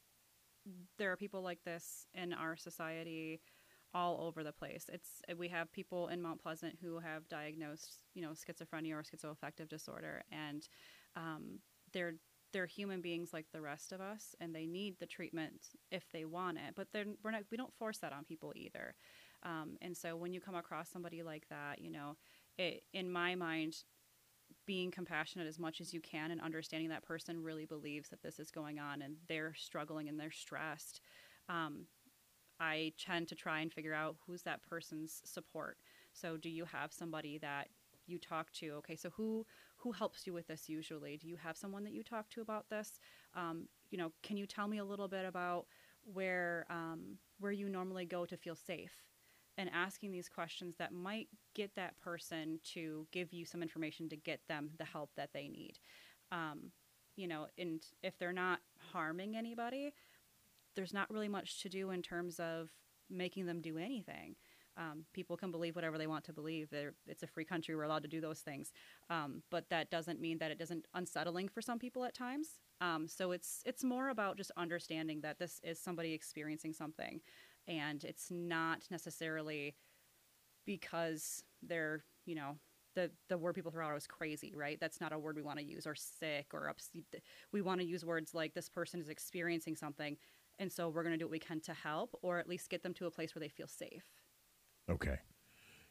there 0.99 1.11
are 1.13 1.17
people 1.17 1.41
like 1.41 1.63
this 1.65 2.07
in 2.15 2.33
our 2.33 2.57
society 2.57 3.41
all 3.95 4.21
over 4.21 4.45
the 4.45 4.53
place. 4.53 4.87
It's 4.93 5.23
we 5.37 5.49
have 5.49 5.73
people 5.73 6.09
in 6.09 6.23
Mount 6.23 6.43
Pleasant 6.43 6.79
who 6.83 6.99
have 6.99 7.29
diagnosed 7.29 8.01
you 8.15 8.23
know 8.23 8.31
schizophrenia 8.31 8.93
or 8.93 9.03
schizoaffective 9.03 9.69
disorder, 9.69 10.23
and 10.31 10.69
um, 11.17 11.61
they're 11.93 12.15
they're 12.53 12.67
human 12.67 13.01
beings 13.01 13.33
like 13.33 13.47
the 13.53 13.61
rest 13.61 13.93
of 13.93 14.01
us, 14.01 14.35
and 14.41 14.55
they 14.55 14.67
need 14.67 14.97
the 14.99 15.07
treatment 15.07 15.69
if 15.91 16.05
they 16.13 16.25
want 16.25 16.59
it. 16.59 16.75
But 16.75 16.89
they're 16.93 17.07
we're 17.23 17.31
not 17.31 17.45
we 17.51 17.57
don't 17.57 17.75
force 17.75 17.99
that 17.99 18.13
on 18.13 18.25
people 18.25 18.53
either. 18.57 18.95
Um, 19.43 19.77
and 19.81 19.97
so 19.97 20.17
when 20.17 20.33
you 20.33 20.41
come 20.41 20.55
across 20.55 20.91
somebody 20.91 21.23
like 21.23 21.49
that, 21.49 21.81
you 21.81 21.91
know, 21.91 22.17
it, 22.59 22.83
in 22.93 23.11
my 23.11 23.35
mind, 23.35 23.77
being 24.67 24.91
compassionate 24.91 25.47
as 25.47 25.59
much 25.59 25.81
as 25.81 25.95
you 25.95 26.01
can 26.01 26.31
and 26.31 26.41
understanding 26.41 26.91
that 26.91 27.05
person 27.05 27.43
really 27.43 27.65
believes 27.65 28.09
that 28.11 28.23
this 28.23 28.39
is 28.39 28.51
going 28.51 28.79
on 28.79 29.03
and 29.03 29.17
they're 29.29 29.55
struggling 29.55 30.09
and 30.09 30.21
they're 30.21 30.31
stressed. 30.31 31.01
Um, 31.49 31.87
I 32.61 32.93
tend 32.99 33.29
to 33.29 33.35
try 33.35 33.61
and 33.61 33.73
figure 33.73 33.95
out 33.95 34.17
who's 34.27 34.43
that 34.43 34.63
person's 34.63 35.23
support. 35.25 35.79
So, 36.13 36.37
do 36.37 36.51
you 36.51 36.65
have 36.67 36.93
somebody 36.93 37.39
that 37.39 37.69
you 38.07 38.19
talk 38.19 38.53
to? 38.55 38.73
Okay, 38.79 38.97
so 38.97 39.11
who 39.11 39.47
who 39.77 39.93
helps 39.93 40.27
you 40.27 40.35
with 40.35 40.47
this 40.49 40.69
usually? 40.69 41.17
Do 41.17 41.29
you 41.29 41.37
have 41.37 41.57
someone 41.57 41.85
that 41.85 41.93
you 41.93 42.03
talk 42.05 42.29
to 42.31 42.43
about 42.43 42.69
this? 42.69 43.01
Um, 43.35 43.69
you 43.91 43.99
know, 43.99 44.13
can 44.23 44.37
you 44.37 44.47
tell 44.47 44.69
me 44.69 44.79
a 44.79 44.85
little 44.85 45.09
bit 45.09 45.25
about 45.25 45.67
where 46.05 46.67
um, 46.71 47.19
where 47.39 47.53
you 47.53 47.69
normally 47.69 48.05
go 48.07 48.27
to 48.27 48.37
feel 48.37 48.57
safe? 48.57 48.93
And 49.59 49.71
asking 49.75 50.13
these 50.13 50.29
questions 50.29 50.77
that 50.79 50.93
might 50.93 51.29
get 51.55 51.75
that 51.75 51.99
person 51.99 52.61
to 52.73 53.07
give 53.13 53.33
you 53.33 53.45
some 53.45 53.63
information 53.63 54.09
to 54.09 54.17
get 54.17 54.41
them 54.49 54.71
the 54.79 54.85
help 54.85 55.11
that 55.17 55.31
they 55.35 55.49
need. 55.49 55.79
Um, 56.33 56.73
you 57.17 57.29
know, 57.29 57.49
and 57.59 57.83
if 58.03 58.17
they're 58.19 58.33
not 58.33 58.61
harming 58.93 59.37
anybody, 59.37 59.93
there's 60.77 60.95
not 60.95 61.11
really 61.11 61.29
much 61.29 61.63
to 61.63 61.69
do 61.69 61.91
in 61.91 62.03
terms 62.03 62.39
of 62.41 62.71
making 63.09 63.47
them 63.47 63.61
do 63.61 63.79
anything. 63.79 64.37
Um, 64.77 65.05
people 65.13 65.37
can 65.37 65.51
believe 65.51 65.75
whatever 65.75 65.99
they 65.99 66.07
want 66.07 66.25
to 66.25 66.33
believe. 66.33 66.71
They're, 66.71 66.95
it's 67.07 67.23
a 67.23 67.27
free 67.27 67.45
country. 67.45 67.75
We're 67.75 67.83
allowed 67.83 68.03
to 68.05 68.09
do 68.09 68.21
those 68.21 68.39
things. 68.41 68.73
Um, 69.11 69.43
but 69.51 69.69
that 69.71 69.91
doesn't 69.91 70.21
mean 70.21 70.39
that 70.39 70.51
it 70.51 70.61
isn't 70.61 70.87
unsettling 70.95 71.49
for 71.49 71.61
some 71.61 71.79
people 71.79 72.05
at 72.05 72.15
times. 72.15 72.61
Um, 72.81 73.07
so 73.07 73.33
it's 73.33 73.63
it's 73.67 73.85
more 73.85 74.09
about 74.09 74.39
just 74.39 74.53
understanding 74.57 75.21
that 75.21 75.39
this 75.39 75.61
is 75.63 75.79
somebody 75.79 76.15
experiencing 76.15 76.73
something, 76.73 77.21
and 77.69 78.03
it's 78.05 78.31
not 78.31 78.85
necessarily 78.91 79.77
because 80.65 81.43
they're 81.63 82.05
you 82.25 82.35
know 82.35 82.57
the 82.95 83.11
the 83.29 83.39
word 83.39 83.55
people 83.55 83.71
throw 83.71 83.87
out 83.87 83.97
is 83.97 84.07
crazy, 84.07 84.55
right? 84.57 84.79
That's 84.81 85.01
not 85.01 85.13
a 85.13 85.19
word 85.19 85.37
we 85.37 85.43
want 85.43 85.59
to 85.59 85.65
use, 85.65 85.87
or 85.87 85.95
sick, 85.95 86.47
or 86.53 86.69
upset. 86.69 87.03
We 87.53 87.61
want 87.61 87.81
to 87.81 87.87
use 87.87 88.05
words 88.05 88.35
like 88.35 88.55
this 88.55 88.69
person 88.69 89.01
is 89.01 89.09
experiencing 89.09 89.77
something, 89.77 90.17
and 90.61 90.71
so 90.73 90.89
we're 90.89 91.03
going 91.03 91.15
to 91.15 91.19
do 91.19 91.25
what 91.25 91.33
we 91.33 91.39
can 91.41 91.61
to 91.63 91.75
help, 91.75 92.17
or 92.23 92.39
at 92.39 92.49
least 92.49 92.71
get 92.71 92.85
them 92.85 92.95
to 92.95 93.07
a 93.07 93.11
place 93.11 93.35
where 93.35 93.41
they 93.41 93.49
feel 93.49 93.67
safe. 93.67 94.05
Okay. 94.89 95.19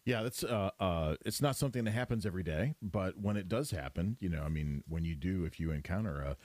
Yeah, 0.06 0.24
that's 0.24 0.44
uh, 0.44 0.72
uh, 0.80 1.16
it's 1.26 1.42
not 1.42 1.56
something 1.58 1.84
that 1.84 1.92
happens 1.92 2.26
every 2.26 2.44
day, 2.44 2.76
but 2.82 3.20
when 3.20 3.36
it 3.36 3.50
does 3.50 3.72
happen, 3.72 4.16
you 4.22 4.30
know, 4.30 4.42
I 4.44 4.50
mean, 4.50 4.84
when 4.88 5.04
you 5.04 5.16
do, 5.16 5.44
if 5.44 5.60
you 5.60 5.72
encounter 5.72 6.22
a, 6.22 6.38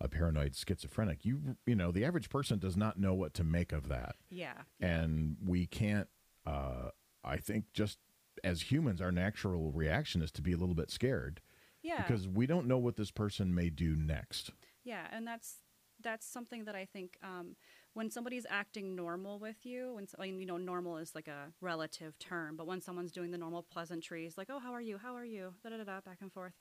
a 0.00 0.08
paranoid 0.08 0.56
schizophrenic, 0.56 1.24
you 1.24 1.56
you 1.66 1.74
know, 1.76 1.92
the 1.92 2.04
average 2.04 2.30
person 2.30 2.58
does 2.58 2.76
not 2.76 2.98
know 2.98 3.12
what 3.14 3.34
to 3.34 3.44
make 3.44 3.72
of 3.72 3.88
that, 3.88 4.16
Yeah. 4.30 4.62
and 4.80 5.36
we 5.44 5.66
can't. 5.66 6.08
Uh, 6.46 6.90
I 7.22 7.36
think 7.36 7.66
just 7.72 7.98
as 8.42 8.62
humans, 8.72 9.00
our 9.00 9.12
natural 9.12 9.70
reaction 9.70 10.20
is 10.22 10.32
to 10.32 10.42
be 10.42 10.52
a 10.52 10.56
little 10.56 10.74
bit 10.74 10.90
scared 10.90 11.40
Yeah. 11.82 12.02
because 12.02 12.26
we 12.26 12.46
don't 12.46 12.66
know 12.66 12.78
what 12.78 12.96
this 12.96 13.10
person 13.10 13.54
may 13.54 13.70
do 13.70 13.94
next. 13.96 14.50
Yeah, 14.82 15.06
and 15.12 15.26
that's 15.26 15.56
that's 16.04 16.26
something 16.26 16.64
that 16.66 16.76
I 16.76 16.84
think 16.84 17.16
um, 17.22 17.56
when 17.94 18.10
somebody's 18.10 18.46
acting 18.48 18.94
normal 18.94 19.38
with 19.40 19.64
you, 19.66 19.94
when 19.94 20.06
so- 20.06 20.22
you 20.22 20.46
know, 20.46 20.58
normal 20.58 20.98
is 20.98 21.14
like 21.14 21.28
a 21.28 21.52
relative 21.60 22.18
term, 22.18 22.56
but 22.56 22.66
when 22.66 22.80
someone's 22.80 23.12
doing 23.12 23.32
the 23.32 23.38
normal 23.38 23.62
pleasantries, 23.62 24.38
like, 24.38 24.48
"Oh, 24.50 24.60
how 24.60 24.72
are 24.72 24.80
you? 24.80 24.98
How 24.98 25.16
are 25.16 25.24
you?" 25.24 25.54
da 25.62 25.70
da 25.70 25.78
da 25.78 25.84
da, 25.84 26.00
back 26.00 26.18
and 26.20 26.32
forth, 26.32 26.54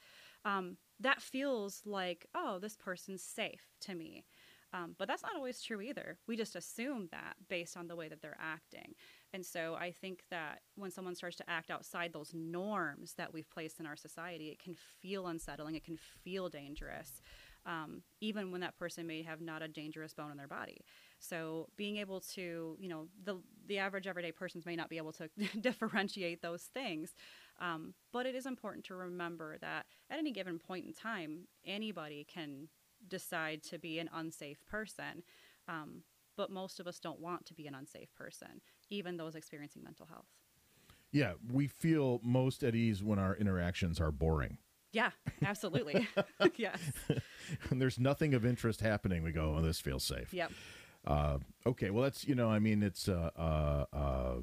um, 0.45 0.77
that 0.99 1.21
feels 1.21 1.81
like, 1.85 2.25
"Oh, 2.33 2.59
this 2.59 2.77
person's 2.77 3.23
safe 3.23 3.67
to 3.81 3.95
me." 3.95 4.25
Um, 4.73 4.95
but 4.97 5.07
that's 5.07 5.21
not 5.21 5.35
always 5.35 5.61
true 5.61 5.81
either. 5.81 6.17
We 6.27 6.35
just 6.35 6.55
assume 6.55 7.07
that 7.11 7.35
based 7.47 7.77
on 7.77 7.87
the 7.87 7.95
way 7.95 8.07
that 8.09 8.21
they're 8.23 8.37
acting. 8.39 8.95
And 9.31 9.45
so 9.45 9.75
I 9.75 9.91
think 9.91 10.23
that 10.31 10.61
when 10.75 10.89
someone 10.89 11.13
starts 11.13 11.37
to 11.37 11.49
act 11.49 11.69
outside 11.69 12.11
those 12.11 12.33
norms 12.33 13.13
that 13.17 13.31
we've 13.33 13.49
placed 13.51 13.79
in 13.79 13.85
our 13.85 13.95
society, 13.95 14.49
it 14.49 14.57
can 14.57 14.73
feel 14.73 15.27
unsettling, 15.27 15.75
it 15.75 15.83
can 15.83 15.97
feel 15.97 16.49
dangerous, 16.49 17.21
um, 17.65 18.01
even 18.21 18.51
when 18.51 18.61
that 18.61 18.77
person 18.77 19.07
may 19.07 19.21
have 19.23 19.41
not 19.41 19.61
a 19.61 19.67
dangerous 19.67 20.13
bone 20.13 20.31
in 20.31 20.37
their 20.37 20.47
body. 20.47 20.81
So 21.19 21.69
being 21.77 21.97
able 21.97 22.19
to, 22.35 22.77
you 22.79 22.89
know, 22.89 23.07
the 23.23 23.37
the 23.67 23.77
average 23.77 24.07
everyday 24.07 24.31
persons 24.31 24.65
may 24.65 24.75
not 24.75 24.89
be 24.89 24.97
able 24.97 25.13
to 25.13 25.29
differentiate 25.61 26.41
those 26.41 26.63
things, 26.63 27.15
um, 27.61 27.93
but 28.11 28.25
it 28.25 28.35
is 28.35 28.45
important 28.45 28.85
to 28.85 28.95
remember 28.95 29.57
that 29.59 29.85
at 30.09 30.19
any 30.19 30.31
given 30.31 30.59
point 30.59 30.85
in 30.85 30.93
time, 30.93 31.47
anybody 31.65 32.25
can 32.25 32.67
decide 33.07 33.63
to 33.63 33.79
be 33.79 33.99
an 33.99 34.09
unsafe 34.13 34.65
person. 34.65 35.23
Um, 35.67 36.03
but 36.35 36.49
most 36.49 36.79
of 36.79 36.87
us 36.87 36.99
don't 36.99 37.19
want 37.19 37.45
to 37.45 37.53
be 37.53 37.67
an 37.67 37.75
unsafe 37.75 38.13
person, 38.15 38.61
even 38.89 39.17
those 39.17 39.35
experiencing 39.35 39.83
mental 39.83 40.07
health. 40.07 40.25
Yeah, 41.11 41.33
we 41.51 41.67
feel 41.67 42.19
most 42.23 42.63
at 42.63 42.73
ease 42.73 43.03
when 43.03 43.19
our 43.19 43.35
interactions 43.35 44.01
are 44.01 44.11
boring. 44.11 44.57
Yeah, 44.93 45.11
absolutely. 45.43 46.07
yes. 46.55 46.79
when 47.69 47.79
there's 47.79 47.99
nothing 47.99 48.33
of 48.33 48.45
interest 48.45 48.79
happening, 48.79 49.23
we 49.23 49.31
go, 49.31 49.55
"Oh, 49.57 49.61
this 49.61 49.81
feels 49.81 50.03
safe." 50.03 50.33
Yep. 50.33 50.51
Uh, 51.05 51.39
okay, 51.65 51.89
well, 51.89 52.03
that's 52.03 52.25
you 52.25 52.35
know, 52.35 52.49
I 52.49 52.59
mean, 52.59 52.81
it's 52.81 53.09
uh, 53.09 53.31
uh, 53.35 53.85
uh, 53.91 54.35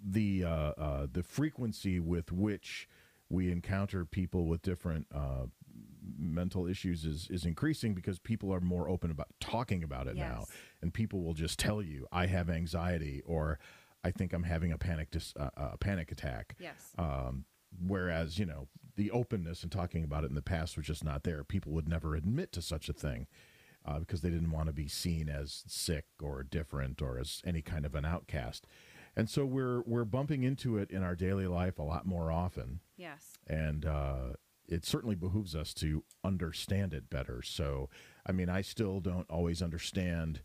the 0.00 0.44
uh, 0.44 0.48
uh, 0.48 1.06
the 1.12 1.22
frequency 1.22 2.00
with 2.00 2.32
which 2.32 2.88
we 3.28 3.52
encounter 3.52 4.04
people 4.04 4.46
with 4.46 4.62
different 4.62 5.06
uh, 5.14 5.46
mental 6.18 6.66
issues 6.66 7.04
is 7.04 7.28
is 7.30 7.44
increasing 7.44 7.94
because 7.94 8.18
people 8.18 8.52
are 8.52 8.60
more 8.60 8.88
open 8.88 9.10
about 9.10 9.28
talking 9.38 9.84
about 9.84 10.06
it 10.06 10.16
now, 10.16 10.46
and 10.82 10.92
people 10.94 11.22
will 11.22 11.34
just 11.34 11.58
tell 11.58 11.82
you, 11.82 12.06
"I 12.10 12.26
have 12.26 12.48
anxiety," 12.48 13.22
or 13.26 13.58
"I 14.02 14.10
think 14.10 14.32
I'm 14.32 14.44
having 14.44 14.72
a 14.72 14.78
panic 14.78 15.10
dis- 15.10 15.34
uh, 15.38 15.50
a 15.56 15.76
panic 15.76 16.10
attack." 16.10 16.56
Yes. 16.58 16.92
Um, 16.96 17.44
whereas, 17.86 18.38
you 18.38 18.46
know, 18.46 18.68
the 18.96 19.10
openness 19.10 19.62
and 19.62 19.70
talking 19.70 20.04
about 20.04 20.24
it 20.24 20.30
in 20.30 20.34
the 20.34 20.42
past 20.42 20.76
was 20.76 20.86
just 20.86 21.04
not 21.04 21.22
there. 21.22 21.44
People 21.44 21.72
would 21.72 21.88
never 21.88 22.14
admit 22.14 22.52
to 22.52 22.62
such 22.62 22.88
a 22.88 22.92
thing 22.92 23.26
uh, 23.84 23.98
because 24.00 24.20
they 24.20 24.30
didn't 24.30 24.50
want 24.50 24.66
to 24.66 24.72
be 24.72 24.88
seen 24.88 25.28
as 25.28 25.64
sick 25.66 26.06
or 26.20 26.42
different 26.42 27.00
or 27.00 27.18
as 27.18 27.40
any 27.44 27.62
kind 27.62 27.86
of 27.86 27.94
an 27.94 28.04
outcast. 28.04 28.66
And 29.16 29.28
so 29.28 29.44
we're 29.44 29.82
we're 29.82 30.04
bumping 30.04 30.44
into 30.44 30.78
it 30.78 30.90
in 30.90 31.02
our 31.02 31.16
daily 31.16 31.46
life 31.46 31.78
a 31.78 31.82
lot 31.82 32.06
more 32.06 32.30
often, 32.30 32.80
yes. 32.96 33.38
and 33.48 33.84
uh, 33.84 34.34
it 34.68 34.84
certainly 34.84 35.16
behooves 35.16 35.56
us 35.56 35.74
to 35.74 36.04
understand 36.22 36.92
it 36.92 37.10
better. 37.10 37.42
So, 37.42 37.88
I 38.26 38.32
mean, 38.32 38.48
I 38.48 38.60
still 38.60 39.00
don't 39.00 39.28
always 39.28 39.62
understand 39.62 40.42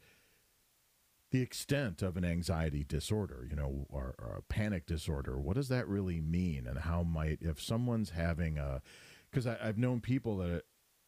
the 1.33 1.41
extent 1.41 2.03
of 2.03 2.15
an 2.15 2.23
anxiety 2.23 2.85
disorder, 2.87 3.47
you 3.49 3.55
know, 3.55 3.87
or, 3.89 4.13
or 4.19 4.35
a 4.37 4.53
panic 4.53 4.85
disorder. 4.85 5.39
What 5.39 5.55
does 5.55 5.67
that 5.69 5.87
really 5.87 6.21
mean? 6.21 6.67
And 6.67 6.77
how 6.77 7.01
might, 7.01 7.39
if 7.41 7.59
someone's 7.59 8.11
having 8.11 8.59
a, 8.59 8.83
because 9.31 9.47
I've 9.47 9.79
known 9.79 9.99
people 9.99 10.37
that 10.37 10.49
are 10.51 10.61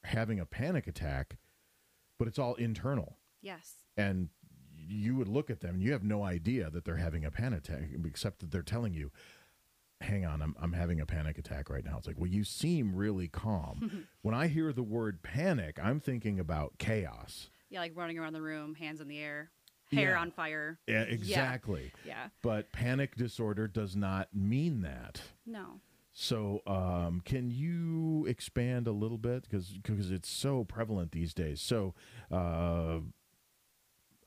having 0.03 0.39
a 0.39 0.45
panic 0.47 0.87
attack, 0.87 1.37
but 2.17 2.27
it's 2.27 2.39
all 2.39 2.55
internal. 2.55 3.17
Yes. 3.43 3.73
And 3.97 4.29
you 4.75 5.15
would 5.15 5.27
look 5.27 5.51
at 5.51 5.59
them 5.59 5.75
and 5.75 5.83
you 5.83 5.91
have 5.91 6.03
no 6.03 6.23
idea 6.23 6.71
that 6.71 6.85
they're 6.85 6.95
having 6.95 7.23
a 7.23 7.29
panic 7.29 7.59
attack, 7.59 7.83
except 8.03 8.39
that 8.39 8.49
they're 8.49 8.63
telling 8.63 8.95
you, 8.95 9.11
hang 10.01 10.25
on, 10.25 10.41
I'm, 10.41 10.55
I'm 10.59 10.73
having 10.73 10.99
a 10.99 11.05
panic 11.05 11.37
attack 11.37 11.69
right 11.69 11.85
now. 11.85 11.99
It's 11.99 12.07
like, 12.07 12.17
well, 12.17 12.31
you 12.31 12.43
seem 12.43 12.95
really 12.95 13.27
calm. 13.27 14.07
when 14.23 14.33
I 14.33 14.47
hear 14.47 14.73
the 14.73 14.81
word 14.81 15.21
panic, 15.21 15.77
I'm 15.79 15.99
thinking 15.99 16.39
about 16.39 16.79
chaos. 16.79 17.51
Yeah, 17.69 17.81
like 17.81 17.91
running 17.95 18.17
around 18.17 18.33
the 18.33 18.41
room, 18.41 18.73
hands 18.73 19.01
in 19.01 19.07
the 19.07 19.19
air, 19.19 19.51
hair 19.91 20.11
Yeah. 20.11 20.19
on 20.21 20.31
fire. 20.31 20.79
Yeah, 20.87 21.03
exactly. 21.03 21.91
Yeah. 22.05 22.29
But 22.41 22.71
panic 22.71 23.15
disorder 23.15 23.67
does 23.67 23.95
not 23.95 24.33
mean 24.33 24.81
that. 24.81 25.21
No. 25.45 25.79
So, 26.17 26.61
um, 26.65 27.21
can 27.25 27.51
you 27.51 28.25
expand 28.25 28.87
a 28.87 28.91
little 28.93 29.17
bit 29.17 29.43
because 29.43 29.77
because 29.77 30.11
it's 30.11 30.29
so 30.29 30.63
prevalent 30.63 31.11
these 31.11 31.33
days? 31.33 31.61
So, 31.61 31.93
uh, 32.31 32.99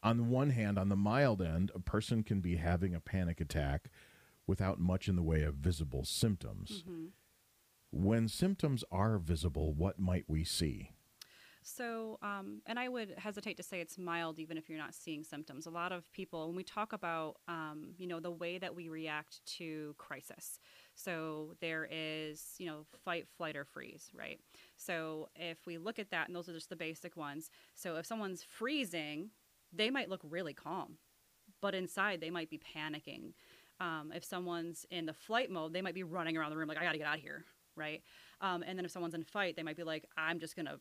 on 0.02 0.16
the 0.16 0.22
one 0.22 0.50
hand, 0.50 0.78
on 0.78 0.88
the 0.90 0.96
mild 0.96 1.40
end, 1.42 1.72
a 1.74 1.80
person 1.80 2.22
can 2.22 2.40
be 2.40 2.56
having 2.56 2.94
a 2.94 3.00
panic 3.00 3.40
attack 3.40 3.90
without 4.46 4.78
much 4.78 5.08
in 5.08 5.16
the 5.16 5.22
way 5.22 5.42
of 5.42 5.54
visible 5.56 6.04
symptoms. 6.04 6.82
hmm 6.86 7.06
When 7.90 8.28
symptoms 8.28 8.84
are 8.90 9.18
visible, 9.18 9.72
what 9.72 9.98
might 9.98 10.24
we 10.28 10.44
see? 10.44 10.90
So, 11.68 12.18
um, 12.22 12.62
and 12.64 12.78
I 12.78 12.88
would 12.88 13.14
hesitate 13.18 13.58
to 13.58 13.62
say 13.62 13.80
it's 13.80 13.98
mild 13.98 14.38
even 14.38 14.56
if 14.56 14.70
you're 14.70 14.78
not 14.78 14.94
seeing 14.94 15.22
symptoms. 15.22 15.66
A 15.66 15.70
lot 15.70 15.92
of 15.92 16.10
people, 16.12 16.46
when 16.46 16.56
we 16.56 16.64
talk 16.64 16.94
about, 16.94 17.36
um, 17.46 17.90
you 17.98 18.06
know, 18.06 18.20
the 18.20 18.30
way 18.30 18.56
that 18.56 18.74
we 18.74 18.88
react 18.88 19.44
to 19.58 19.94
crisis, 19.98 20.60
so 20.94 21.54
there 21.60 21.86
is, 21.90 22.54
you 22.58 22.66
know, 22.66 22.86
fight, 23.04 23.26
flight, 23.36 23.54
or 23.54 23.66
freeze, 23.66 24.10
right? 24.14 24.40
So 24.76 25.28
if 25.36 25.66
we 25.66 25.76
look 25.76 25.98
at 25.98 26.10
that, 26.10 26.28
and 26.28 26.34
those 26.34 26.48
are 26.48 26.54
just 26.54 26.70
the 26.70 26.76
basic 26.76 27.18
ones. 27.18 27.50
So 27.74 27.96
if 27.96 28.06
someone's 28.06 28.42
freezing, 28.42 29.30
they 29.70 29.90
might 29.90 30.08
look 30.08 30.22
really 30.24 30.54
calm, 30.54 30.96
but 31.60 31.74
inside 31.74 32.22
they 32.22 32.30
might 32.30 32.48
be 32.48 32.58
panicking. 32.58 33.34
Um, 33.78 34.10
if 34.14 34.24
someone's 34.24 34.86
in 34.90 35.04
the 35.04 35.12
flight 35.12 35.50
mode, 35.50 35.74
they 35.74 35.82
might 35.82 35.94
be 35.94 36.02
running 36.02 36.36
around 36.36 36.50
the 36.50 36.56
room 36.56 36.68
like, 36.68 36.78
I 36.78 36.84
got 36.84 36.92
to 36.92 36.98
get 36.98 37.06
out 37.06 37.16
of 37.16 37.22
here, 37.22 37.44
right? 37.76 38.02
Um, 38.40 38.64
and 38.66 38.78
then 38.78 38.86
if 38.86 38.90
someone's 38.90 39.14
in 39.14 39.22
fight, 39.22 39.54
they 39.54 39.62
might 39.62 39.76
be 39.76 39.84
like, 39.84 40.06
I'm 40.16 40.40
just 40.40 40.56
to 40.66 40.80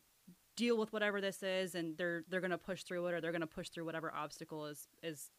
deal 0.58 0.76
with 0.76 0.92
whatever 0.92 1.20
this 1.20 1.44
is 1.44 1.76
and 1.76 1.96
they're 1.96 2.24
they're 2.28 2.40
going 2.40 2.50
to 2.50 2.58
push 2.58 2.82
through 2.82 3.06
it 3.06 3.14
or 3.14 3.20
they're 3.20 3.30
going 3.30 3.40
to 3.40 3.46
push 3.46 3.68
through 3.68 3.84
whatever 3.84 4.12
obstacle 4.12 4.66
is 4.66 4.88
is 5.04 5.30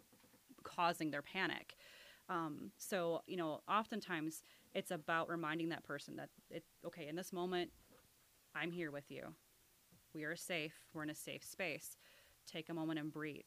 causing 0.64 1.12
their 1.12 1.22
panic. 1.22 1.76
Um, 2.30 2.72
so, 2.78 3.22
you 3.28 3.36
know, 3.36 3.60
oftentimes 3.70 4.44
it's 4.74 4.92
about 4.92 5.30
reminding 5.30 5.70
that 5.70 5.84
person 5.84 6.16
that 6.16 6.30
it 6.50 6.64
okay, 6.86 7.08
in 7.08 7.18
this 7.18 7.34
moment, 7.34 7.70
I'm 8.56 8.72
here 8.72 8.92
with 8.92 9.12
you. 9.12 9.34
We 10.14 10.24
are 10.24 10.38
safe. 10.38 10.74
We're 10.94 11.04
in 11.04 11.10
a 11.10 11.16
safe 11.16 11.44
space. 11.44 11.98
Take 12.48 12.70
a 12.70 12.74
moment 12.74 13.00
and 13.00 13.12
breathe. 13.12 13.44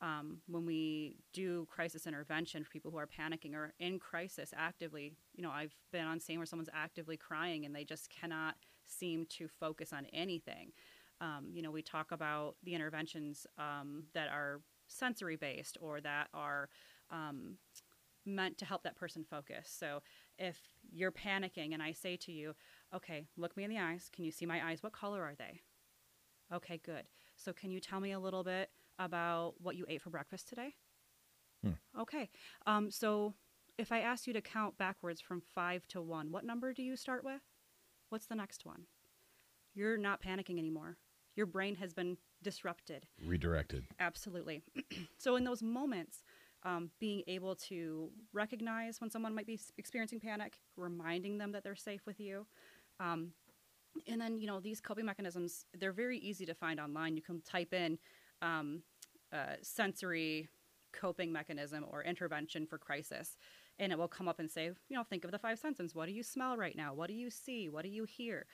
Um, 0.00 0.38
when 0.46 0.64
we 0.64 1.16
do 1.32 1.66
crisis 1.70 2.06
intervention 2.06 2.62
for 2.62 2.70
people 2.70 2.90
who 2.90 2.98
are 2.98 3.08
panicking 3.08 3.54
or 3.54 3.72
in 3.80 3.98
crisis 3.98 4.52
actively, 4.56 5.16
you 5.34 5.42
know, 5.42 5.50
I've 5.50 5.74
been 5.90 6.04
on 6.04 6.20
scene 6.20 6.38
where 6.38 6.46
someone's 6.46 6.70
actively 6.72 7.16
crying 7.16 7.64
and 7.64 7.74
they 7.74 7.84
just 7.84 8.10
cannot 8.10 8.54
seem 8.84 9.26
to 9.30 9.48
focus 9.48 9.92
on 9.92 10.06
anything. 10.12 10.72
Um, 11.20 11.48
you 11.52 11.62
know, 11.62 11.70
we 11.70 11.82
talk 11.82 12.12
about 12.12 12.56
the 12.62 12.74
interventions 12.74 13.46
um, 13.58 14.04
that 14.14 14.28
are 14.28 14.60
sensory 14.88 15.36
based 15.36 15.78
or 15.80 16.00
that 16.00 16.28
are 16.34 16.68
um, 17.10 17.56
meant 18.24 18.58
to 18.58 18.64
help 18.64 18.82
that 18.82 18.96
person 18.96 19.24
focus. 19.28 19.72
So 19.78 20.02
if 20.38 20.58
you're 20.92 21.12
panicking 21.12 21.72
and 21.72 21.82
I 21.82 21.92
say 21.92 22.16
to 22.18 22.32
you, 22.32 22.54
okay, 22.94 23.26
look 23.36 23.56
me 23.56 23.64
in 23.64 23.70
the 23.70 23.78
eyes. 23.78 24.10
Can 24.12 24.24
you 24.24 24.30
see 24.30 24.46
my 24.46 24.64
eyes? 24.66 24.82
What 24.82 24.92
color 24.92 25.22
are 25.22 25.34
they? 25.34 25.60
Okay, 26.52 26.80
good. 26.84 27.04
So 27.36 27.52
can 27.52 27.70
you 27.70 27.80
tell 27.80 28.00
me 28.00 28.12
a 28.12 28.20
little 28.20 28.44
bit 28.44 28.70
about 28.98 29.54
what 29.60 29.76
you 29.76 29.84
ate 29.88 30.02
for 30.02 30.10
breakfast 30.10 30.48
today? 30.48 30.74
Hmm. 31.64 31.72
Okay. 32.00 32.30
Um, 32.66 32.90
so 32.90 33.34
if 33.78 33.92
I 33.92 34.00
ask 34.00 34.26
you 34.26 34.32
to 34.32 34.40
count 34.40 34.78
backwards 34.78 35.20
from 35.20 35.42
five 35.54 35.86
to 35.88 36.00
one, 36.00 36.30
what 36.30 36.44
number 36.44 36.72
do 36.72 36.82
you 36.82 36.96
start 36.96 37.24
with? 37.24 37.42
What's 38.08 38.26
the 38.26 38.34
next 38.34 38.64
one? 38.64 38.82
You're 39.74 39.98
not 39.98 40.22
panicking 40.22 40.58
anymore. 40.58 40.96
Your 41.36 41.46
brain 41.46 41.74
has 41.76 41.92
been 41.92 42.16
disrupted. 42.42 43.06
Redirected. 43.24 43.84
Absolutely. 44.00 44.62
so 45.18 45.36
in 45.36 45.44
those 45.44 45.62
moments, 45.62 46.24
um, 46.62 46.90
being 46.98 47.22
able 47.28 47.54
to 47.54 48.10
recognize 48.32 49.00
when 49.00 49.10
someone 49.10 49.34
might 49.34 49.46
be 49.46 49.60
experiencing 49.78 50.18
panic, 50.18 50.58
reminding 50.76 51.38
them 51.38 51.52
that 51.52 51.62
they're 51.62 51.76
safe 51.76 52.06
with 52.06 52.18
you. 52.18 52.46
Um, 52.98 53.32
and 54.08 54.20
then, 54.20 54.38
you 54.38 54.46
know, 54.46 54.60
these 54.60 54.80
coping 54.80 55.04
mechanisms, 55.04 55.66
they're 55.78 55.92
very 55.92 56.18
easy 56.18 56.44
to 56.46 56.54
find 56.54 56.80
online. 56.80 57.16
You 57.16 57.22
can 57.22 57.40
type 57.42 57.72
in 57.72 57.98
um, 58.42 58.82
uh, 59.32 59.54
sensory 59.62 60.48
coping 60.92 61.32
mechanism 61.32 61.84
or 61.90 62.02
intervention 62.02 62.66
for 62.66 62.78
crisis, 62.78 63.36
and 63.78 63.92
it 63.92 63.98
will 63.98 64.08
come 64.08 64.28
up 64.28 64.38
and 64.38 64.50
say, 64.50 64.64
you 64.64 64.96
know, 64.96 65.02
think 65.02 65.24
of 65.24 65.30
the 65.30 65.38
five 65.38 65.58
senses. 65.58 65.94
What 65.94 66.06
do 66.06 66.12
you 66.12 66.22
smell 66.22 66.56
right 66.56 66.76
now? 66.76 66.94
What 66.94 67.08
do 67.08 67.14
you 67.14 67.30
see? 67.30 67.68
What 67.68 67.84
do 67.84 67.90
you 67.90 68.04
hear? 68.04 68.46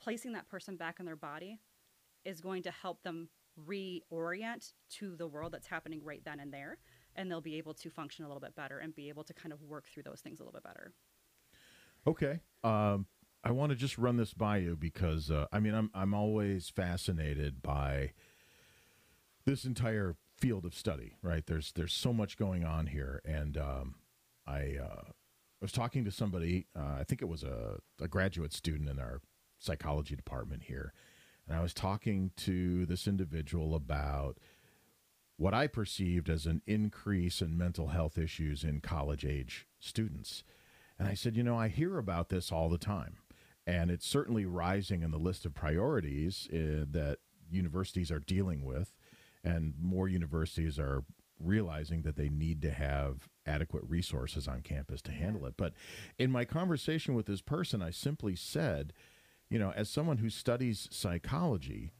Placing 0.00 0.32
that 0.32 0.48
person 0.48 0.76
back 0.76 1.00
in 1.00 1.06
their 1.06 1.16
body 1.16 1.58
is 2.24 2.40
going 2.40 2.62
to 2.62 2.70
help 2.70 3.02
them 3.02 3.28
reorient 3.68 4.72
to 4.88 5.14
the 5.16 5.26
world 5.26 5.52
that's 5.52 5.66
happening 5.66 6.00
right 6.02 6.22
then 6.24 6.40
and 6.40 6.52
there 6.52 6.78
and 7.14 7.30
they'll 7.30 7.42
be 7.42 7.56
able 7.56 7.74
to 7.74 7.90
function 7.90 8.24
a 8.24 8.28
little 8.28 8.40
bit 8.40 8.56
better 8.56 8.78
and 8.78 8.94
be 8.94 9.10
able 9.10 9.22
to 9.22 9.34
kind 9.34 9.52
of 9.52 9.60
work 9.62 9.84
through 9.92 10.02
those 10.02 10.20
things 10.20 10.40
a 10.40 10.42
little 10.42 10.58
bit 10.58 10.64
better 10.64 10.94
Okay. 12.06 12.40
Um, 12.64 13.06
I 13.44 13.50
want 13.50 13.70
to 13.70 13.76
just 13.76 13.98
run 13.98 14.16
this 14.16 14.34
by 14.34 14.58
you 14.58 14.76
because 14.76 15.30
uh, 15.30 15.46
I 15.52 15.60
mean 15.60 15.74
I'm 15.74 15.90
I'm 15.94 16.14
always 16.14 16.68
fascinated 16.68 17.62
by 17.62 18.12
this 19.44 19.64
entire 19.64 20.16
field 20.38 20.64
of 20.64 20.74
study. 20.74 21.16
Right? 21.22 21.44
There's 21.46 21.72
there's 21.72 21.92
so 21.92 22.12
much 22.12 22.36
going 22.36 22.64
on 22.64 22.86
here, 22.86 23.20
and 23.24 23.56
um, 23.56 23.94
I 24.46 24.76
uh, 24.82 25.10
was 25.60 25.72
talking 25.72 26.04
to 26.04 26.10
somebody. 26.10 26.66
Uh, 26.76 26.96
I 27.00 27.04
think 27.04 27.22
it 27.22 27.28
was 27.28 27.42
a, 27.42 27.78
a 28.00 28.08
graduate 28.08 28.52
student 28.52 28.88
in 28.88 28.98
our 28.98 29.20
psychology 29.58 30.16
department 30.16 30.64
here, 30.64 30.92
and 31.48 31.56
I 31.56 31.62
was 31.62 31.74
talking 31.74 32.30
to 32.38 32.86
this 32.86 33.06
individual 33.06 33.74
about 33.74 34.38
what 35.36 35.54
I 35.54 35.66
perceived 35.66 36.28
as 36.28 36.46
an 36.46 36.62
increase 36.66 37.42
in 37.42 37.58
mental 37.58 37.88
health 37.88 38.16
issues 38.16 38.62
in 38.62 38.80
college 38.80 39.24
age 39.24 39.66
students. 39.80 40.44
And 40.98 41.08
I 41.08 41.14
said, 41.14 41.36
you 41.36 41.42
know, 41.42 41.58
I 41.58 41.68
hear 41.68 41.98
about 41.98 42.28
this 42.28 42.52
all 42.52 42.68
the 42.68 42.78
time. 42.78 43.16
And 43.66 43.90
it's 43.90 44.06
certainly 44.06 44.44
rising 44.44 45.02
in 45.02 45.10
the 45.10 45.18
list 45.18 45.44
of 45.44 45.54
priorities 45.54 46.48
uh, 46.52 46.86
that 46.90 47.18
universities 47.50 48.10
are 48.10 48.20
dealing 48.20 48.64
with. 48.64 48.94
And 49.42 49.74
more 49.80 50.08
universities 50.08 50.78
are 50.78 51.04
realizing 51.40 52.02
that 52.02 52.16
they 52.16 52.28
need 52.28 52.62
to 52.62 52.70
have 52.70 53.28
adequate 53.44 53.82
resources 53.88 54.46
on 54.46 54.60
campus 54.60 55.02
to 55.02 55.12
handle 55.12 55.46
it. 55.46 55.54
But 55.56 55.72
in 56.18 56.30
my 56.30 56.44
conversation 56.44 57.14
with 57.14 57.26
this 57.26 57.40
person, 57.40 57.82
I 57.82 57.90
simply 57.90 58.36
said, 58.36 58.92
you 59.52 59.58
know, 59.58 59.70
as 59.76 59.90
someone 59.90 60.16
who 60.16 60.30
studies 60.30 60.88
psychology, 60.90 61.92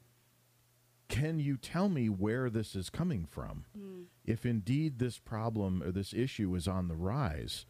can 1.08 1.38
you 1.38 1.58
tell 1.58 1.90
me 1.90 2.08
where 2.08 2.48
this 2.48 2.74
is 2.74 2.88
coming 2.88 3.26
from? 3.26 3.66
Mm. 3.78 4.04
If 4.24 4.46
indeed 4.46 4.98
this 4.98 5.18
problem 5.18 5.82
or 5.82 5.92
this 5.92 6.14
issue 6.14 6.54
is 6.54 6.66
on 6.66 6.88
the 6.88 6.96
rise, 6.96 7.66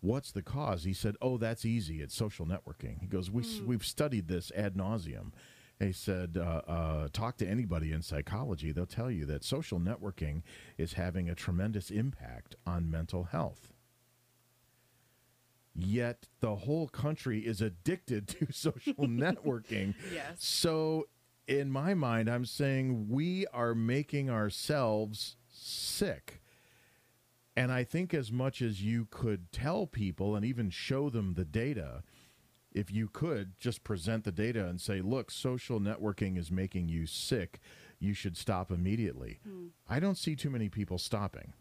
what's 0.00 0.32
the 0.32 0.40
cause? 0.40 0.84
He 0.84 0.94
said, 0.94 1.16
"Oh, 1.20 1.36
that's 1.36 1.66
easy. 1.66 2.00
It's 2.00 2.16
social 2.16 2.46
networking." 2.46 3.00
He 3.00 3.06
goes, 3.06 3.30
we, 3.30 3.42
mm. 3.42 3.66
"We've 3.66 3.84
studied 3.84 4.28
this 4.28 4.50
ad 4.56 4.76
nauseum." 4.76 5.32
He 5.78 5.92
said, 5.92 6.38
uh, 6.38 6.62
uh, 6.66 7.08
"Talk 7.12 7.36
to 7.36 7.46
anybody 7.46 7.92
in 7.92 8.00
psychology; 8.00 8.72
they'll 8.72 8.86
tell 8.86 9.10
you 9.10 9.26
that 9.26 9.44
social 9.44 9.78
networking 9.78 10.40
is 10.78 10.94
having 10.94 11.28
a 11.28 11.34
tremendous 11.34 11.90
impact 11.90 12.56
on 12.66 12.90
mental 12.90 13.24
health." 13.24 13.71
Yet 15.74 16.28
the 16.40 16.56
whole 16.56 16.88
country 16.88 17.40
is 17.40 17.60
addicted 17.60 18.28
to 18.40 18.52
social 18.52 18.94
networking. 19.06 19.94
yes. 20.12 20.36
So 20.38 21.06
in 21.46 21.70
my 21.70 21.94
mind, 21.94 22.28
I'm 22.28 22.44
saying 22.44 23.06
we 23.08 23.46
are 23.48 23.74
making 23.74 24.30
ourselves 24.30 25.36
sick. 25.50 26.40
And 27.56 27.70
I 27.70 27.84
think 27.84 28.14
as 28.14 28.32
much 28.32 28.62
as 28.62 28.82
you 28.82 29.06
could 29.10 29.52
tell 29.52 29.86
people 29.86 30.34
and 30.34 30.44
even 30.44 30.70
show 30.70 31.10
them 31.10 31.34
the 31.34 31.44
data, 31.44 32.02
if 32.72 32.90
you 32.90 33.08
could 33.08 33.58
just 33.58 33.84
present 33.84 34.24
the 34.24 34.32
data 34.32 34.66
and 34.66 34.80
say, 34.80 35.02
look, 35.02 35.30
social 35.30 35.78
networking 35.78 36.38
is 36.38 36.50
making 36.50 36.88
you 36.88 37.06
sick, 37.06 37.60
you 37.98 38.14
should 38.14 38.36
stop 38.36 38.70
immediately. 38.70 39.40
Hmm. 39.46 39.66
I 39.88 40.00
don't 40.00 40.16
see 40.16 40.34
too 40.34 40.48
many 40.48 40.70
people 40.70 40.96
stopping. 40.96 41.52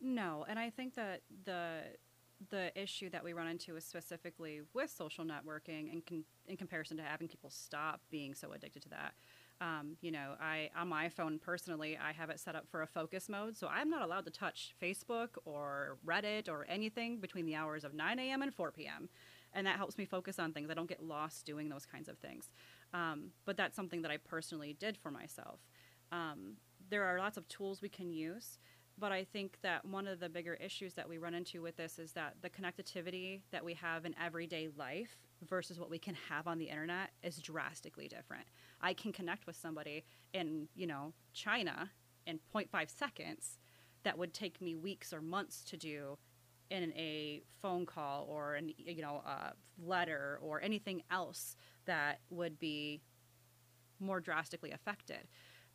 No, 0.00 0.44
and 0.48 0.58
I 0.58 0.70
think 0.70 0.94
that 0.96 1.22
the 1.44 1.78
the 2.50 2.70
issue 2.80 3.10
that 3.10 3.24
we 3.24 3.32
run 3.32 3.46
into 3.46 3.76
is 3.76 3.84
specifically 3.84 4.60
with 4.72 4.90
social 4.90 5.24
networking 5.24 5.92
and 5.92 6.04
con- 6.04 6.24
in 6.46 6.56
comparison 6.56 6.96
to 6.96 7.02
having 7.02 7.28
people 7.28 7.50
stop 7.50 8.00
being 8.10 8.34
so 8.34 8.52
addicted 8.52 8.82
to 8.82 8.88
that. 8.90 9.14
Um, 9.60 9.96
you 10.00 10.10
know, 10.10 10.34
I 10.40 10.70
on 10.76 10.88
my 10.88 11.08
phone 11.08 11.38
personally, 11.38 11.96
I 11.96 12.12
have 12.12 12.30
it 12.30 12.40
set 12.40 12.56
up 12.56 12.66
for 12.68 12.82
a 12.82 12.86
focus 12.86 13.28
mode, 13.28 13.56
so 13.56 13.68
I'm 13.68 13.88
not 13.88 14.02
allowed 14.02 14.24
to 14.24 14.30
touch 14.30 14.74
Facebook 14.82 15.28
or 15.44 15.96
Reddit 16.04 16.48
or 16.48 16.66
anything 16.68 17.20
between 17.20 17.46
the 17.46 17.54
hours 17.54 17.84
of 17.84 17.94
9 17.94 18.18
a.m. 18.18 18.42
and 18.42 18.52
4 18.52 18.72
p.m. 18.72 19.08
And 19.52 19.66
that 19.66 19.76
helps 19.76 19.96
me 19.96 20.04
focus 20.04 20.40
on 20.40 20.52
things. 20.52 20.70
I 20.70 20.74
don't 20.74 20.88
get 20.88 21.02
lost 21.02 21.46
doing 21.46 21.68
those 21.68 21.86
kinds 21.86 22.08
of 22.08 22.18
things. 22.18 22.50
Um, 22.92 23.30
but 23.44 23.56
that's 23.56 23.76
something 23.76 24.02
that 24.02 24.10
I 24.10 24.16
personally 24.16 24.76
did 24.78 24.96
for 24.96 25.12
myself. 25.12 25.60
Um, 26.10 26.56
there 26.90 27.04
are 27.04 27.18
lots 27.18 27.36
of 27.36 27.46
tools 27.48 27.80
we 27.80 27.88
can 27.88 28.10
use 28.10 28.58
but 28.98 29.12
I 29.12 29.24
think 29.24 29.58
that 29.62 29.84
one 29.84 30.06
of 30.06 30.20
the 30.20 30.28
bigger 30.28 30.54
issues 30.54 30.94
that 30.94 31.08
we 31.08 31.18
run 31.18 31.34
into 31.34 31.62
with 31.62 31.76
this 31.76 31.98
is 31.98 32.12
that 32.12 32.36
the 32.42 32.50
connectivity 32.50 33.40
that 33.50 33.64
we 33.64 33.74
have 33.74 34.04
in 34.04 34.14
everyday 34.22 34.68
life 34.76 35.16
versus 35.48 35.80
what 35.80 35.90
we 35.90 35.98
can 35.98 36.14
have 36.28 36.46
on 36.46 36.58
the 36.58 36.66
internet 36.66 37.10
is 37.22 37.38
drastically 37.38 38.06
different. 38.08 38.44
I 38.80 38.94
can 38.94 39.12
connect 39.12 39.46
with 39.46 39.56
somebody 39.56 40.04
in, 40.32 40.68
you 40.74 40.86
know, 40.86 41.12
China 41.32 41.90
in 42.26 42.38
0.5 42.54 42.88
seconds 42.88 43.58
that 44.04 44.16
would 44.16 44.32
take 44.32 44.60
me 44.60 44.74
weeks 44.74 45.12
or 45.12 45.20
months 45.20 45.64
to 45.64 45.76
do 45.76 46.16
in 46.70 46.92
a 46.92 47.42
phone 47.60 47.84
call 47.84 48.26
or 48.28 48.54
an 48.54 48.72
you 48.78 49.02
know 49.02 49.22
a 49.26 49.52
letter 49.78 50.38
or 50.40 50.62
anything 50.62 51.02
else 51.10 51.56
that 51.84 52.20
would 52.30 52.58
be 52.58 53.00
more 54.00 54.20
drastically 54.20 54.70
affected. 54.70 55.28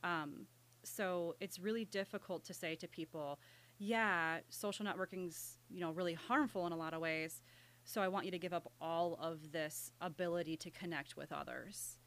Um, 0.04 0.48
so 0.84 1.36
it's 1.40 1.60
really 1.60 1.86
difficult 1.86 2.44
to 2.46 2.54
say 2.54 2.76
to 2.76 2.88
people, 2.88 3.40
yeah, 3.78 4.40
social 4.50 4.86
networking's, 4.86 5.58
you 5.70 5.80
know, 5.80 5.92
really 5.92 6.14
harmful 6.14 6.66
in 6.68 6.74
a 6.74 6.78
lot 6.78 6.94
of 6.94 7.02
ways. 7.02 7.42
So 7.86 8.02
I 8.02 8.08
want 8.08 8.26
you 8.26 8.32
to 8.32 8.40
give 8.40 8.54
up 8.54 8.72
all 8.80 9.18
of 9.22 9.52
this 9.52 9.92
ability 10.02 10.58
to 10.58 10.70
connect 10.70 11.16
with 11.16 11.32
others. 11.32 11.98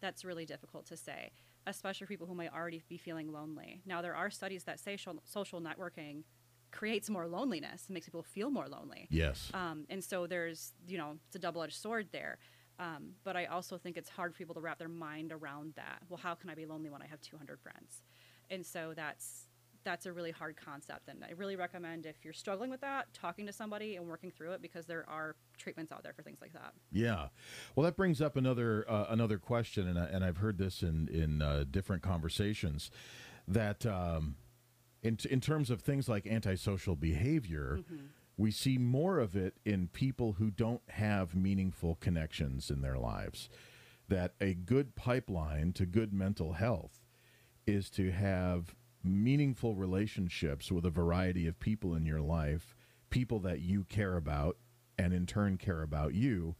That's 0.00 0.24
really 0.24 0.46
difficult 0.46 0.86
to 0.86 0.96
say, 0.96 1.32
especially 1.66 2.06
for 2.06 2.12
people 2.12 2.26
who 2.26 2.34
might 2.34 2.52
already 2.52 2.82
be 2.88 2.98
feeling 2.98 3.32
lonely. 3.32 3.82
Now, 3.84 4.02
there 4.02 4.14
are 4.14 4.30
studies 4.30 4.64
that 4.64 4.78
say 4.78 4.96
social 4.96 5.60
networking 5.60 6.24
creates 6.70 7.08
more 7.08 7.26
loneliness, 7.26 7.86
makes 7.88 8.06
people 8.06 8.22
feel 8.22 8.50
more 8.50 8.68
lonely. 8.68 9.08
Yes. 9.10 9.50
Um, 9.54 9.86
and 9.88 10.04
so 10.04 10.26
there's, 10.26 10.74
you 10.86 10.98
know, 10.98 11.16
it's 11.26 11.36
a 11.36 11.38
double 11.38 11.62
edged 11.62 11.76
sword 11.76 12.08
there. 12.12 12.38
Um, 12.78 13.14
but 13.24 13.36
I 13.36 13.46
also 13.46 13.76
think 13.76 13.96
it's 13.96 14.08
hard 14.08 14.32
for 14.32 14.38
people 14.38 14.54
to 14.54 14.60
wrap 14.60 14.78
their 14.78 14.88
mind 14.88 15.32
around 15.32 15.72
that. 15.76 16.02
Well, 16.08 16.20
how 16.22 16.34
can 16.34 16.48
I 16.48 16.54
be 16.54 16.66
lonely 16.66 16.90
when 16.90 17.02
I 17.02 17.06
have 17.06 17.20
200 17.20 17.58
friends? 17.60 18.02
And 18.50 18.64
so 18.64 18.92
that's 18.94 19.48
that's 19.84 20.06
a 20.06 20.12
really 20.12 20.30
hard 20.30 20.56
concept. 20.56 21.08
And 21.08 21.24
I 21.24 21.32
really 21.32 21.56
recommend 21.56 22.04
if 22.04 22.24
you're 22.24 22.34
struggling 22.34 22.70
with 22.70 22.80
that, 22.82 23.12
talking 23.14 23.46
to 23.46 23.52
somebody 23.52 23.96
and 23.96 24.06
working 24.06 24.30
through 24.30 24.52
it 24.52 24.62
because 24.62 24.86
there 24.86 25.04
are 25.08 25.36
treatments 25.56 25.92
out 25.92 26.02
there 26.02 26.12
for 26.12 26.22
things 26.22 26.38
like 26.40 26.52
that. 26.52 26.74
Yeah, 26.92 27.28
well, 27.74 27.84
that 27.84 27.96
brings 27.96 28.20
up 28.20 28.36
another 28.36 28.84
uh, 28.88 29.06
another 29.08 29.38
question, 29.38 29.88
and 29.88 29.98
I, 29.98 30.04
and 30.04 30.24
I've 30.24 30.38
heard 30.38 30.58
this 30.58 30.82
in 30.82 31.08
in 31.08 31.42
uh, 31.42 31.64
different 31.70 32.02
conversations 32.02 32.90
that. 33.46 33.84
Um, 33.86 34.36
in, 35.00 35.16
in 35.30 35.40
terms 35.40 35.70
of 35.70 35.80
things 35.80 36.08
like 36.08 36.26
antisocial 36.26 36.96
behavior, 36.96 37.78
we 38.38 38.52
see 38.52 38.78
more 38.78 39.18
of 39.18 39.36
it 39.36 39.54
in 39.66 39.88
people 39.88 40.34
who 40.34 40.50
don't 40.50 40.80
have 40.90 41.34
meaningful 41.34 41.96
connections 41.96 42.70
in 42.70 42.80
their 42.80 42.96
lives. 42.96 43.50
That 44.08 44.32
a 44.40 44.54
good 44.54 44.94
pipeline 44.94 45.72
to 45.74 45.84
good 45.84 46.14
mental 46.14 46.54
health 46.54 47.04
is 47.66 47.90
to 47.90 48.10
have 48.12 48.74
meaningful 49.04 49.74
relationships 49.74 50.72
with 50.72 50.86
a 50.86 50.90
variety 50.90 51.46
of 51.46 51.60
people 51.60 51.94
in 51.94 52.06
your 52.06 52.20
life, 52.20 52.74
people 53.10 53.40
that 53.40 53.60
you 53.60 53.84
care 53.84 54.16
about 54.16 54.56
and 54.96 55.12
in 55.12 55.26
turn 55.26 55.58
care 55.58 55.82
about 55.82 56.14
you. 56.14 56.54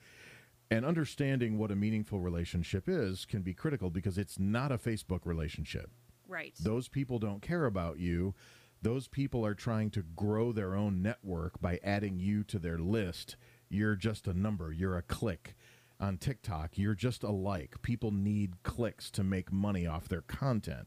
And 0.70 0.84
understanding 0.84 1.56
what 1.56 1.70
a 1.70 1.76
meaningful 1.76 2.20
relationship 2.20 2.88
is 2.88 3.24
can 3.24 3.40
be 3.40 3.54
critical 3.54 3.88
because 3.88 4.18
it's 4.18 4.38
not 4.38 4.70
a 4.70 4.76
Facebook 4.76 5.20
relationship. 5.24 5.90
Right. 6.26 6.54
Those 6.60 6.88
people 6.88 7.18
don't 7.18 7.40
care 7.40 7.64
about 7.64 7.98
you. 7.98 8.34
Those 8.82 9.08
people 9.08 9.44
are 9.44 9.54
trying 9.54 9.90
to 9.90 10.02
grow 10.02 10.52
their 10.52 10.74
own 10.74 11.02
network 11.02 11.60
by 11.60 11.80
adding 11.82 12.18
you 12.18 12.44
to 12.44 12.58
their 12.58 12.78
list. 12.78 13.36
You're 13.68 13.96
just 13.96 14.26
a 14.26 14.38
number, 14.38 14.72
you're 14.72 14.96
a 14.96 15.02
click. 15.02 15.54
On 16.00 16.16
TikTok, 16.16 16.78
you're 16.78 16.94
just 16.94 17.24
a 17.24 17.30
like. 17.30 17.82
People 17.82 18.12
need 18.12 18.62
clicks 18.62 19.10
to 19.10 19.24
make 19.24 19.50
money 19.50 19.84
off 19.84 20.06
their 20.08 20.20
content. 20.20 20.86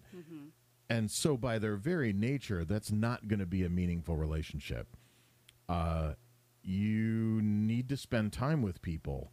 And 0.89 1.11
so, 1.11 1.35
by 1.35 1.59
their 1.59 1.75
very 1.75 2.13
nature, 2.13 2.63
that's 2.63 2.93
not 2.93 3.27
going 3.27 3.39
to 3.39 3.45
be 3.45 3.65
a 3.65 3.69
meaningful 3.69 4.15
relationship. 4.15 4.95
Uh, 5.67 6.13
you 6.63 7.41
need 7.41 7.89
to 7.89 7.97
spend 7.97 8.31
time 8.31 8.61
with 8.61 8.81
people 8.81 9.31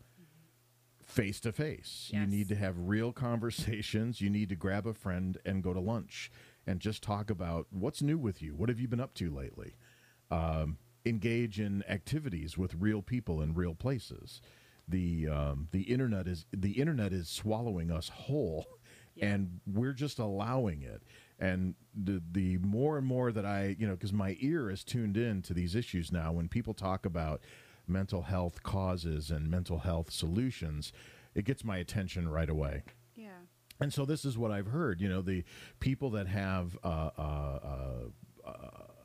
face 1.05 1.41
to 1.41 1.53
face. 1.53 2.11
You 2.13 2.27
need 2.27 2.49
to 2.49 2.55
have 2.55 2.75
real 2.77 3.13
conversations. 3.27 4.21
You 4.21 4.31
need 4.31 4.49
to 4.51 4.57
grab 4.57 4.87
a 4.87 4.95
friend 4.95 5.39
and 5.45 5.63
go 5.63 5.73
to 5.73 5.81
lunch 5.81 6.31
and 6.69 6.81
just 6.81 7.03
talk 7.03 7.31
about 7.31 7.67
what's 7.71 8.03
new 8.03 8.19
with 8.19 8.43
you. 8.43 8.55
What 8.55 8.69
have 8.69 8.79
you 8.79 8.89
been 8.89 9.01
up 9.01 9.15
to 9.15 9.31
lately? 9.31 9.75
Um, 10.31 10.77
engage 11.07 11.59
in 11.59 11.83
activities 11.89 12.59
with 12.59 12.75
real 12.75 13.01
people 13.01 13.41
in 13.41 13.55
real 13.55 13.75
places. 13.75 14.43
The 14.87 15.29
um, 15.29 15.69
the 15.71 15.83
internet 15.83 16.29
is 16.29 16.45
the 16.53 16.73
internet 16.73 17.13
is 17.13 17.29
swallowing 17.29 17.91
us 17.91 18.09
whole, 18.11 18.67
Yeah. 19.15 19.29
and 19.31 19.61
we're 19.67 19.93
just 19.95 20.19
allowing 20.19 20.83
it. 20.83 21.03
And 21.39 21.75
the 21.95 22.23
the 22.33 22.59
more 22.59 22.99
and 22.99 23.07
more 23.07 23.33
that 23.33 23.47
I 23.47 23.77
you 23.79 23.87
know 23.87 23.95
because 23.95 24.13
my 24.13 24.37
ear 24.41 24.71
is 24.71 24.85
tuned 24.85 25.17
in 25.17 25.41
to 25.43 25.55
these 25.55 25.75
issues 25.75 26.13
now 26.13 26.33
when 26.33 26.49
people 26.49 26.75
talk 26.75 27.07
about 27.07 27.41
mental 27.87 28.23
health 28.23 28.63
causes 28.63 29.31
and 29.31 29.51
mental 29.51 29.79
health 29.79 30.11
solutions, 30.13 30.93
it 31.35 31.47
gets 31.47 31.65
my 31.65 31.79
attention 31.79 32.29
right 32.29 32.51
away. 32.51 32.83
And 33.81 33.93
so 33.93 34.05
this 34.05 34.25
is 34.25 34.37
what 34.37 34.51
I've 34.51 34.67
heard. 34.69 35.01
You 35.01 35.09
know, 35.09 35.23
the 35.23 35.45
people 35.81 36.11
that 36.11 36.27
have 36.27 36.77
uh, 36.83 37.11
uh, 37.17 37.61
uh, 38.45 38.51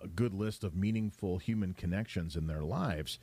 a 0.01 0.07
good 0.07 0.33
list 0.33 0.63
of 0.63 0.75
meaningful 0.75 1.37
human 1.37 1.73
connections 1.73 2.35
in 2.35 2.47
their 2.47 2.63
lives 2.63 3.19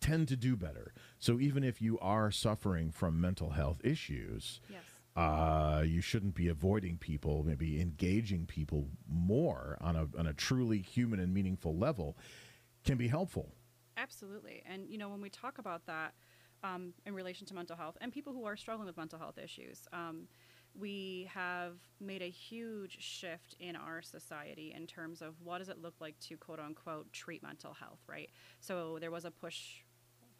tend 0.00 0.28
to 0.28 0.36
do 0.36 0.56
better. 0.56 0.92
So 1.18 1.38
even 1.40 1.64
if 1.64 1.80
you 1.80 1.98
are 2.00 2.30
suffering 2.30 2.90
from 2.90 3.20
mental 3.20 3.50
health 3.50 3.80
issues, 3.84 4.60
Yes. 4.68 4.82
uh, 5.16 5.82
you 5.86 6.00
shouldn't 6.00 6.34
be 6.34 6.48
avoiding 6.48 6.98
people, 6.98 7.44
maybe 7.44 7.80
engaging 7.80 8.46
people 8.46 8.88
more 9.08 9.78
on 9.80 9.96
a, 9.96 10.08
on 10.18 10.26
a 10.26 10.32
truly 10.32 10.78
human 10.78 11.20
and 11.20 11.32
meaningful 11.32 11.76
level 11.76 12.16
can 12.84 12.96
be 12.96 13.08
helpful. 13.08 13.52
Absolutely. 13.96 14.62
And, 14.66 14.88
you 14.88 14.98
know, 14.98 15.08
when 15.08 15.20
we 15.20 15.30
talk 15.30 15.58
about 15.58 15.86
that 15.86 16.14
um, 16.64 16.94
in 17.06 17.14
relation 17.14 17.46
to 17.48 17.54
mental 17.54 17.76
health 17.76 17.96
and 18.00 18.12
people 18.12 18.32
who 18.32 18.44
are 18.44 18.56
struggling 18.56 18.86
with 18.86 18.96
mental 18.96 19.18
health 19.18 19.38
issues, 19.38 19.86
um, 19.92 20.26
we 20.78 21.28
have 21.32 21.74
made 22.00 22.22
a 22.22 22.30
huge 22.30 22.96
shift 23.00 23.54
in 23.60 23.76
our 23.76 24.02
society 24.02 24.72
in 24.76 24.86
terms 24.86 25.22
of 25.22 25.34
what 25.42 25.58
does 25.58 25.68
it 25.68 25.80
look 25.82 25.94
like 26.00 26.18
to 26.20 26.36
quote 26.36 26.58
unquote 26.60 27.12
treat 27.12 27.42
mental 27.42 27.74
health, 27.74 28.00
right? 28.08 28.30
So 28.60 28.98
there 29.00 29.10
was 29.10 29.24
a 29.24 29.30
push 29.30 29.82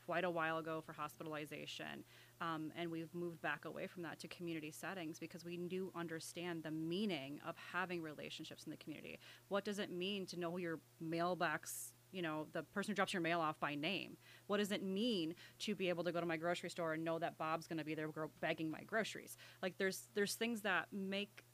quite 0.04 0.24
a 0.24 0.30
while 0.30 0.58
ago 0.58 0.82
for 0.84 0.92
hospitalization. 0.92 2.04
Um, 2.40 2.72
and 2.76 2.90
we've 2.90 3.14
moved 3.14 3.40
back 3.40 3.64
away 3.64 3.86
from 3.86 4.02
that 4.02 4.18
to 4.20 4.28
community 4.28 4.72
settings 4.72 5.18
because 5.18 5.44
we 5.44 5.56
do 5.56 5.92
understand 5.94 6.64
the 6.64 6.72
meaning 6.72 7.40
of 7.46 7.54
having 7.72 8.02
relationships 8.02 8.64
in 8.64 8.70
the 8.70 8.76
community. 8.76 9.20
What 9.48 9.64
does 9.64 9.78
it 9.78 9.92
mean 9.92 10.26
to 10.26 10.40
know 10.40 10.56
your 10.56 10.80
mailbox, 11.00 11.91
you 12.12 12.22
know, 12.22 12.46
the 12.52 12.62
person 12.62 12.92
who 12.92 12.94
drops 12.94 13.12
your 13.12 13.22
mail 13.22 13.40
off 13.40 13.58
by 13.58 13.74
name? 13.74 14.16
What 14.46 14.58
does 14.58 14.70
it 14.70 14.82
mean 14.82 15.34
to 15.60 15.74
be 15.74 15.88
able 15.88 16.04
to 16.04 16.12
go 16.12 16.20
to 16.20 16.26
my 16.26 16.36
grocery 16.36 16.70
store 16.70 16.92
and 16.92 17.04
know 17.04 17.18
that 17.18 17.38
Bob's 17.38 17.66
going 17.66 17.78
to 17.78 17.84
be 17.84 17.94
there 17.94 18.10
bagging 18.40 18.70
my 18.70 18.82
groceries? 18.82 19.36
Like 19.62 19.78
there's 19.78 20.08
there's 20.14 20.34
things 20.34 20.62
that 20.62 20.86
make 20.92 21.44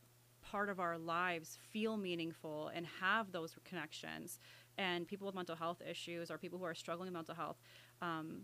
part 0.42 0.68
of 0.68 0.80
our 0.80 0.98
lives 0.98 1.58
feel 1.70 1.96
meaningful 1.96 2.70
and 2.74 2.86
have 3.00 3.32
those 3.32 3.54
connections. 3.64 4.38
And 4.76 5.06
people 5.06 5.26
with 5.26 5.34
mental 5.34 5.56
health 5.56 5.82
issues 5.88 6.30
or 6.30 6.38
people 6.38 6.58
who 6.58 6.64
are 6.64 6.74
struggling 6.74 7.08
with 7.08 7.14
mental 7.14 7.34
health, 7.34 7.58
um, 8.00 8.42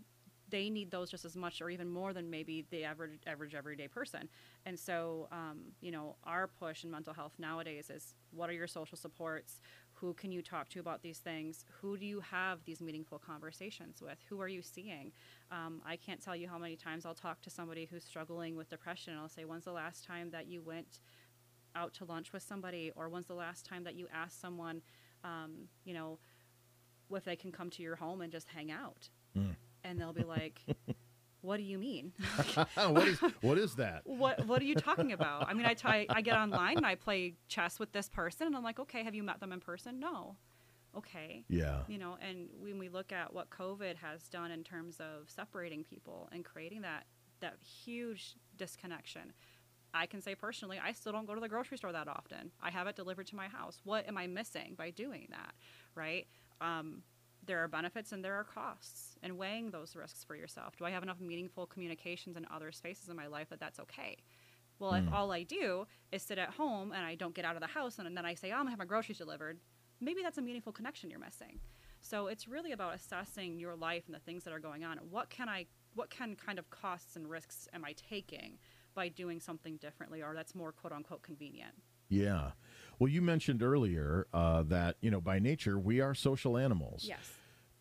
they 0.48 0.68
need 0.68 0.90
those 0.90 1.10
just 1.10 1.24
as 1.24 1.36
much 1.36 1.62
or 1.62 1.70
even 1.70 1.88
more 1.88 2.12
than 2.12 2.28
maybe 2.28 2.66
the 2.70 2.84
average 2.84 3.20
average 3.26 3.54
everyday 3.54 3.88
person. 3.88 4.28
And 4.66 4.78
so, 4.78 5.28
um, 5.32 5.72
you 5.80 5.90
know, 5.90 6.16
our 6.24 6.48
push 6.48 6.84
in 6.84 6.90
mental 6.90 7.14
health 7.14 7.32
nowadays 7.38 7.90
is 7.90 8.14
what 8.30 8.50
are 8.50 8.52
your 8.52 8.66
social 8.66 8.98
supports? 8.98 9.60
Who 9.94 10.14
can 10.14 10.32
you 10.32 10.42
talk 10.42 10.68
to 10.70 10.80
about 10.80 11.02
these 11.02 11.18
things? 11.18 11.64
Who 11.80 11.96
do 11.96 12.04
you 12.04 12.20
have 12.20 12.64
these 12.64 12.80
meaningful 12.80 13.18
conversations 13.18 14.02
with? 14.02 14.18
Who 14.28 14.40
are 14.40 14.48
you 14.48 14.62
seeing? 14.62 15.12
Um, 15.50 15.80
I 15.86 15.96
can't 15.96 16.22
tell 16.22 16.36
you 16.36 16.48
how 16.48 16.58
many 16.58 16.76
times 16.76 17.06
I'll 17.06 17.14
talk 17.14 17.40
to 17.42 17.50
somebody 17.50 17.86
who's 17.90 18.04
struggling 18.04 18.56
with 18.56 18.68
depression 18.68 19.12
and 19.12 19.22
I'll 19.22 19.28
say, 19.28 19.44
when's 19.44 19.64
the 19.64 19.72
last 19.72 20.04
time 20.04 20.30
that 20.30 20.46
you 20.46 20.62
went 20.62 21.00
out 21.76 21.92
to 21.94 22.04
lunch 22.04 22.32
with 22.32 22.42
somebody 22.42 22.92
or 22.96 23.08
when's 23.08 23.26
the 23.26 23.34
last 23.34 23.66
time 23.66 23.84
that 23.84 23.94
you 23.94 24.06
asked 24.12 24.40
someone 24.40 24.82
um, 25.24 25.68
you 25.84 25.94
know 25.94 26.18
if 27.10 27.24
they 27.24 27.36
can 27.36 27.52
come 27.52 27.70
to 27.70 27.82
your 27.82 27.96
home 27.96 28.20
and 28.20 28.32
just 28.32 28.48
hang 28.48 28.70
out 28.70 29.08
and 29.84 30.00
they'll 30.00 30.12
be 30.12 30.24
like 30.24 30.60
what 31.44 31.58
do 31.58 31.62
you 31.62 31.78
mean? 31.78 32.12
What 32.76 33.06
is 33.08 33.18
what 33.40 33.58
is 33.58 33.74
that? 33.76 34.02
what 34.04 34.46
what 34.46 34.62
are 34.62 34.64
you 34.64 34.74
talking 34.74 35.12
about? 35.12 35.48
I 35.48 35.54
mean 35.54 35.66
I 35.66 36.06
I 36.08 36.20
get 36.22 36.36
online 36.36 36.76
and 36.78 36.86
i 36.86 36.94
play 36.94 37.34
chess 37.48 37.78
with 37.78 37.92
this 37.92 38.08
person 38.08 38.46
and 38.46 38.56
i'm 38.56 38.62
like 38.64 38.78
okay 38.80 39.02
have 39.04 39.14
you 39.14 39.22
met 39.22 39.40
them 39.40 39.52
in 39.52 39.60
person? 39.60 40.00
No. 40.00 40.36
Okay. 40.96 41.44
Yeah. 41.48 41.80
you 41.88 41.98
know 41.98 42.16
and 42.20 42.48
when 42.60 42.78
we 42.78 42.88
look 42.88 43.12
at 43.12 43.34
what 43.34 43.50
covid 43.50 43.96
has 43.96 44.28
done 44.28 44.50
in 44.50 44.62
terms 44.62 45.00
of 45.00 45.28
separating 45.28 45.82
people 45.84 46.28
and 46.32 46.44
creating 46.44 46.82
that 46.82 47.06
that 47.40 47.56
huge 47.84 48.36
disconnection 48.56 49.32
i 49.92 50.06
can 50.06 50.22
say 50.22 50.36
personally 50.36 50.78
i 50.82 50.92
still 50.92 51.10
don't 51.10 51.26
go 51.26 51.34
to 51.34 51.40
the 51.40 51.48
grocery 51.48 51.76
store 51.76 51.92
that 51.92 52.06
often. 52.08 52.52
I 52.62 52.70
have 52.70 52.86
it 52.86 52.94
delivered 52.94 53.26
to 53.28 53.36
my 53.36 53.48
house. 53.48 53.80
What 53.84 54.06
am 54.08 54.16
i 54.16 54.26
missing 54.28 54.74
by 54.78 54.90
doing 54.90 55.26
that 55.30 55.54
right? 55.96 56.26
Um, 56.60 57.02
there 57.46 57.62
are 57.62 57.68
benefits 57.68 58.12
and 58.12 58.24
there 58.24 58.34
are 58.34 58.44
costs 58.44 59.16
and 59.22 59.38
weighing 59.38 59.70
those 59.70 59.96
risks 59.96 60.24
for 60.24 60.36
yourself. 60.36 60.76
Do 60.76 60.84
i 60.84 60.90
have 60.90 61.02
enough 61.02 61.20
meaningful 61.20 61.66
communications 61.66 62.36
in 62.36 62.46
other 62.54 62.72
spaces 62.72 63.08
in 63.08 63.16
my 63.16 63.26
life 63.26 63.48
that 63.50 63.60
that's 63.60 63.80
okay? 63.80 64.16
Well 64.78 64.94
if 64.94 65.04
hmm. 65.04 65.14
all 65.14 65.32
i 65.32 65.42
do 65.42 65.86
is 66.12 66.22
sit 66.22 66.38
at 66.38 66.50
home 66.50 66.92
and 66.92 67.04
i 67.04 67.14
don't 67.14 67.34
get 67.34 67.44
out 67.44 67.56
of 67.56 67.60
the 67.60 67.68
house 67.68 67.98
and 67.98 68.16
then 68.16 68.26
i 68.26 68.34
say 68.34 68.50
oh, 68.50 68.54
i'm 68.54 68.60
going 68.60 68.66
to 68.68 68.70
have 68.70 68.78
my 68.78 68.84
groceries 68.84 69.18
delivered 69.18 69.58
maybe 70.00 70.22
that's 70.22 70.38
a 70.38 70.42
meaningful 70.42 70.72
connection 70.72 71.10
you're 71.10 71.18
missing. 71.18 71.60
So 72.00 72.26
it's 72.26 72.46
really 72.46 72.72
about 72.72 72.94
assessing 72.94 73.58
your 73.58 73.74
life 73.74 74.04
and 74.06 74.14
the 74.14 74.20
things 74.20 74.44
that 74.44 74.52
are 74.52 74.58
going 74.58 74.84
on. 74.84 74.98
What 75.10 75.30
can 75.30 75.48
i 75.48 75.66
what 75.94 76.10
can 76.10 76.36
kind 76.36 76.58
of 76.58 76.68
costs 76.70 77.16
and 77.16 77.28
risks 77.30 77.68
am 77.72 77.84
i 77.84 77.92
taking 77.92 78.58
by 78.94 79.08
doing 79.08 79.40
something 79.40 79.76
differently 79.76 80.22
or 80.22 80.34
that's 80.34 80.54
more 80.54 80.72
quote 80.72 80.92
unquote 80.92 81.22
convenient? 81.22 81.74
Yeah. 82.08 82.50
Well, 82.98 83.08
you 83.10 83.20
mentioned 83.22 83.62
earlier 83.62 84.26
uh, 84.32 84.62
that 84.64 84.96
you 85.00 85.10
know 85.10 85.20
by 85.20 85.38
nature 85.38 85.78
we 85.78 86.00
are 86.00 86.14
social 86.14 86.56
animals. 86.56 87.04
yes 87.08 87.30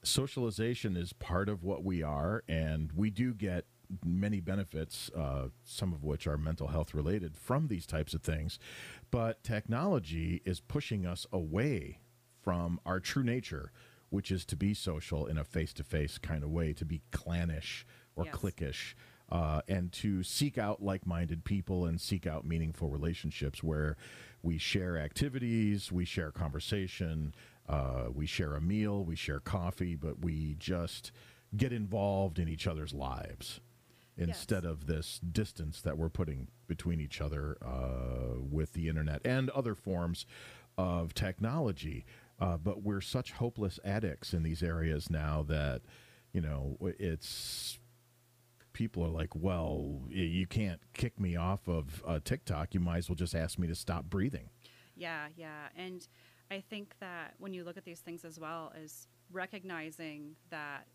Socialization 0.05 0.97
is 0.97 1.13
part 1.13 1.47
of 1.47 1.63
what 1.63 1.83
we 1.83 2.03
are, 2.03 2.43
and 2.49 2.91
we 2.93 3.09
do 3.09 3.33
get 3.33 3.63
many 4.05 4.41
benefits, 4.41 5.09
uh, 5.15 5.47
some 5.63 5.93
of 5.93 6.03
which 6.03 6.27
are 6.27 6.37
mental 6.37 6.67
health 6.67 6.93
related, 6.93 7.37
from 7.37 7.67
these 7.69 7.85
types 7.85 8.13
of 8.13 8.21
things. 8.21 8.59
But 9.11 9.43
technology 9.45 10.41
is 10.43 10.59
pushing 10.59 11.05
us 11.05 11.25
away 11.31 11.99
from 12.41 12.81
our 12.85 12.99
true 12.99 13.23
nature, 13.23 13.71
which 14.09 14.29
is 14.29 14.43
to 14.47 14.57
be 14.57 14.73
social 14.73 15.25
in 15.25 15.37
a 15.37 15.45
face 15.45 15.71
to 15.73 15.83
face 15.85 16.17
kind 16.17 16.43
of 16.43 16.49
way, 16.49 16.73
to 16.73 16.83
be 16.85 17.01
clannish 17.11 17.85
or 18.17 18.25
Yes. 18.25 18.35
cliquish. 18.35 18.93
Uh, 19.31 19.61
and 19.69 19.91
to 19.93 20.21
seek 20.21 20.57
out 20.57 20.83
like-minded 20.83 21.45
people 21.45 21.85
and 21.85 21.99
seek 22.01 22.27
out 22.27 22.45
meaningful 22.45 22.89
relationships 22.89 23.63
where 23.63 23.95
we 24.43 24.57
share 24.57 24.97
activities, 24.97 25.91
we 25.91 26.05
share 26.05 26.29
conversation, 26.31 27.33
uh, 27.67 28.05
we 28.13 28.25
share 28.25 28.55
a 28.55 28.61
meal, 28.61 29.03
we 29.03 29.15
share 29.15 29.39
coffee, 29.39 29.95
but 29.95 30.19
we 30.19 30.55
just 30.59 31.11
get 31.55 31.71
involved 31.71 32.37
in 32.37 32.49
each 32.49 32.67
other's 32.67 32.93
lives 32.93 33.61
instead 34.17 34.63
of 34.65 34.85
this 34.85 35.19
distance 35.19 35.81
that 35.81 35.97
we're 35.97 36.09
putting 36.09 36.47
between 36.67 36.99
each 36.99 37.19
other 37.19 37.57
uh, 37.65 38.39
with 38.39 38.73
the 38.73 38.87
internet 38.87 39.21
and 39.25 39.49
other 39.51 39.73
forms 39.73 40.25
of 40.77 41.13
technology. 41.13 42.05
Uh, 42.39 42.57
but 42.57 42.83
we're 42.83 43.01
such 43.01 43.31
hopeless 43.31 43.79
addicts 43.85 44.33
in 44.33 44.43
these 44.43 44.61
areas 44.61 45.09
now 45.09 45.43
that, 45.47 45.81
you 46.31 46.41
know, 46.41 46.77
it's 46.99 47.79
people 48.73 49.03
are 49.03 49.09
like, 49.09 49.35
well, 49.35 50.01
you 50.09 50.45
can't 50.47 50.81
kick 50.93 51.19
me 51.19 51.35
off 51.35 51.67
of 51.67 52.03
uh, 52.05 52.19
TikTok. 52.23 52.73
You 52.73 52.79
might 52.79 52.97
as 52.97 53.09
well 53.09 53.15
just 53.15 53.35
ask 53.35 53.57
me 53.59 53.67
to 53.67 53.75
stop 53.75 54.05
breathing. 54.05 54.49
Yeah, 54.95 55.27
yeah. 55.37 55.67
And 55.75 56.07
I 56.51 56.59
think 56.69 56.95
that 56.99 57.33
when 57.39 57.53
you 57.53 57.63
look 57.63 57.77
at 57.77 57.85
these 57.85 57.99
things 58.01 58.25
as 58.25 58.39
well 58.39 58.73
is 58.79 59.07
recognizing 59.31 60.35
that 60.49 60.85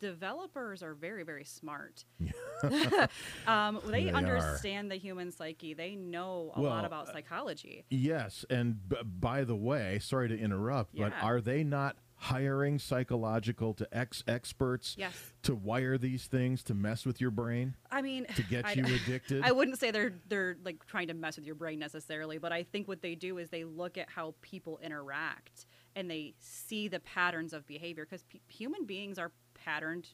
developers 0.00 0.82
are 0.82 0.92
very 0.92 1.22
very 1.22 1.44
smart 1.44 2.04
um, 3.46 3.80
they, 3.86 4.04
They 4.04 4.10
are. 4.10 4.14
understand 4.14 4.90
the 4.90 4.96
human 4.96 5.30
psyche 5.30 5.72
they 5.72 5.94
know 5.94 6.52
a 6.56 6.60
lot 6.60 6.76
Well, 6.82 6.84
about 6.84 7.08
uh, 7.08 7.12
psychology 7.12 7.84
Yes, 7.90 8.44
and 8.50 8.86
b- 8.88 8.96
by 9.04 9.44
the 9.44 9.54
way, 9.56 9.98
sorry 10.02 10.28
to 10.28 10.38
interrupt, 10.38 10.96
but 10.96 11.12
are 11.22 11.40
they 11.40 11.62
not 11.64 11.96
hiring 12.24 12.78
psychological 12.78 13.74
to 13.74 13.86
ex 13.96 14.24
experts 14.26 14.96
yes 14.98 15.12
to 15.42 15.54
wire 15.54 15.98
these 15.98 16.24
things 16.26 16.62
to 16.62 16.72
mess 16.72 17.04
with 17.04 17.20
your 17.20 17.30
brain 17.30 17.74
i 17.90 18.00
mean 18.00 18.24
to 18.34 18.42
get 18.44 18.64
I- 18.64 18.72
you 18.72 18.84
addicted? 18.84 19.42
I 19.44 19.52
wouldn't 19.52 19.78
say 19.78 19.90
they're 19.90 20.14
they're 20.28 20.56
like 20.64 20.86
trying 20.86 21.08
to 21.08 21.14
mess 21.14 21.36
with 21.36 21.44
your 21.44 21.54
brain 21.54 21.78
necessarily, 21.78 22.38
but 22.38 22.50
I 22.52 22.62
think 22.62 22.88
what 22.88 23.02
they 23.02 23.14
do 23.14 23.36
is 23.38 23.50
they 23.50 23.64
look 23.64 23.98
at 23.98 24.08
how 24.08 24.34
people 24.40 24.78
interact 24.82 25.66
and 25.94 26.10
they 26.10 26.34
see 26.38 26.88
the 26.88 27.00
patterns 27.00 27.52
of 27.52 27.66
behavior 27.66 28.04
because 28.04 28.22
p- 28.24 28.40
human 28.48 28.84
beings 28.86 29.18
are 29.18 29.30
patterned 29.54 30.08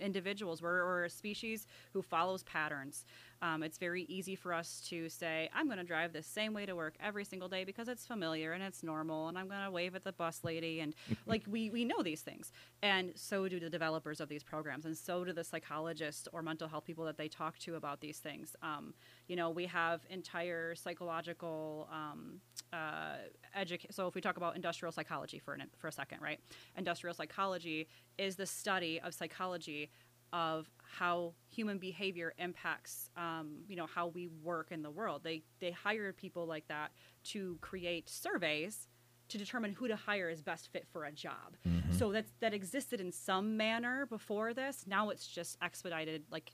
individuals. 0.00 0.62
We're, 0.62 0.84
we're 0.84 1.04
a 1.04 1.10
species 1.10 1.66
who 1.92 2.02
follows 2.02 2.42
patterns. 2.44 3.04
Um, 3.42 3.62
it's 3.62 3.78
very 3.78 4.02
easy 4.02 4.34
for 4.34 4.52
us 4.52 4.82
to 4.90 5.08
say, 5.08 5.48
I'm 5.54 5.66
going 5.66 5.78
to 5.78 5.84
drive 5.84 6.12
the 6.12 6.22
same 6.22 6.52
way 6.52 6.66
to 6.66 6.76
work 6.76 6.94
every 7.00 7.24
single 7.24 7.48
day 7.48 7.64
because 7.64 7.88
it's 7.88 8.06
familiar 8.06 8.52
and 8.52 8.62
it's 8.62 8.82
normal, 8.82 9.28
and 9.28 9.38
I'm 9.38 9.48
going 9.48 9.64
to 9.64 9.70
wave 9.70 9.94
at 9.94 10.04
the 10.04 10.12
bus 10.12 10.40
lady. 10.44 10.80
And 10.80 10.94
like, 11.26 11.44
we, 11.48 11.70
we 11.70 11.84
know 11.84 12.02
these 12.02 12.20
things. 12.20 12.52
And 12.82 13.12
so 13.14 13.48
do 13.48 13.58
the 13.58 13.70
developers 13.70 14.20
of 14.20 14.28
these 14.28 14.42
programs, 14.42 14.84
and 14.84 14.96
so 14.96 15.24
do 15.24 15.32
the 15.32 15.44
psychologists 15.44 16.28
or 16.32 16.42
mental 16.42 16.68
health 16.68 16.84
people 16.84 17.04
that 17.06 17.16
they 17.16 17.28
talk 17.28 17.58
to 17.60 17.76
about 17.76 18.00
these 18.00 18.18
things. 18.18 18.54
Um, 18.62 18.92
you 19.26 19.36
know, 19.36 19.48
we 19.48 19.64
have 19.66 20.02
entire 20.10 20.74
psychological 20.74 21.88
um, 21.90 22.40
uh, 22.72 23.16
education. 23.54 23.92
So 23.92 24.06
if 24.06 24.14
we 24.14 24.20
talk 24.20 24.36
about 24.36 24.56
industrial 24.56 24.92
psychology 24.92 25.38
for, 25.38 25.54
an, 25.54 25.64
for 25.78 25.88
a 25.88 25.92
second, 25.92 26.20
right? 26.20 26.38
Industrial 26.76 27.14
psychology 27.14 27.88
is 28.18 28.36
the 28.36 28.46
study 28.46 29.00
of 29.00 29.14
psychology 29.14 29.90
of 30.32 30.70
how 30.98 31.34
human 31.48 31.78
behavior 31.78 32.32
impacts, 32.38 33.10
um, 33.16 33.62
you 33.68 33.76
know, 33.76 33.86
how 33.86 34.08
we 34.08 34.28
work 34.42 34.70
in 34.70 34.82
the 34.82 34.90
world. 34.90 35.22
They 35.24 35.42
they 35.58 35.72
hired 35.72 36.16
people 36.16 36.46
like 36.46 36.68
that 36.68 36.92
to 37.24 37.58
create 37.60 38.08
surveys 38.08 38.86
to 39.28 39.38
determine 39.38 39.72
who 39.72 39.88
to 39.88 39.96
hire 39.96 40.28
is 40.28 40.42
best 40.42 40.72
fit 40.72 40.86
for 40.92 41.04
a 41.04 41.12
job. 41.12 41.56
So 41.98 42.12
that's 42.12 42.32
that 42.40 42.54
existed 42.54 43.00
in 43.00 43.12
some 43.12 43.56
manner 43.56 44.06
before 44.06 44.54
this. 44.54 44.84
Now 44.86 45.10
it's 45.10 45.26
just 45.26 45.56
expedited 45.62 46.24
like 46.30 46.52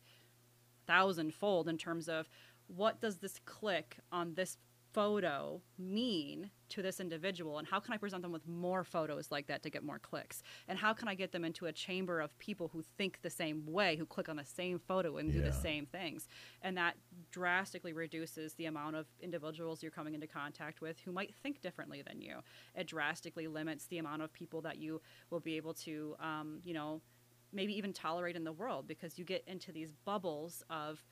thousandfold 0.86 1.68
in 1.68 1.76
terms 1.78 2.08
of 2.08 2.28
what 2.68 3.00
does 3.00 3.18
this 3.18 3.40
click 3.44 3.98
on 4.10 4.34
this 4.34 4.56
photo 4.96 5.60
mean 5.78 6.50
to 6.70 6.80
this 6.80 7.00
individual? 7.00 7.58
And 7.58 7.68
how 7.68 7.78
can 7.80 7.92
i 7.92 7.98
present 7.98 8.22
them 8.22 8.32
with 8.32 8.48
more 8.48 8.82
photos 8.82 9.30
like 9.30 9.46
that 9.48 9.62
to 9.64 9.68
get 9.68 9.84
more 9.84 9.98
clicks? 9.98 10.42
And 10.68 10.78
how 10.78 10.94
can 10.94 11.06
i 11.06 11.14
get 11.14 11.32
them 11.32 11.44
into 11.44 11.66
a 11.66 11.72
chamber 11.72 12.18
of 12.18 12.36
people 12.38 12.68
who 12.72 12.82
think 12.96 13.20
the 13.20 13.28
same 13.28 13.66
way 13.66 13.96
who 13.96 14.06
click 14.06 14.30
on 14.30 14.36
the 14.36 14.44
same 14.44 14.78
photo 14.78 15.18
and 15.18 15.30
do 15.30 15.42
the 15.42 15.52
same 15.52 15.84
things? 15.84 16.28
And 16.62 16.78
that 16.78 16.96
drastically 17.30 17.92
reduces 17.92 18.54
the 18.54 18.64
amount 18.64 18.96
of 18.96 19.06
individuals 19.20 19.82
you're 19.82 19.92
coming 19.92 20.14
into 20.14 20.26
contact 20.26 20.80
with 20.80 20.98
who 21.04 21.12
might 21.12 21.34
think 21.42 21.60
differently 21.60 22.00
than 22.00 22.22
you. 22.22 22.38
It 22.74 22.86
drastically 22.86 23.48
limits 23.48 23.86
the 23.88 23.98
amount 23.98 24.22
of 24.22 24.32
people 24.32 24.62
that 24.62 24.78
you 24.78 25.02
will 25.28 25.40
be 25.40 25.58
able 25.58 25.74
to 25.74 26.16
um, 26.20 26.60
you 26.64 26.72
know 26.72 27.02
maybe 27.52 27.76
even 27.76 27.92
tolerate 27.92 28.36
in 28.36 28.44
the 28.44 28.52
world 28.52 28.88
because 28.88 29.18
you 29.18 29.24
get 29.24 29.44
into 29.46 29.72
these 29.72 29.92
bubbles 30.04 30.62
of 30.70 31.04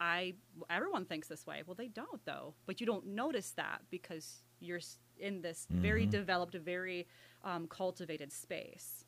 I 0.00 0.34
everyone 0.70 1.04
thinks 1.04 1.28
this 1.28 1.46
way. 1.46 1.62
Well, 1.66 1.74
they 1.74 1.88
don't 1.88 2.24
though, 2.24 2.54
but 2.66 2.80
you 2.80 2.86
don't 2.86 3.06
notice 3.08 3.50
that 3.52 3.82
because 3.90 4.42
you're 4.60 4.80
in 5.18 5.42
this 5.42 5.66
very 5.70 6.02
Mm-hmm. 6.02 6.10
developed, 6.10 6.54
very 6.54 7.06
um, 7.44 7.66
cultivated 7.68 8.32
space. 8.32 9.04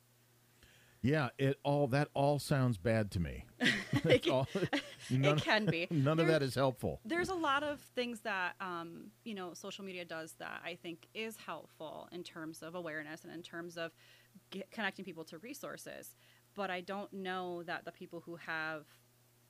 yeah, 1.01 1.29
it 1.37 1.57
all 1.63 1.87
that 1.87 2.07
all 2.13 2.39
sounds 2.39 2.77
bad 2.77 3.11
to 3.11 3.19
me. 3.19 3.45
it, 4.05 4.27
all- 4.29 4.47
none, 5.09 5.37
it 5.37 5.43
can 5.43 5.65
be. 5.65 5.87
none 5.91 6.19
of 6.19 6.27
that 6.27 6.41
is 6.41 6.55
helpful. 6.55 6.99
There's 7.05 7.29
a 7.29 7.35
lot 7.35 7.63
of 7.63 7.79
things 7.95 8.21
that 8.21 8.53
um, 8.61 9.07
you 9.25 9.33
know 9.35 9.53
social 9.53 9.83
media 9.83 10.05
does 10.05 10.33
that 10.39 10.61
I 10.63 10.75
think 10.75 11.07
is 11.13 11.35
helpful 11.37 12.07
in 12.11 12.23
terms 12.23 12.61
of 12.61 12.75
awareness 12.75 13.23
and 13.23 13.33
in 13.33 13.41
terms 13.41 13.77
of 13.77 13.91
get, 14.51 14.69
connecting 14.71 15.03
people 15.05 15.23
to 15.25 15.37
resources. 15.39 16.15
But 16.55 16.69
I 16.69 16.81
don't 16.81 17.11
know 17.11 17.63
that 17.63 17.83
the 17.85 17.91
people 17.91 18.21
who 18.25 18.35
have 18.35 18.85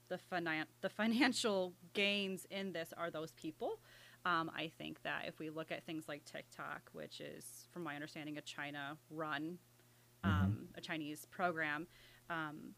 the 0.09 0.19
finan- 0.31 0.65
the 0.81 0.89
financial 0.89 1.73
gains 1.93 2.45
in 2.49 2.73
this 2.73 2.93
are 2.97 3.09
those 3.09 3.31
people. 3.31 3.79
Um, 4.25 4.49
I 4.55 4.71
think 4.77 5.03
that 5.03 5.25
if 5.27 5.39
we 5.39 5.49
look 5.49 5.71
at 5.71 5.85
things 5.85 6.07
like 6.07 6.23
TikTok, 6.23 6.89
which 6.93 7.19
is, 7.19 7.67
from 7.71 7.83
my 7.83 7.95
understanding, 7.95 8.37
a 8.37 8.41
China 8.41 8.97
run, 9.09 9.57
um, 10.23 10.69
a 10.75 10.81
Chinese 10.81 11.25
program, 11.25 11.87
um, 12.29 12.73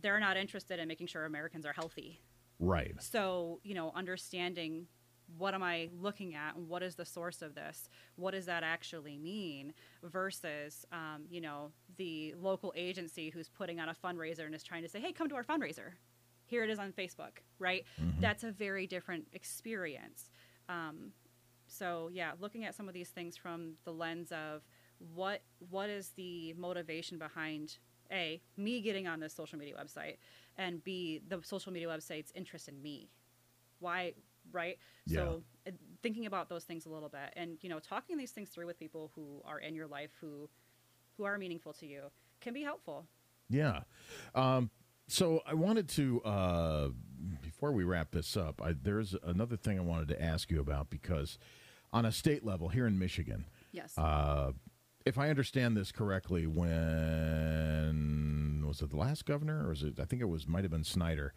they're 0.00 0.20
not 0.20 0.36
interested 0.36 0.78
in 0.78 0.88
making 0.88 1.06
sure 1.06 1.26
Americans 1.26 1.66
are 1.66 1.74
healthy. 1.74 2.22
Right. 2.58 2.94
So, 2.98 3.60
you 3.62 3.74
know, 3.74 3.92
understanding 3.94 4.86
what 5.36 5.54
am 5.54 5.62
I 5.62 5.90
looking 6.00 6.34
at 6.34 6.54
and 6.56 6.68
what 6.68 6.82
is 6.82 6.94
the 6.94 7.04
source 7.04 7.42
of 7.42 7.54
this? 7.54 7.88
What 8.14 8.30
does 8.30 8.46
that 8.46 8.62
actually 8.62 9.18
mean? 9.18 9.72
Versus, 10.02 10.86
um, 10.92 11.24
you 11.28 11.40
know, 11.40 11.72
the 11.96 12.34
local 12.40 12.72
agency 12.76 13.30
who's 13.30 13.48
putting 13.48 13.80
on 13.80 13.88
a 13.88 13.94
fundraiser 13.94 14.46
and 14.46 14.54
is 14.54 14.62
trying 14.62 14.82
to 14.82 14.88
say, 14.88 15.00
hey, 15.00 15.12
come 15.12 15.28
to 15.28 15.34
our 15.34 15.44
fundraiser. 15.44 15.94
Here 16.46 16.64
it 16.64 16.70
is 16.70 16.78
on 16.78 16.92
Facebook, 16.92 17.42
right? 17.58 17.84
That's 18.20 18.44
a 18.44 18.50
very 18.52 18.86
different 18.86 19.26
experience. 19.32 20.30
Um, 20.68 21.12
so 21.66 22.08
yeah, 22.12 22.32
looking 22.40 22.64
at 22.64 22.74
some 22.74 22.88
of 22.88 22.94
these 22.94 23.10
things 23.10 23.36
from 23.36 23.74
the 23.84 23.92
lens 23.92 24.32
of 24.32 24.62
what 25.14 25.42
what 25.70 25.90
is 25.90 26.10
the 26.16 26.54
motivation 26.54 27.18
behind 27.18 27.78
a 28.10 28.40
me 28.56 28.80
getting 28.80 29.06
on 29.06 29.20
this 29.20 29.34
social 29.34 29.58
media 29.58 29.74
website 29.74 30.16
and 30.56 30.82
b 30.84 31.20
the 31.28 31.40
social 31.42 31.72
media 31.72 31.88
website's 31.88 32.32
interest 32.34 32.68
in 32.68 32.80
me 32.80 33.10
why 33.80 34.12
right 34.52 34.78
so 35.06 35.42
uh, 35.66 35.70
thinking 36.02 36.24
about 36.24 36.48
those 36.48 36.64
things 36.64 36.86
a 36.86 36.88
little 36.88 37.08
bit 37.08 37.32
and 37.36 37.58
you 37.60 37.68
know 37.68 37.78
talking 37.78 38.16
these 38.16 38.30
things 38.30 38.48
through 38.48 38.64
with 38.64 38.78
people 38.78 39.10
who 39.14 39.42
are 39.44 39.58
in 39.58 39.74
your 39.74 39.86
life 39.86 40.10
who 40.20 40.48
who 41.16 41.24
are 41.24 41.36
meaningful 41.36 41.72
to 41.72 41.84
you 41.86 42.04
can 42.40 42.54
be 42.54 42.62
helpful 42.62 43.06
Yeah. 43.48 43.82
Um, 44.34 44.70
so 45.08 45.40
I 45.46 45.54
wanted 45.54 45.88
to, 45.90 46.20
uh, 46.22 46.88
before 47.42 47.72
we 47.72 47.84
wrap 47.84 48.10
this 48.10 48.36
up, 48.36 48.60
I, 48.62 48.74
there's 48.80 49.14
another 49.22 49.56
thing 49.56 49.78
I 49.78 49.82
wanted 49.82 50.08
to 50.08 50.22
ask 50.22 50.50
you 50.50 50.60
about 50.60 50.90
because 50.90 51.38
on 51.92 52.04
a 52.04 52.12
state 52.12 52.44
level 52.44 52.68
here 52.68 52.86
in 52.86 52.98
Michigan, 52.98 53.46
yes 53.72 53.96
uh, 53.96 54.52
if 55.04 55.18
I 55.18 55.30
understand 55.30 55.76
this 55.76 55.92
correctly, 55.92 56.46
when 56.46 58.64
was 58.66 58.82
it 58.82 58.90
the 58.90 58.96
last 58.96 59.24
governor, 59.24 59.68
or 59.68 59.72
is 59.72 59.84
it? 59.84 60.00
I 60.00 60.04
think 60.04 60.20
it 60.20 60.24
was 60.26 60.48
might 60.48 60.64
have 60.64 60.72
been 60.72 60.82
Snyder, 60.84 61.32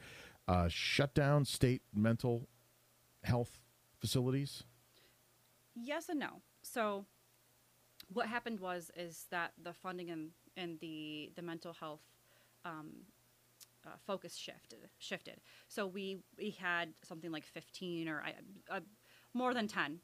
uh, 0.48 0.68
shut 0.68 1.14
down 1.14 1.46
state 1.46 1.84
mental 1.94 2.48
health 3.24 3.62
facilities. 4.00 4.64
yes 5.76 6.10
and 6.10 6.20
no 6.20 6.42
so 6.62 7.06
what 8.12 8.28
happened 8.28 8.60
was 8.60 8.92
is 8.96 9.28
that 9.30 9.52
the 9.62 9.74
funding 9.74 10.10
and 10.10 10.32
and 10.58 10.80
the 10.80 11.32
the 11.36 11.42
mental 11.42 11.74
health 11.74 12.02
um, 12.66 12.90
uh, 13.86 13.92
focus 14.06 14.36
shifted 14.36 14.90
shifted 14.98 15.40
so 15.68 15.88
we 15.88 16.20
we 16.38 16.52
had 16.52 16.90
something 17.04 17.32
like 17.32 17.46
15 17.46 18.08
or 18.08 18.24
uh, 18.70 18.80
more 19.34 19.54
than 19.54 19.68
10 19.68 20.00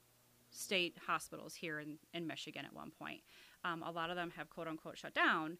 state 0.51 0.97
hospitals 1.05 1.55
here 1.55 1.79
in, 1.79 1.97
in 2.13 2.25
michigan 2.25 2.65
at 2.65 2.73
one 2.73 2.91
point 2.91 3.21
um, 3.63 3.83
a 3.83 3.91
lot 3.91 4.09
of 4.09 4.15
them 4.15 4.31
have 4.35 4.49
quote 4.49 4.67
unquote 4.67 4.97
shut 4.97 5.13
down 5.13 5.57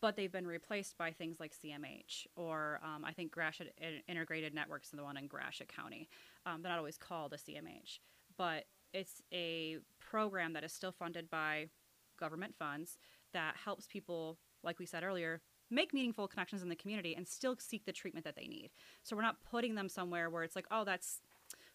but 0.00 0.16
they've 0.16 0.32
been 0.32 0.46
replaced 0.46 0.96
by 0.96 1.10
things 1.10 1.40
like 1.40 1.52
CMH 1.52 2.26
or 2.36 2.80
um, 2.84 3.04
I 3.04 3.12
think 3.12 3.32
Gratiot 3.32 3.74
Integrated 4.08 4.54
Networks 4.54 4.88
is 4.88 4.92
the 4.92 5.02
one 5.02 5.16
in 5.16 5.26
Gratiot 5.26 5.68
County. 5.74 6.08
Um, 6.46 6.62
they're 6.62 6.70
not 6.70 6.78
always 6.78 6.98
called 6.98 7.32
a 7.32 7.36
CMH, 7.36 7.98
but 8.36 8.66
it's 8.92 9.22
a 9.32 9.78
program 9.98 10.52
that 10.52 10.64
is 10.64 10.72
still 10.72 10.92
funded 10.92 11.28
by 11.28 11.68
government 12.18 12.54
funds 12.58 12.98
that 13.32 13.56
helps 13.62 13.86
people, 13.86 14.38
like 14.62 14.78
we 14.78 14.86
said 14.86 15.02
earlier, 15.02 15.40
make 15.70 15.92
meaningful 15.92 16.28
connections 16.28 16.62
in 16.62 16.68
the 16.68 16.76
community 16.76 17.14
and 17.14 17.26
still 17.26 17.56
seek 17.58 17.84
the 17.84 17.92
treatment 17.92 18.24
that 18.24 18.36
they 18.36 18.46
need. 18.46 18.70
So 19.02 19.16
we're 19.16 19.22
not 19.22 19.36
putting 19.50 19.74
them 19.74 19.88
somewhere 19.88 20.30
where 20.30 20.42
it's 20.42 20.56
like, 20.56 20.66
oh, 20.70 20.84
that's 20.84 21.20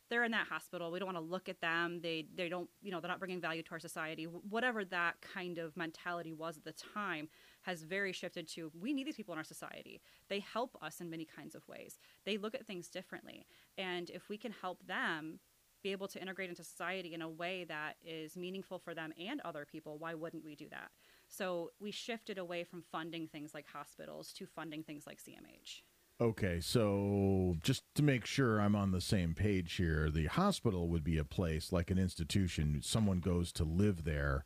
they're 0.09 0.23
in 0.23 0.31
that 0.31 0.47
hospital. 0.47 0.91
We 0.91 0.99
don't 0.99 1.07
want 1.13 1.17
to 1.17 1.23
look 1.23 1.49
at 1.49 1.61
them. 1.61 1.99
They 2.01 2.25
they 2.35 2.49
don't 2.49 2.69
you 2.81 2.91
know 2.91 2.99
they're 2.99 3.09
not 3.09 3.19
bringing 3.19 3.41
value 3.41 3.63
to 3.63 3.71
our 3.71 3.79
society. 3.79 4.25
Whatever 4.25 4.85
that 4.85 5.15
kind 5.21 5.57
of 5.57 5.75
mentality 5.75 6.33
was 6.33 6.57
at 6.57 6.65
the 6.65 6.73
time 6.93 7.29
has 7.63 7.83
very 7.83 8.11
shifted 8.11 8.47
to 8.49 8.71
we 8.79 8.93
need 8.93 9.07
these 9.07 9.15
people 9.15 9.33
in 9.33 9.37
our 9.37 9.43
society. 9.43 10.01
They 10.29 10.39
help 10.39 10.77
us 10.81 10.99
in 11.01 11.09
many 11.09 11.25
kinds 11.25 11.55
of 11.55 11.67
ways. 11.67 11.97
They 12.25 12.37
look 12.37 12.53
at 12.53 12.67
things 12.67 12.89
differently, 12.89 13.47
and 13.77 14.09
if 14.09 14.29
we 14.29 14.37
can 14.37 14.51
help 14.51 14.85
them 14.85 15.39
be 15.83 15.91
able 15.91 16.07
to 16.07 16.21
integrate 16.21 16.49
into 16.49 16.63
society 16.63 17.13
in 17.13 17.21
a 17.21 17.29
way 17.29 17.65
that 17.65 17.95
is 18.05 18.37
meaningful 18.37 18.79
for 18.79 18.93
them 18.93 19.13
and 19.19 19.41
other 19.41 19.65
people, 19.69 19.97
why 19.97 20.13
wouldn't 20.13 20.45
we 20.45 20.55
do 20.55 20.67
that? 20.69 20.89
So 21.33 21.71
we 21.79 21.89
shifted 21.89 22.37
away 22.37 22.63
from 22.63 22.83
funding 22.91 23.27
things 23.27 23.55
like 23.55 23.65
hospitals 23.67 24.31
to 24.33 24.45
funding 24.45 24.83
things 24.83 25.07
like 25.07 25.17
CMH. 25.17 25.81
Okay, 26.21 26.59
so 26.59 27.55
just 27.63 27.83
to 27.95 28.03
make 28.03 28.27
sure 28.27 28.59
I'm 28.59 28.75
on 28.75 28.91
the 28.91 29.01
same 29.01 29.33
page 29.33 29.73
here, 29.73 30.11
the 30.11 30.27
hospital 30.27 30.87
would 30.89 31.03
be 31.03 31.17
a 31.17 31.23
place 31.23 31.71
like 31.71 31.89
an 31.89 31.97
institution. 31.97 32.81
Someone 32.83 33.19
goes 33.19 33.51
to 33.53 33.63
live 33.63 34.03
there 34.03 34.45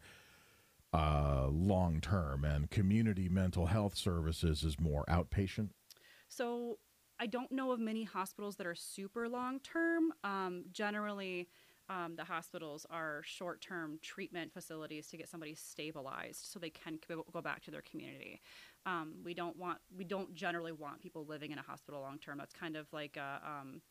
uh, 0.94 1.48
long 1.52 2.00
term, 2.00 2.46
and 2.46 2.72
community 2.72 3.28
mental 3.28 3.66
health 3.66 3.96
services 3.98 4.64
is 4.64 4.80
more 4.80 5.04
outpatient. 5.10 5.72
So 6.30 6.80
I 7.20 7.28
don't 7.28 7.52
know 7.52 7.74
of 7.74 7.82
many 7.82 8.06
hospitals 8.06 8.56
that 8.56 8.66
are 8.66 8.76
super 8.76 9.28
long 9.28 9.60
term. 9.60 10.14
Um, 10.24 10.64
generally, 10.72 11.50
um, 11.90 12.16
the 12.16 12.24
hospitals 12.24 12.86
are 12.90 13.22
short 13.24 13.62
term 13.62 14.00
treatment 14.02 14.52
facilities 14.54 15.08
to 15.08 15.18
get 15.18 15.30
somebody 15.30 15.56
stabilized 15.56 16.46
so 16.46 16.60
they 16.60 16.70
can 16.70 17.00
go 17.08 17.42
back 17.42 17.64
to 17.64 17.72
their 17.72 17.82
community. 17.82 18.42
Um, 18.86 19.16
we 19.24 19.34
don't 19.34 19.58
want 19.58 19.80
we 19.96 20.04
don't 20.04 20.34
generally 20.34 20.72
want 20.72 21.02
people 21.02 21.26
living 21.26 21.52
in 21.52 21.58
a 21.58 21.62
hospital 21.62 22.02
long 22.02 22.20
term. 22.20 22.38
That's 22.38 22.54
kind 22.54 22.76
of 22.76 22.92
like 22.92 23.18
a, 23.18 23.42
um, 23.46 23.82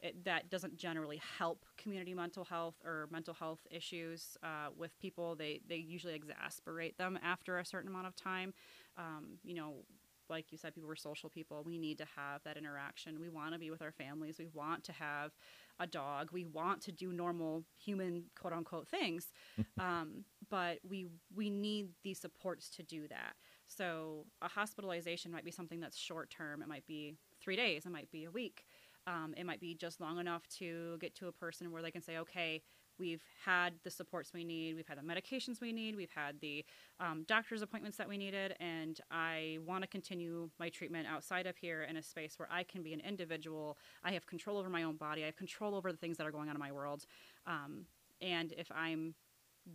it, 0.00 0.24
that 0.24 0.50
doesn't 0.50 0.76
generally 0.76 1.20
help 1.38 1.64
community 1.76 2.14
mental 2.14 2.44
health 2.44 2.76
or 2.84 3.08
mental 3.10 3.34
health 3.34 3.60
issues 3.70 4.36
uh, 4.42 4.68
with 4.76 4.98
people. 5.00 5.34
They 5.34 5.60
they 5.68 5.76
usually 5.76 6.14
exasperate 6.14 6.98
them 6.98 7.18
after 7.22 7.58
a 7.58 7.64
certain 7.64 7.88
amount 7.88 8.06
of 8.06 8.14
time. 8.14 8.52
Um, 8.96 9.38
you 9.42 9.54
know, 9.54 9.84
like 10.30 10.50
you 10.50 10.58
said, 10.58 10.74
people 10.74 10.88
were 10.88 10.96
social 10.96 11.28
people. 11.28 11.62
We 11.64 11.78
need 11.78 11.98
to 11.98 12.06
have 12.16 12.42
that 12.44 12.56
interaction. 12.56 13.20
We 13.20 13.28
want 13.28 13.52
to 13.52 13.58
be 13.58 13.70
with 13.70 13.82
our 13.82 13.92
families. 13.92 14.38
We 14.38 14.48
want 14.52 14.84
to 14.84 14.92
have 14.92 15.32
a 15.80 15.86
dog. 15.86 16.30
We 16.32 16.44
want 16.44 16.82
to 16.82 16.92
do 16.92 17.12
normal 17.12 17.64
human 17.76 18.24
quote 18.38 18.52
unquote 18.52 18.88
things, 18.88 19.32
um, 19.80 20.24
but 20.50 20.78
we 20.88 21.06
we 21.34 21.50
need 21.50 21.88
these 22.02 22.18
supports 22.18 22.68
to 22.70 22.82
do 22.82 23.08
that. 23.08 23.34
So 23.66 24.26
a 24.42 24.48
hospitalization 24.48 25.30
might 25.30 25.44
be 25.44 25.50
something 25.50 25.80
that's 25.80 25.96
short 25.96 26.30
term. 26.30 26.62
It 26.62 26.68
might 26.68 26.86
be 26.86 27.16
three 27.40 27.56
days. 27.56 27.86
It 27.86 27.92
might 27.92 28.10
be 28.10 28.24
a 28.24 28.30
week. 28.30 28.64
Um, 29.06 29.32
it 29.36 29.46
might 29.46 29.60
be 29.60 29.74
just 29.74 30.00
long 30.00 30.18
enough 30.18 30.46
to 30.58 30.98
get 31.00 31.14
to 31.16 31.28
a 31.28 31.32
person 31.32 31.70
where 31.72 31.80
they 31.82 31.90
can 31.90 32.02
say, 32.02 32.18
okay, 32.18 32.62
We've 32.98 33.22
had 33.44 33.74
the 33.84 33.90
supports 33.90 34.32
we 34.32 34.44
need. 34.44 34.76
We've 34.76 34.86
had 34.86 34.98
the 34.98 35.02
medications 35.02 35.60
we 35.60 35.72
need. 35.72 35.96
We've 35.96 36.10
had 36.10 36.40
the 36.40 36.64
um, 37.00 37.24
doctor's 37.26 37.62
appointments 37.62 37.96
that 37.98 38.08
we 38.08 38.18
needed. 38.18 38.54
And 38.60 39.00
I 39.10 39.58
want 39.66 39.82
to 39.82 39.88
continue 39.88 40.50
my 40.58 40.68
treatment 40.68 41.06
outside 41.06 41.46
of 41.46 41.56
here 41.56 41.82
in 41.82 41.96
a 41.96 42.02
space 42.02 42.38
where 42.38 42.48
I 42.50 42.62
can 42.62 42.82
be 42.82 42.92
an 42.92 43.00
individual. 43.00 43.78
I 44.02 44.12
have 44.12 44.26
control 44.26 44.58
over 44.58 44.68
my 44.68 44.82
own 44.82 44.96
body. 44.96 45.22
I 45.22 45.26
have 45.26 45.36
control 45.36 45.74
over 45.74 45.92
the 45.92 45.98
things 45.98 46.16
that 46.16 46.26
are 46.26 46.32
going 46.32 46.48
on 46.48 46.56
in 46.56 46.60
my 46.60 46.72
world. 46.72 47.06
Um, 47.46 47.86
and 48.20 48.52
if 48.56 48.70
I'm 48.74 49.14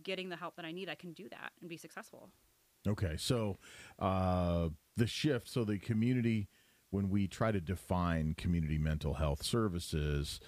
getting 0.02 0.28
the 0.28 0.36
help 0.36 0.56
that 0.56 0.64
I 0.64 0.72
need, 0.72 0.88
I 0.88 0.94
can 0.94 1.12
do 1.12 1.28
that 1.30 1.52
and 1.60 1.68
be 1.68 1.76
successful. 1.76 2.30
Okay. 2.86 3.16
So 3.16 3.56
uh, 3.98 4.68
the 4.96 5.06
shift, 5.06 5.48
so 5.48 5.64
the 5.64 5.78
community, 5.78 6.48
when 6.90 7.08
we 7.08 7.26
try 7.26 7.50
to 7.52 7.60
define 7.60 8.34
community 8.34 8.78
mental 8.78 9.14
health 9.14 9.42
services, 9.42 10.40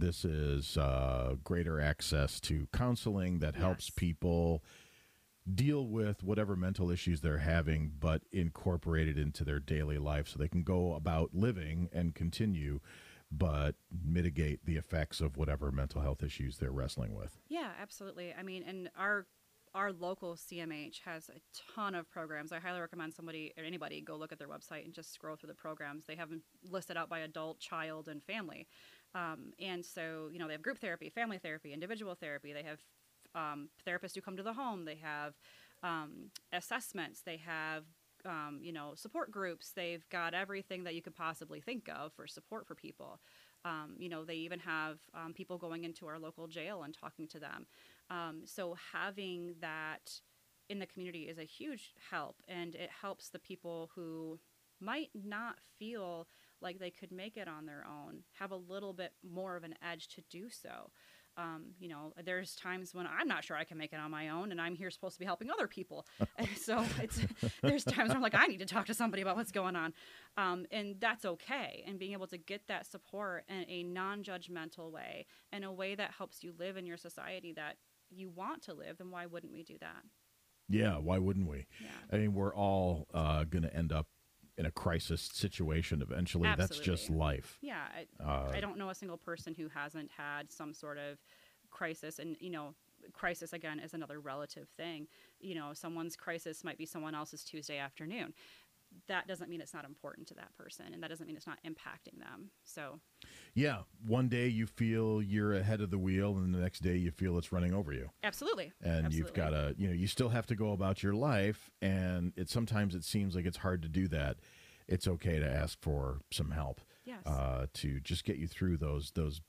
this 0.00 0.24
is 0.24 0.76
uh, 0.76 1.36
greater 1.44 1.80
access 1.80 2.40
to 2.40 2.66
counseling 2.72 3.38
that 3.40 3.54
yes. 3.54 3.62
helps 3.62 3.90
people 3.90 4.64
deal 5.54 5.86
with 5.86 6.22
whatever 6.22 6.56
mental 6.56 6.90
issues 6.90 7.20
they're 7.20 7.38
having, 7.38 7.92
but 7.98 8.22
incorporate 8.32 9.08
it 9.08 9.18
into 9.18 9.44
their 9.44 9.58
daily 9.58 9.98
life 9.98 10.28
so 10.28 10.38
they 10.38 10.48
can 10.48 10.62
go 10.62 10.94
about 10.94 11.30
living 11.34 11.88
and 11.92 12.14
continue, 12.14 12.80
but 13.30 13.74
mitigate 14.04 14.64
the 14.64 14.76
effects 14.76 15.20
of 15.20 15.36
whatever 15.36 15.70
mental 15.70 16.00
health 16.00 16.22
issues 16.22 16.58
they're 16.58 16.70
wrestling 16.70 17.14
with. 17.14 17.38
Yeah, 17.48 17.70
absolutely. 17.80 18.34
I 18.38 18.42
mean, 18.42 18.62
and 18.66 18.90
our 18.96 19.26
our 19.72 19.92
local 19.92 20.34
CMH 20.34 21.00
has 21.04 21.28
a 21.28 21.40
ton 21.74 21.94
of 21.94 22.10
programs. 22.10 22.50
I 22.50 22.58
highly 22.58 22.80
recommend 22.80 23.14
somebody 23.14 23.52
or 23.56 23.62
anybody 23.62 24.00
go 24.00 24.16
look 24.16 24.32
at 24.32 24.38
their 24.38 24.48
website 24.48 24.84
and 24.84 24.92
just 24.92 25.12
scroll 25.12 25.36
through 25.36 25.48
the 25.48 25.54
programs. 25.54 26.06
They 26.06 26.16
have 26.16 26.30
them 26.30 26.42
listed 26.68 26.96
out 26.96 27.08
by 27.08 27.20
adult, 27.20 27.60
child, 27.60 28.08
and 28.08 28.20
family. 28.20 28.66
Um, 29.14 29.52
and 29.60 29.84
so, 29.84 30.28
you 30.32 30.38
know, 30.38 30.46
they 30.46 30.52
have 30.52 30.62
group 30.62 30.78
therapy, 30.78 31.08
family 31.08 31.38
therapy, 31.38 31.72
individual 31.72 32.14
therapy. 32.14 32.52
They 32.52 32.62
have 32.62 32.80
um, 33.34 33.68
therapists 33.86 34.14
who 34.14 34.20
come 34.20 34.36
to 34.36 34.42
the 34.42 34.52
home. 34.52 34.84
They 34.84 34.98
have 35.02 35.34
um, 35.82 36.30
assessments. 36.52 37.22
They 37.22 37.38
have, 37.38 37.84
um, 38.24 38.60
you 38.62 38.72
know, 38.72 38.92
support 38.94 39.30
groups. 39.30 39.72
They've 39.72 40.08
got 40.10 40.34
everything 40.34 40.84
that 40.84 40.94
you 40.94 41.02
could 41.02 41.16
possibly 41.16 41.60
think 41.60 41.88
of 41.88 42.12
for 42.12 42.26
support 42.26 42.66
for 42.66 42.74
people. 42.74 43.20
Um, 43.64 43.94
you 43.98 44.08
know, 44.08 44.24
they 44.24 44.36
even 44.36 44.60
have 44.60 44.98
um, 45.14 45.34
people 45.34 45.58
going 45.58 45.84
into 45.84 46.06
our 46.06 46.18
local 46.18 46.46
jail 46.46 46.82
and 46.82 46.94
talking 46.94 47.28
to 47.28 47.38
them. 47.38 47.66
so 48.44 48.76
having 48.92 49.54
that 49.60 50.20
in 50.70 50.78
the 50.78 50.86
community 50.86 51.24
is 51.24 51.36
a 51.36 51.44
huge 51.44 51.92
help, 52.10 52.36
and 52.48 52.76
it 52.76 52.90
helps 53.02 53.28
the 53.28 53.40
people 53.40 53.90
who 53.94 54.38
might 54.80 55.10
not 55.14 55.56
feel 55.78 56.26
like 56.62 56.78
they 56.78 56.90
could 56.90 57.12
make 57.12 57.36
it 57.36 57.48
on 57.48 57.66
their 57.66 57.84
own, 57.86 58.20
have 58.38 58.52
a 58.52 58.56
little 58.56 58.92
bit 58.92 59.12
more 59.28 59.56
of 59.56 59.64
an 59.64 59.74
edge 59.82 60.08
to 60.08 60.22
do 60.30 60.48
so. 60.50 60.90
Um, 61.36 61.66
you 61.78 61.88
know, 61.88 62.12
there's 62.24 62.54
times 62.54 62.92
when 62.92 63.06
I'm 63.06 63.28
not 63.28 63.44
sure 63.44 63.56
I 63.56 63.64
can 63.64 63.78
make 63.78 63.92
it 63.92 64.00
on 64.00 64.10
my 64.10 64.28
own, 64.28 64.50
and 64.50 64.60
I'm 64.60 64.74
here 64.74 64.90
supposed 64.90 65.14
to 65.14 65.20
be 65.20 65.24
helping 65.24 65.50
other 65.50 65.68
people. 65.68 66.06
and 66.36 66.48
so 66.60 66.84
it's 67.00 67.20
there's 67.62 67.84
times 67.84 68.08
where 68.08 68.16
I'm 68.16 68.22
like, 68.22 68.34
I 68.34 68.46
need 68.46 68.58
to 68.58 68.66
talk 68.66 68.86
to 68.86 68.94
somebody 68.94 69.22
about 69.22 69.36
what's 69.36 69.52
going 69.52 69.76
on, 69.76 69.94
um, 70.36 70.66
and 70.70 70.96
that's 71.00 71.24
okay. 71.24 71.84
And 71.86 71.98
being 71.98 72.12
able 72.12 72.26
to 72.28 72.38
get 72.38 72.66
that 72.68 72.86
support 72.86 73.44
in 73.48 73.64
a 73.68 73.82
non-judgmental 73.84 74.90
way, 74.90 75.26
in 75.52 75.64
a 75.64 75.72
way 75.72 75.94
that 75.94 76.12
helps 76.18 76.42
you 76.42 76.52
live 76.58 76.76
in 76.76 76.86
your 76.86 76.96
society 76.96 77.52
that 77.54 77.76
you 78.10 78.28
want 78.28 78.62
to 78.62 78.74
live, 78.74 78.98
then 78.98 79.10
why 79.10 79.26
wouldn't 79.26 79.52
we 79.52 79.62
do 79.62 79.76
that? 79.80 80.02
Yeah, 80.68 80.98
why 80.98 81.18
wouldn't 81.18 81.48
we? 81.48 81.66
Yeah. 81.82 81.88
I 82.12 82.18
mean, 82.18 82.34
we're 82.34 82.54
all 82.54 83.06
uh, 83.12 83.44
going 83.44 83.62
to 83.62 83.74
end 83.74 83.92
up 83.92 84.06
in 84.60 84.66
a 84.66 84.70
crisis 84.70 85.30
situation 85.32 86.02
eventually. 86.02 86.46
Absolutely. 86.46 86.76
That's 86.76 86.86
just 86.86 87.10
life. 87.10 87.58
Yeah. 87.62 87.80
I, 88.20 88.22
uh, 88.22 88.52
I 88.52 88.60
don't 88.60 88.76
know 88.76 88.90
a 88.90 88.94
single 88.94 89.16
person 89.16 89.54
who 89.54 89.68
hasn't 89.68 90.10
had 90.14 90.52
some 90.52 90.74
sort 90.74 90.98
of 90.98 91.18
crisis. 91.70 92.18
And, 92.18 92.36
you 92.40 92.50
know, 92.50 92.74
crisis 93.14 93.54
again 93.54 93.78
is 93.80 93.94
another 93.94 94.20
relative 94.20 94.68
thing. 94.76 95.08
You 95.40 95.54
know, 95.54 95.70
someone's 95.72 96.14
crisis 96.14 96.62
might 96.62 96.76
be 96.76 96.84
someone 96.84 97.14
else's 97.14 97.42
Tuesday 97.42 97.78
afternoon. 97.78 98.34
That 99.08 99.26
doesn't 99.26 99.48
mean 99.48 99.60
it's 99.60 99.74
not 99.74 99.84
important 99.84 100.26
to 100.28 100.34
that 100.34 100.54
person, 100.56 100.86
and 100.92 101.02
that 101.02 101.10
doesn't 101.10 101.26
mean 101.26 101.36
it's 101.36 101.46
not 101.46 101.58
impacting 101.66 102.18
them. 102.18 102.50
So, 102.64 103.00
yeah, 103.54 103.78
one 104.06 104.28
day 104.28 104.48
you 104.48 104.66
feel 104.66 105.22
you're 105.22 105.54
ahead 105.54 105.80
of 105.80 105.90
the 105.90 105.98
wheel, 105.98 106.36
and 106.36 106.54
the 106.54 106.58
next 106.58 106.80
day 106.80 106.96
you 106.96 107.10
feel 107.10 107.38
it's 107.38 107.52
running 107.52 107.74
over 107.74 107.92
you. 107.92 108.10
Absolutely, 108.22 108.72
and 108.82 109.06
Absolutely. 109.06 109.18
you've 109.18 109.34
got 109.34 109.50
to, 109.50 109.74
you 109.78 109.88
know, 109.88 109.94
you 109.94 110.06
still 110.06 110.28
have 110.28 110.46
to 110.46 110.54
go 110.54 110.72
about 110.72 111.02
your 111.02 111.14
life, 111.14 111.70
and 111.80 112.32
it 112.36 112.48
sometimes 112.48 112.94
it 112.94 113.04
seems 113.04 113.34
like 113.34 113.46
it's 113.46 113.58
hard 113.58 113.82
to 113.82 113.88
do 113.88 114.08
that 114.08 114.38
it's 114.90 115.06
okay 115.06 115.38
to 115.38 115.46
ask 115.46 115.80
for 115.80 116.20
some 116.32 116.50
help 116.50 116.80
yes. 117.04 117.24
uh, 117.24 117.66
to 117.72 118.00
just 118.00 118.24
get 118.24 118.36
you 118.36 118.46
through 118.46 118.76
those 118.76 119.12
those 119.12 119.40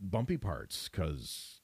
bumpy 0.00 0.36
parts 0.36 0.88
because 0.88 1.60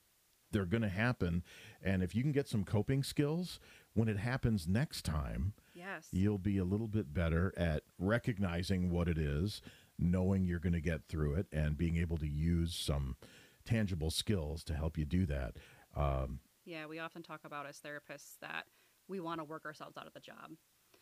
they're 0.50 0.64
going 0.64 0.82
to 0.82 0.88
happen. 0.88 1.42
And 1.82 2.02
if 2.02 2.14
you 2.14 2.22
can 2.22 2.32
get 2.32 2.48
some 2.48 2.64
coping 2.64 3.02
skills 3.02 3.60
when 3.94 4.08
it 4.08 4.16
happens 4.16 4.66
next 4.66 5.04
time, 5.04 5.52
yes. 5.94 6.08
you'll 6.12 6.38
be 6.38 6.58
a 6.58 6.64
little 6.64 6.88
bit 6.88 7.12
better 7.12 7.52
at 7.56 7.82
recognizing 7.98 8.90
what 8.90 9.08
it 9.08 9.18
is, 9.18 9.60
knowing 9.98 10.44
you're 10.44 10.58
going 10.58 10.72
to 10.72 10.80
get 10.80 11.06
through 11.08 11.34
it, 11.34 11.46
and 11.52 11.76
being 11.76 11.96
able 11.96 12.16
to 12.18 12.28
use 12.28 12.74
some 12.74 13.16
tangible 13.64 14.10
skills 14.10 14.64
to 14.64 14.74
help 14.74 14.96
you 14.96 15.04
do 15.04 15.26
that. 15.26 15.56
Um, 15.96 16.40
yeah, 16.64 16.86
we 16.86 16.98
often 16.98 17.22
talk 17.22 17.40
about 17.44 17.66
as 17.66 17.78
therapists 17.78 18.38
that 18.40 18.64
we 19.08 19.20
want 19.20 19.40
to 19.40 19.44
work 19.44 19.64
ourselves 19.64 19.96
out 19.96 20.06
of 20.06 20.12
the 20.12 20.20
job. 20.20 20.50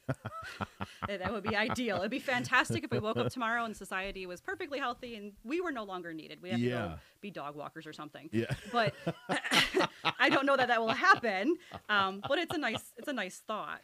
that 1.09 1.33
would 1.33 1.43
be 1.43 1.57
ideal. 1.57 1.99
It'd 1.99 2.11
be 2.11 2.19
fantastic 2.19 2.85
if 2.85 2.91
we 2.91 2.99
woke 2.99 3.17
up 3.17 3.31
tomorrow 3.31 3.65
and 3.65 3.77
society 3.77 4.27
was 4.27 4.41
perfectly 4.41 4.79
healthy 4.79 5.17
and 5.17 5.33
we 5.45 5.61
were 5.61 5.73
no 5.73 5.85
longer 5.85 6.13
needed. 6.13 6.41
We 6.43 6.51
have 6.51 6.61
yeah. 6.61 6.71
to 6.71 6.89
go 6.89 6.95
be 7.21 7.31
dog 7.31 7.57
walkers 7.57 7.87
or 7.87 7.93
something. 7.93 8.29
Yeah. 8.33 8.47
But 8.73 8.95
I 10.19 10.29
don't 10.29 10.47
know 10.47 10.57
that 10.57 10.69
that 10.69 10.81
will 10.81 10.89
happen. 10.89 11.57
Um, 11.89 12.23
but 12.29 12.39
it's 12.39 12.55
a 12.55 12.59
nice 12.59 12.93
it's 12.97 13.09
a 13.09 13.13
nice 13.13 13.43
thought. 13.47 13.81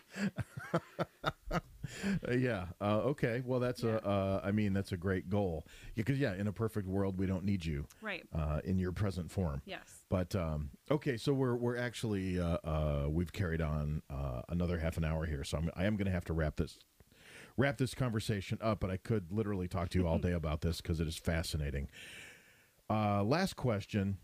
Uh, 2.29 2.33
yeah. 2.33 2.67
Uh, 2.81 2.99
okay. 2.99 3.43
Well, 3.45 3.59
that's 3.59 3.83
yeah. 3.83 3.99
a. 4.05 4.09
Uh, 4.09 4.41
I 4.45 4.53
mean, 4.53 4.73
that's 4.73 4.93
a 4.93 4.97
great 4.97 5.29
goal. 5.29 5.67
Because 5.95 6.19
yeah, 6.19 6.35
in 6.35 6.47
a 6.47 6.53
perfect 6.53 6.87
world, 6.87 7.19
we 7.19 7.27
don't 7.27 7.45
need 7.45 7.65
you. 7.65 7.87
Right. 8.01 8.25
Uh, 8.35 8.61
in 8.65 8.79
your 8.79 8.93
present 8.93 9.31
form. 9.31 9.63
Yes. 9.65 10.05
But 10.09 10.35
um, 10.37 10.71
okay, 10.91 11.17
so 11.17 11.33
we're 11.33 11.57
we're 11.57 11.77
actually 11.77 12.39
uh, 12.39 12.59
uh, 12.65 13.07
we've 13.09 13.33
carried 13.33 13.61
on 13.61 14.03
another 14.49 14.79
half 14.79 14.97
an 14.97 15.05
hour 15.05 15.27
here, 15.27 15.43
so 15.43 15.59
I'm, 15.59 15.71
I 15.75 15.87
am 15.87 15.97
going 15.97 16.07
to 16.07 16.13
have 16.13 16.25
to 16.27 16.33
wrap 16.33 16.57
this 16.57 16.79
wrap 17.57 17.79
this 17.79 17.95
conversation 17.95 18.59
up. 18.61 18.81
But 18.81 18.91
I 18.91 18.99
could 18.99 19.33
literally 19.33 19.69
talk 19.69 19.89
to 19.91 19.99
you 19.99 20.07
all 20.07 20.19
day 20.29 20.33
about 20.33 20.61
this 20.61 20.81
because 20.81 21.01
it 21.01 21.09
is 21.09 21.17
fascinating. 21.17 21.89
last 22.89 23.57
question 23.57 24.19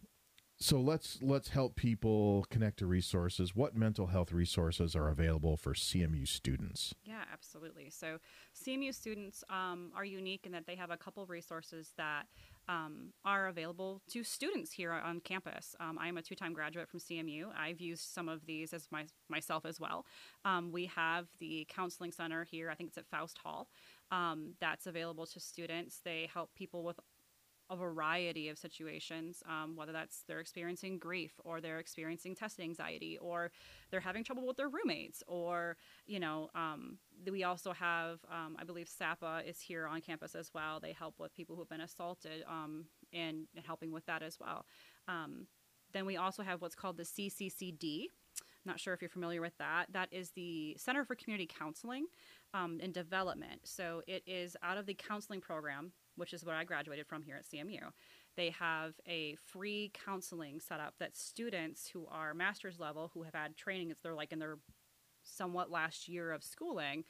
so 0.60 0.80
let's 0.80 1.18
let's 1.22 1.50
help 1.50 1.76
people 1.76 2.44
connect 2.50 2.78
to 2.78 2.86
resources. 2.86 3.54
What 3.54 3.76
mental 3.76 4.08
health 4.08 4.32
resources 4.32 4.96
are 4.96 5.08
available 5.08 5.56
for 5.56 5.72
CMU 5.72 6.26
students? 6.26 6.94
Yeah, 7.04 7.22
absolutely. 7.32 7.90
So 7.90 8.18
CMU 8.54 8.92
students 8.94 9.44
um, 9.50 9.92
are 9.94 10.04
unique 10.04 10.46
in 10.46 10.52
that 10.52 10.66
they 10.66 10.74
have 10.74 10.90
a 10.90 10.96
couple 10.96 11.24
resources 11.26 11.92
that 11.96 12.26
um, 12.68 13.12
are 13.24 13.46
available 13.46 14.02
to 14.10 14.22
students 14.22 14.72
here 14.72 14.92
on 14.92 15.20
campus. 15.20 15.74
Um, 15.80 15.96
I 15.98 16.08
am 16.08 16.18
a 16.18 16.22
two-time 16.22 16.52
graduate 16.52 16.88
from 16.88 17.00
CMU. 17.00 17.46
I've 17.56 17.80
used 17.80 18.02
some 18.02 18.28
of 18.28 18.44
these 18.44 18.74
as 18.74 18.88
my, 18.90 19.06
myself 19.28 19.64
as 19.64 19.80
well. 19.80 20.04
Um, 20.44 20.70
we 20.70 20.86
have 20.86 21.28
the 21.38 21.66
counseling 21.70 22.12
center 22.12 22.44
here. 22.44 22.68
I 22.68 22.74
think 22.74 22.88
it's 22.88 22.98
at 22.98 23.06
Foust 23.06 23.38
Hall. 23.38 23.68
um, 24.10 24.54
that's 24.60 24.86
available 24.86 25.26
to 25.26 25.40
students. 25.40 26.00
They 26.04 26.28
help 26.32 26.54
people 26.54 26.82
with 26.84 26.98
a 27.70 27.76
variety 27.76 28.48
of 28.48 28.58
situations, 28.58 29.42
um, 29.48 29.76
whether 29.76 29.92
that's 29.92 30.22
they're 30.26 30.40
experiencing 30.40 30.98
grief 30.98 31.32
or 31.44 31.60
they're 31.60 31.78
experiencing 31.78 32.34
test 32.34 32.60
anxiety 32.60 33.18
or 33.18 33.50
they're 33.90 34.00
having 34.00 34.24
trouble 34.24 34.46
with 34.46 34.56
their 34.56 34.68
roommates 34.68 35.22
or, 35.26 35.76
you 36.06 36.18
know, 36.18 36.48
um, 36.54 36.98
we 37.30 37.44
also 37.44 37.72
have, 37.72 38.20
um, 38.30 38.56
I 38.58 38.64
believe 38.64 38.88
SAPA 38.88 39.42
is 39.46 39.60
here 39.60 39.86
on 39.86 40.00
campus 40.00 40.34
as 40.34 40.50
well. 40.54 40.80
They 40.80 40.92
help 40.92 41.18
with 41.18 41.34
people 41.34 41.56
who 41.56 41.62
have 41.62 41.68
been 41.68 41.80
assaulted 41.80 42.44
um, 42.48 42.86
and, 43.12 43.46
helping 43.66 43.92
with 43.92 44.06
that 44.06 44.22
as 44.22 44.38
well. 44.40 44.64
Um, 45.08 45.46
then 45.92 46.06
we 46.06 46.16
also 46.16 46.42
have 46.42 46.62
what's 46.62 46.74
called 46.74 46.96
the 46.96 47.02
CCCD. 47.02 48.06
Not 48.64 48.80
sure 48.80 48.94
if 48.94 49.02
you're 49.02 49.08
familiar 49.08 49.40
with 49.40 49.56
that. 49.58 49.86
That 49.92 50.08
is 50.12 50.30
the 50.30 50.76
Center 50.78 51.04
for 51.04 51.14
Community 51.14 51.48
Counseling 51.58 52.06
um, 52.54 52.78
and 52.82 52.94
Development. 52.94 53.60
So 53.64 54.02
it 54.06 54.22
is 54.26 54.56
out 54.62 54.78
of 54.78 54.86
the 54.86 54.94
counseling 54.94 55.40
program 55.40 55.92
which 56.18 56.32
is 56.32 56.44
what 56.44 56.54
I 56.54 56.64
graduated 56.64 57.06
from 57.06 57.22
here 57.22 57.36
at 57.36 57.46
CMU. 57.46 57.92
They 58.36 58.50
have 58.50 58.94
a 59.06 59.36
free 59.46 59.90
counseling 60.04 60.60
set 60.60 60.80
up 60.80 60.94
that 61.00 61.16
students 61.16 61.88
who 61.88 62.06
are 62.10 62.34
master's 62.34 62.78
level, 62.78 63.10
who 63.14 63.22
have 63.22 63.34
had 63.34 63.56
training, 63.56 63.92
they're 64.02 64.14
like 64.14 64.32
in 64.32 64.38
their 64.38 64.58
somewhat 65.24 65.70
last 65.70 66.08
year 66.08 66.32
of 66.32 66.44
schooling, 66.44 67.04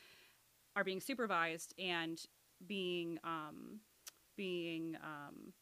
are 0.77 0.85
being 0.85 1.01
supervised 1.01 1.75
and 1.79 2.21
being 2.67 3.19
um, 3.25 3.81
being 4.37 4.97
um, 5.03 5.53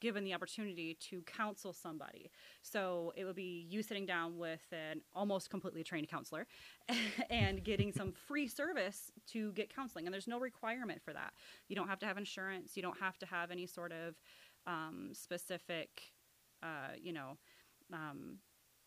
given 0.00 0.24
the 0.24 0.34
opportunity 0.34 0.94
to 0.94 1.22
counsel 1.22 1.72
somebody. 1.72 2.30
So 2.62 3.12
it 3.16 3.24
would 3.24 3.36
be 3.36 3.66
you 3.68 3.82
sitting 3.82 4.06
down 4.06 4.38
with 4.38 4.62
an 4.72 5.00
almost 5.14 5.50
completely 5.50 5.82
trained 5.82 6.08
counselor 6.08 6.46
and 7.30 7.62
getting 7.64 7.92
some 7.92 8.12
free 8.26 8.48
service 8.48 9.10
to 9.32 9.52
get 9.52 9.74
counseling. 9.74 10.06
And 10.06 10.12
there's 10.12 10.28
no 10.28 10.38
requirement 10.38 11.02
for 11.02 11.12
that. 11.12 11.32
You 11.68 11.76
don't 11.76 11.88
have 11.88 11.98
to 12.00 12.06
have 12.06 12.18
insurance, 12.18 12.76
you 12.76 12.82
don't 12.82 12.98
have 12.98 13.18
to 13.18 13.26
have 13.26 13.50
any 13.50 13.66
sort 13.66 13.92
of 13.92 14.14
um, 14.66 15.10
specific, 15.12 16.02
uh, 16.62 16.94
you 17.00 17.12
know, 17.12 17.38
um, 17.92 18.38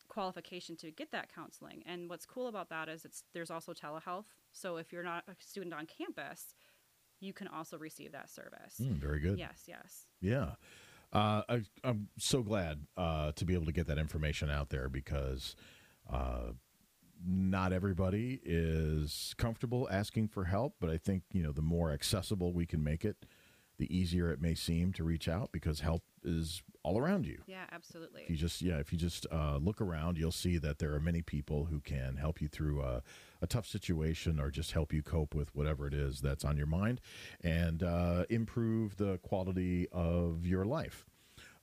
qualification 0.08 0.76
to 0.76 0.90
get 0.90 1.10
that 1.12 1.34
counseling. 1.34 1.82
And 1.86 2.08
what's 2.08 2.26
cool 2.26 2.48
about 2.48 2.68
that 2.70 2.88
is 2.88 3.04
it's 3.04 3.24
there's 3.32 3.50
also 3.50 3.72
telehealth. 3.72 4.26
So 4.52 4.76
if 4.76 4.92
you're 4.92 5.02
not 5.02 5.24
a 5.28 5.32
student 5.38 5.74
on 5.74 5.86
campus, 5.86 6.54
you 7.20 7.32
can 7.32 7.48
also 7.48 7.78
receive 7.78 8.12
that 8.12 8.28
service. 8.28 8.80
Mm, 8.80 8.98
very 8.98 9.20
good. 9.20 9.38
Yes, 9.38 9.62
yes. 9.66 10.06
Yeah. 10.20 10.50
Uh, 11.12 11.42
I, 11.48 11.62
am 11.84 12.08
so 12.16 12.42
glad 12.42 12.86
uh, 12.96 13.32
to 13.32 13.44
be 13.44 13.54
able 13.54 13.66
to 13.66 13.72
get 13.72 13.86
that 13.88 13.98
information 13.98 14.50
out 14.50 14.70
there 14.70 14.88
because 14.88 15.54
uh, 16.10 16.52
not 17.26 17.72
everybody 17.72 18.40
is 18.42 19.34
comfortable 19.36 19.88
asking 19.90 20.28
for 20.28 20.44
help. 20.44 20.76
But 20.80 20.88
I 20.88 20.96
think 20.96 21.24
you 21.32 21.42
know 21.42 21.52
the 21.52 21.62
more 21.62 21.92
accessible 21.92 22.52
we 22.54 22.64
can 22.64 22.82
make 22.82 23.04
it, 23.04 23.26
the 23.82 23.96
easier 23.96 24.30
it 24.30 24.40
may 24.40 24.54
seem 24.54 24.92
to 24.92 25.02
reach 25.02 25.26
out 25.26 25.50
because 25.50 25.80
help 25.80 26.04
is 26.22 26.62
all 26.84 26.98
around 26.98 27.26
you. 27.26 27.42
Yeah, 27.46 27.64
absolutely. 27.72 28.22
If 28.22 28.30
you 28.30 28.36
just 28.36 28.62
yeah, 28.62 28.76
if 28.76 28.92
you 28.92 28.98
just 28.98 29.26
uh, 29.32 29.56
look 29.56 29.80
around, 29.80 30.18
you'll 30.18 30.30
see 30.30 30.56
that 30.58 30.78
there 30.78 30.94
are 30.94 31.00
many 31.00 31.20
people 31.20 31.64
who 31.64 31.80
can 31.80 32.16
help 32.16 32.40
you 32.40 32.46
through 32.46 32.80
a, 32.80 33.02
a, 33.40 33.48
tough 33.48 33.66
situation 33.66 34.38
or 34.38 34.52
just 34.52 34.70
help 34.70 34.92
you 34.92 35.02
cope 35.02 35.34
with 35.34 35.52
whatever 35.52 35.88
it 35.88 35.94
is 35.94 36.20
that's 36.20 36.44
on 36.44 36.56
your 36.56 36.66
mind 36.66 37.00
and 37.42 37.82
uh, 37.82 38.24
improve 38.30 38.96
the 38.98 39.18
quality 39.18 39.88
of 39.90 40.46
your 40.46 40.64
life. 40.64 41.04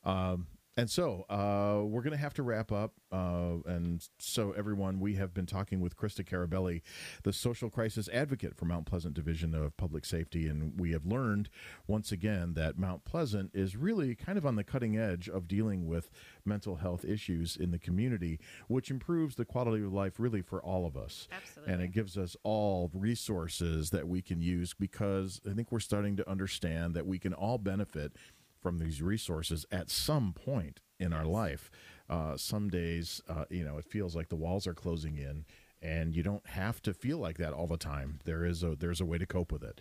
Um, 0.03 0.47
and 0.79 0.89
so 0.89 1.25
uh, 1.29 1.83
we're 1.83 2.01
going 2.01 2.11
to 2.11 2.17
have 2.17 2.33
to 2.35 2.43
wrap 2.43 2.71
up. 2.71 2.93
Uh, 3.11 3.55
and 3.65 4.07
so, 4.17 4.53
everyone, 4.53 5.01
we 5.01 5.15
have 5.15 5.33
been 5.33 5.45
talking 5.45 5.81
with 5.81 5.97
Krista 5.97 6.23
Carabelli, 6.23 6.81
the 7.23 7.33
social 7.33 7.69
crisis 7.69 8.07
advocate 8.13 8.55
for 8.55 8.63
Mount 8.63 8.85
Pleasant 8.85 9.13
Division 9.13 9.53
of 9.53 9.75
Public 9.75 10.05
Safety. 10.05 10.47
And 10.47 10.79
we 10.79 10.91
have 10.93 11.05
learned 11.05 11.49
once 11.85 12.13
again 12.13 12.53
that 12.53 12.77
Mount 12.77 13.03
Pleasant 13.03 13.51
is 13.53 13.75
really 13.75 14.15
kind 14.15 14.37
of 14.37 14.45
on 14.45 14.55
the 14.55 14.63
cutting 14.63 14.97
edge 14.97 15.27
of 15.27 15.49
dealing 15.49 15.85
with 15.85 16.09
mental 16.45 16.77
health 16.77 17.03
issues 17.03 17.57
in 17.57 17.71
the 17.71 17.79
community, 17.79 18.39
which 18.69 18.89
improves 18.89 19.35
the 19.35 19.45
quality 19.45 19.83
of 19.83 19.91
life 19.91 20.13
really 20.17 20.41
for 20.41 20.61
all 20.61 20.85
of 20.85 20.95
us. 20.95 21.27
Absolutely. 21.29 21.73
And 21.73 21.83
it 21.83 21.91
gives 21.91 22.17
us 22.17 22.37
all 22.43 22.89
resources 22.93 23.89
that 23.89 24.07
we 24.07 24.21
can 24.21 24.39
use 24.39 24.73
because 24.73 25.41
I 25.49 25.53
think 25.53 25.73
we're 25.73 25.79
starting 25.79 26.15
to 26.17 26.29
understand 26.29 26.93
that 26.93 27.05
we 27.05 27.19
can 27.19 27.33
all 27.33 27.57
benefit 27.57 28.13
from 28.61 28.79
these 28.79 29.01
resources 29.01 29.65
at 29.71 29.89
some 29.89 30.33
point 30.33 30.79
in 30.99 31.13
our 31.13 31.25
life. 31.25 31.71
Uh, 32.09 32.35
some 32.35 32.69
days, 32.69 33.21
uh, 33.29 33.45
you 33.49 33.63
know, 33.63 33.77
it 33.77 33.85
feels 33.85 34.15
like 34.15 34.29
the 34.29 34.35
walls 34.35 34.65
are 34.67 34.73
closing 34.73 35.17
in, 35.17 35.45
and 35.81 36.15
you 36.15 36.23
don't 36.23 36.45
have 36.47 36.81
to 36.81 36.93
feel 36.93 37.17
like 37.17 37.37
that 37.37 37.53
all 37.53 37.67
the 37.67 37.77
time. 37.77 38.19
There 38.25 38.43
is 38.43 38.63
a 38.63 38.75
there's 38.75 39.01
a 39.01 39.05
way 39.05 39.17
to 39.17 39.25
cope 39.25 39.51
with 39.51 39.63
it. 39.63 39.79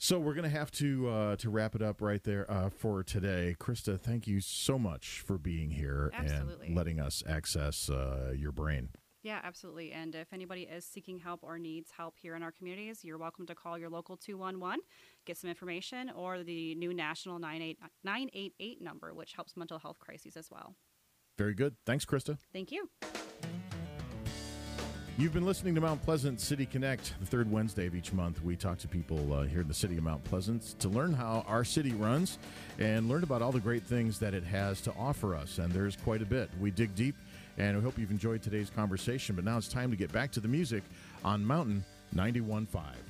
So 0.00 0.20
we're 0.20 0.34
going 0.34 0.48
to 0.50 0.56
have 0.56 0.70
to 0.72 1.08
uh, 1.08 1.36
to 1.36 1.50
wrap 1.50 1.74
it 1.74 1.82
up 1.82 2.00
right 2.00 2.22
there 2.22 2.50
uh, 2.50 2.70
for 2.70 3.02
today. 3.02 3.56
Krista, 3.58 3.98
thank 4.00 4.26
you 4.26 4.40
so 4.40 4.78
much 4.78 5.20
for 5.26 5.38
being 5.38 5.70
here 5.70 6.12
Absolutely. 6.14 6.68
and 6.68 6.76
letting 6.76 7.00
us 7.00 7.22
access 7.28 7.90
uh, 7.90 8.32
your 8.36 8.52
brain. 8.52 8.90
Yeah, 9.22 9.40
absolutely. 9.42 9.92
And 9.92 10.14
if 10.14 10.32
anybody 10.32 10.62
is 10.62 10.84
seeking 10.84 11.18
help 11.18 11.40
or 11.42 11.58
needs 11.58 11.90
help 11.90 12.14
here 12.20 12.36
in 12.36 12.42
our 12.42 12.52
communities, 12.52 13.04
you're 13.04 13.18
welcome 13.18 13.46
to 13.46 13.54
call 13.54 13.76
your 13.76 13.90
local 13.90 14.16
211, 14.16 14.80
get 15.26 15.36
some 15.36 15.50
information, 15.50 16.10
or 16.14 16.44
the 16.44 16.74
new 16.76 16.94
national 16.94 17.38
988 17.38 18.80
number, 18.80 19.12
which 19.12 19.32
helps 19.32 19.56
mental 19.56 19.78
health 19.78 19.98
crises 19.98 20.36
as 20.36 20.50
well. 20.50 20.74
Very 21.36 21.54
good. 21.54 21.76
Thanks, 21.84 22.04
Krista. 22.04 22.38
Thank 22.52 22.70
you. 22.70 22.88
You've 25.18 25.34
been 25.34 25.44
listening 25.44 25.74
to 25.74 25.80
Mount 25.80 26.00
Pleasant 26.02 26.40
City 26.40 26.64
Connect. 26.64 27.12
The 27.18 27.26
third 27.26 27.50
Wednesday 27.50 27.88
of 27.88 27.96
each 27.96 28.12
month, 28.12 28.40
we 28.44 28.54
talk 28.54 28.78
to 28.78 28.86
people 28.86 29.32
uh, 29.32 29.42
here 29.42 29.62
in 29.62 29.66
the 29.66 29.74
city 29.74 29.96
of 29.96 30.04
Mount 30.04 30.22
Pleasant 30.22 30.78
to 30.78 30.88
learn 30.88 31.12
how 31.12 31.44
our 31.48 31.64
city 31.64 31.90
runs 31.90 32.38
and 32.78 33.08
learn 33.08 33.24
about 33.24 33.42
all 33.42 33.50
the 33.50 33.58
great 33.58 33.82
things 33.82 34.20
that 34.20 34.32
it 34.32 34.44
has 34.44 34.80
to 34.82 34.92
offer 34.96 35.34
us. 35.34 35.58
And 35.58 35.72
there's 35.72 35.96
quite 35.96 36.22
a 36.22 36.24
bit. 36.24 36.50
We 36.60 36.70
dig 36.70 36.94
deep 36.94 37.16
and 37.58 37.76
we 37.76 37.82
hope 37.82 37.98
you've 37.98 38.10
enjoyed 38.10 38.42
today's 38.42 38.70
conversation. 38.70 39.34
But 39.34 39.44
now 39.44 39.58
it's 39.58 39.68
time 39.68 39.90
to 39.90 39.96
get 39.96 40.12
back 40.12 40.30
to 40.32 40.40
the 40.40 40.48
music 40.48 40.82
on 41.24 41.44
Mountain 41.44 41.84
91.5. 42.14 43.07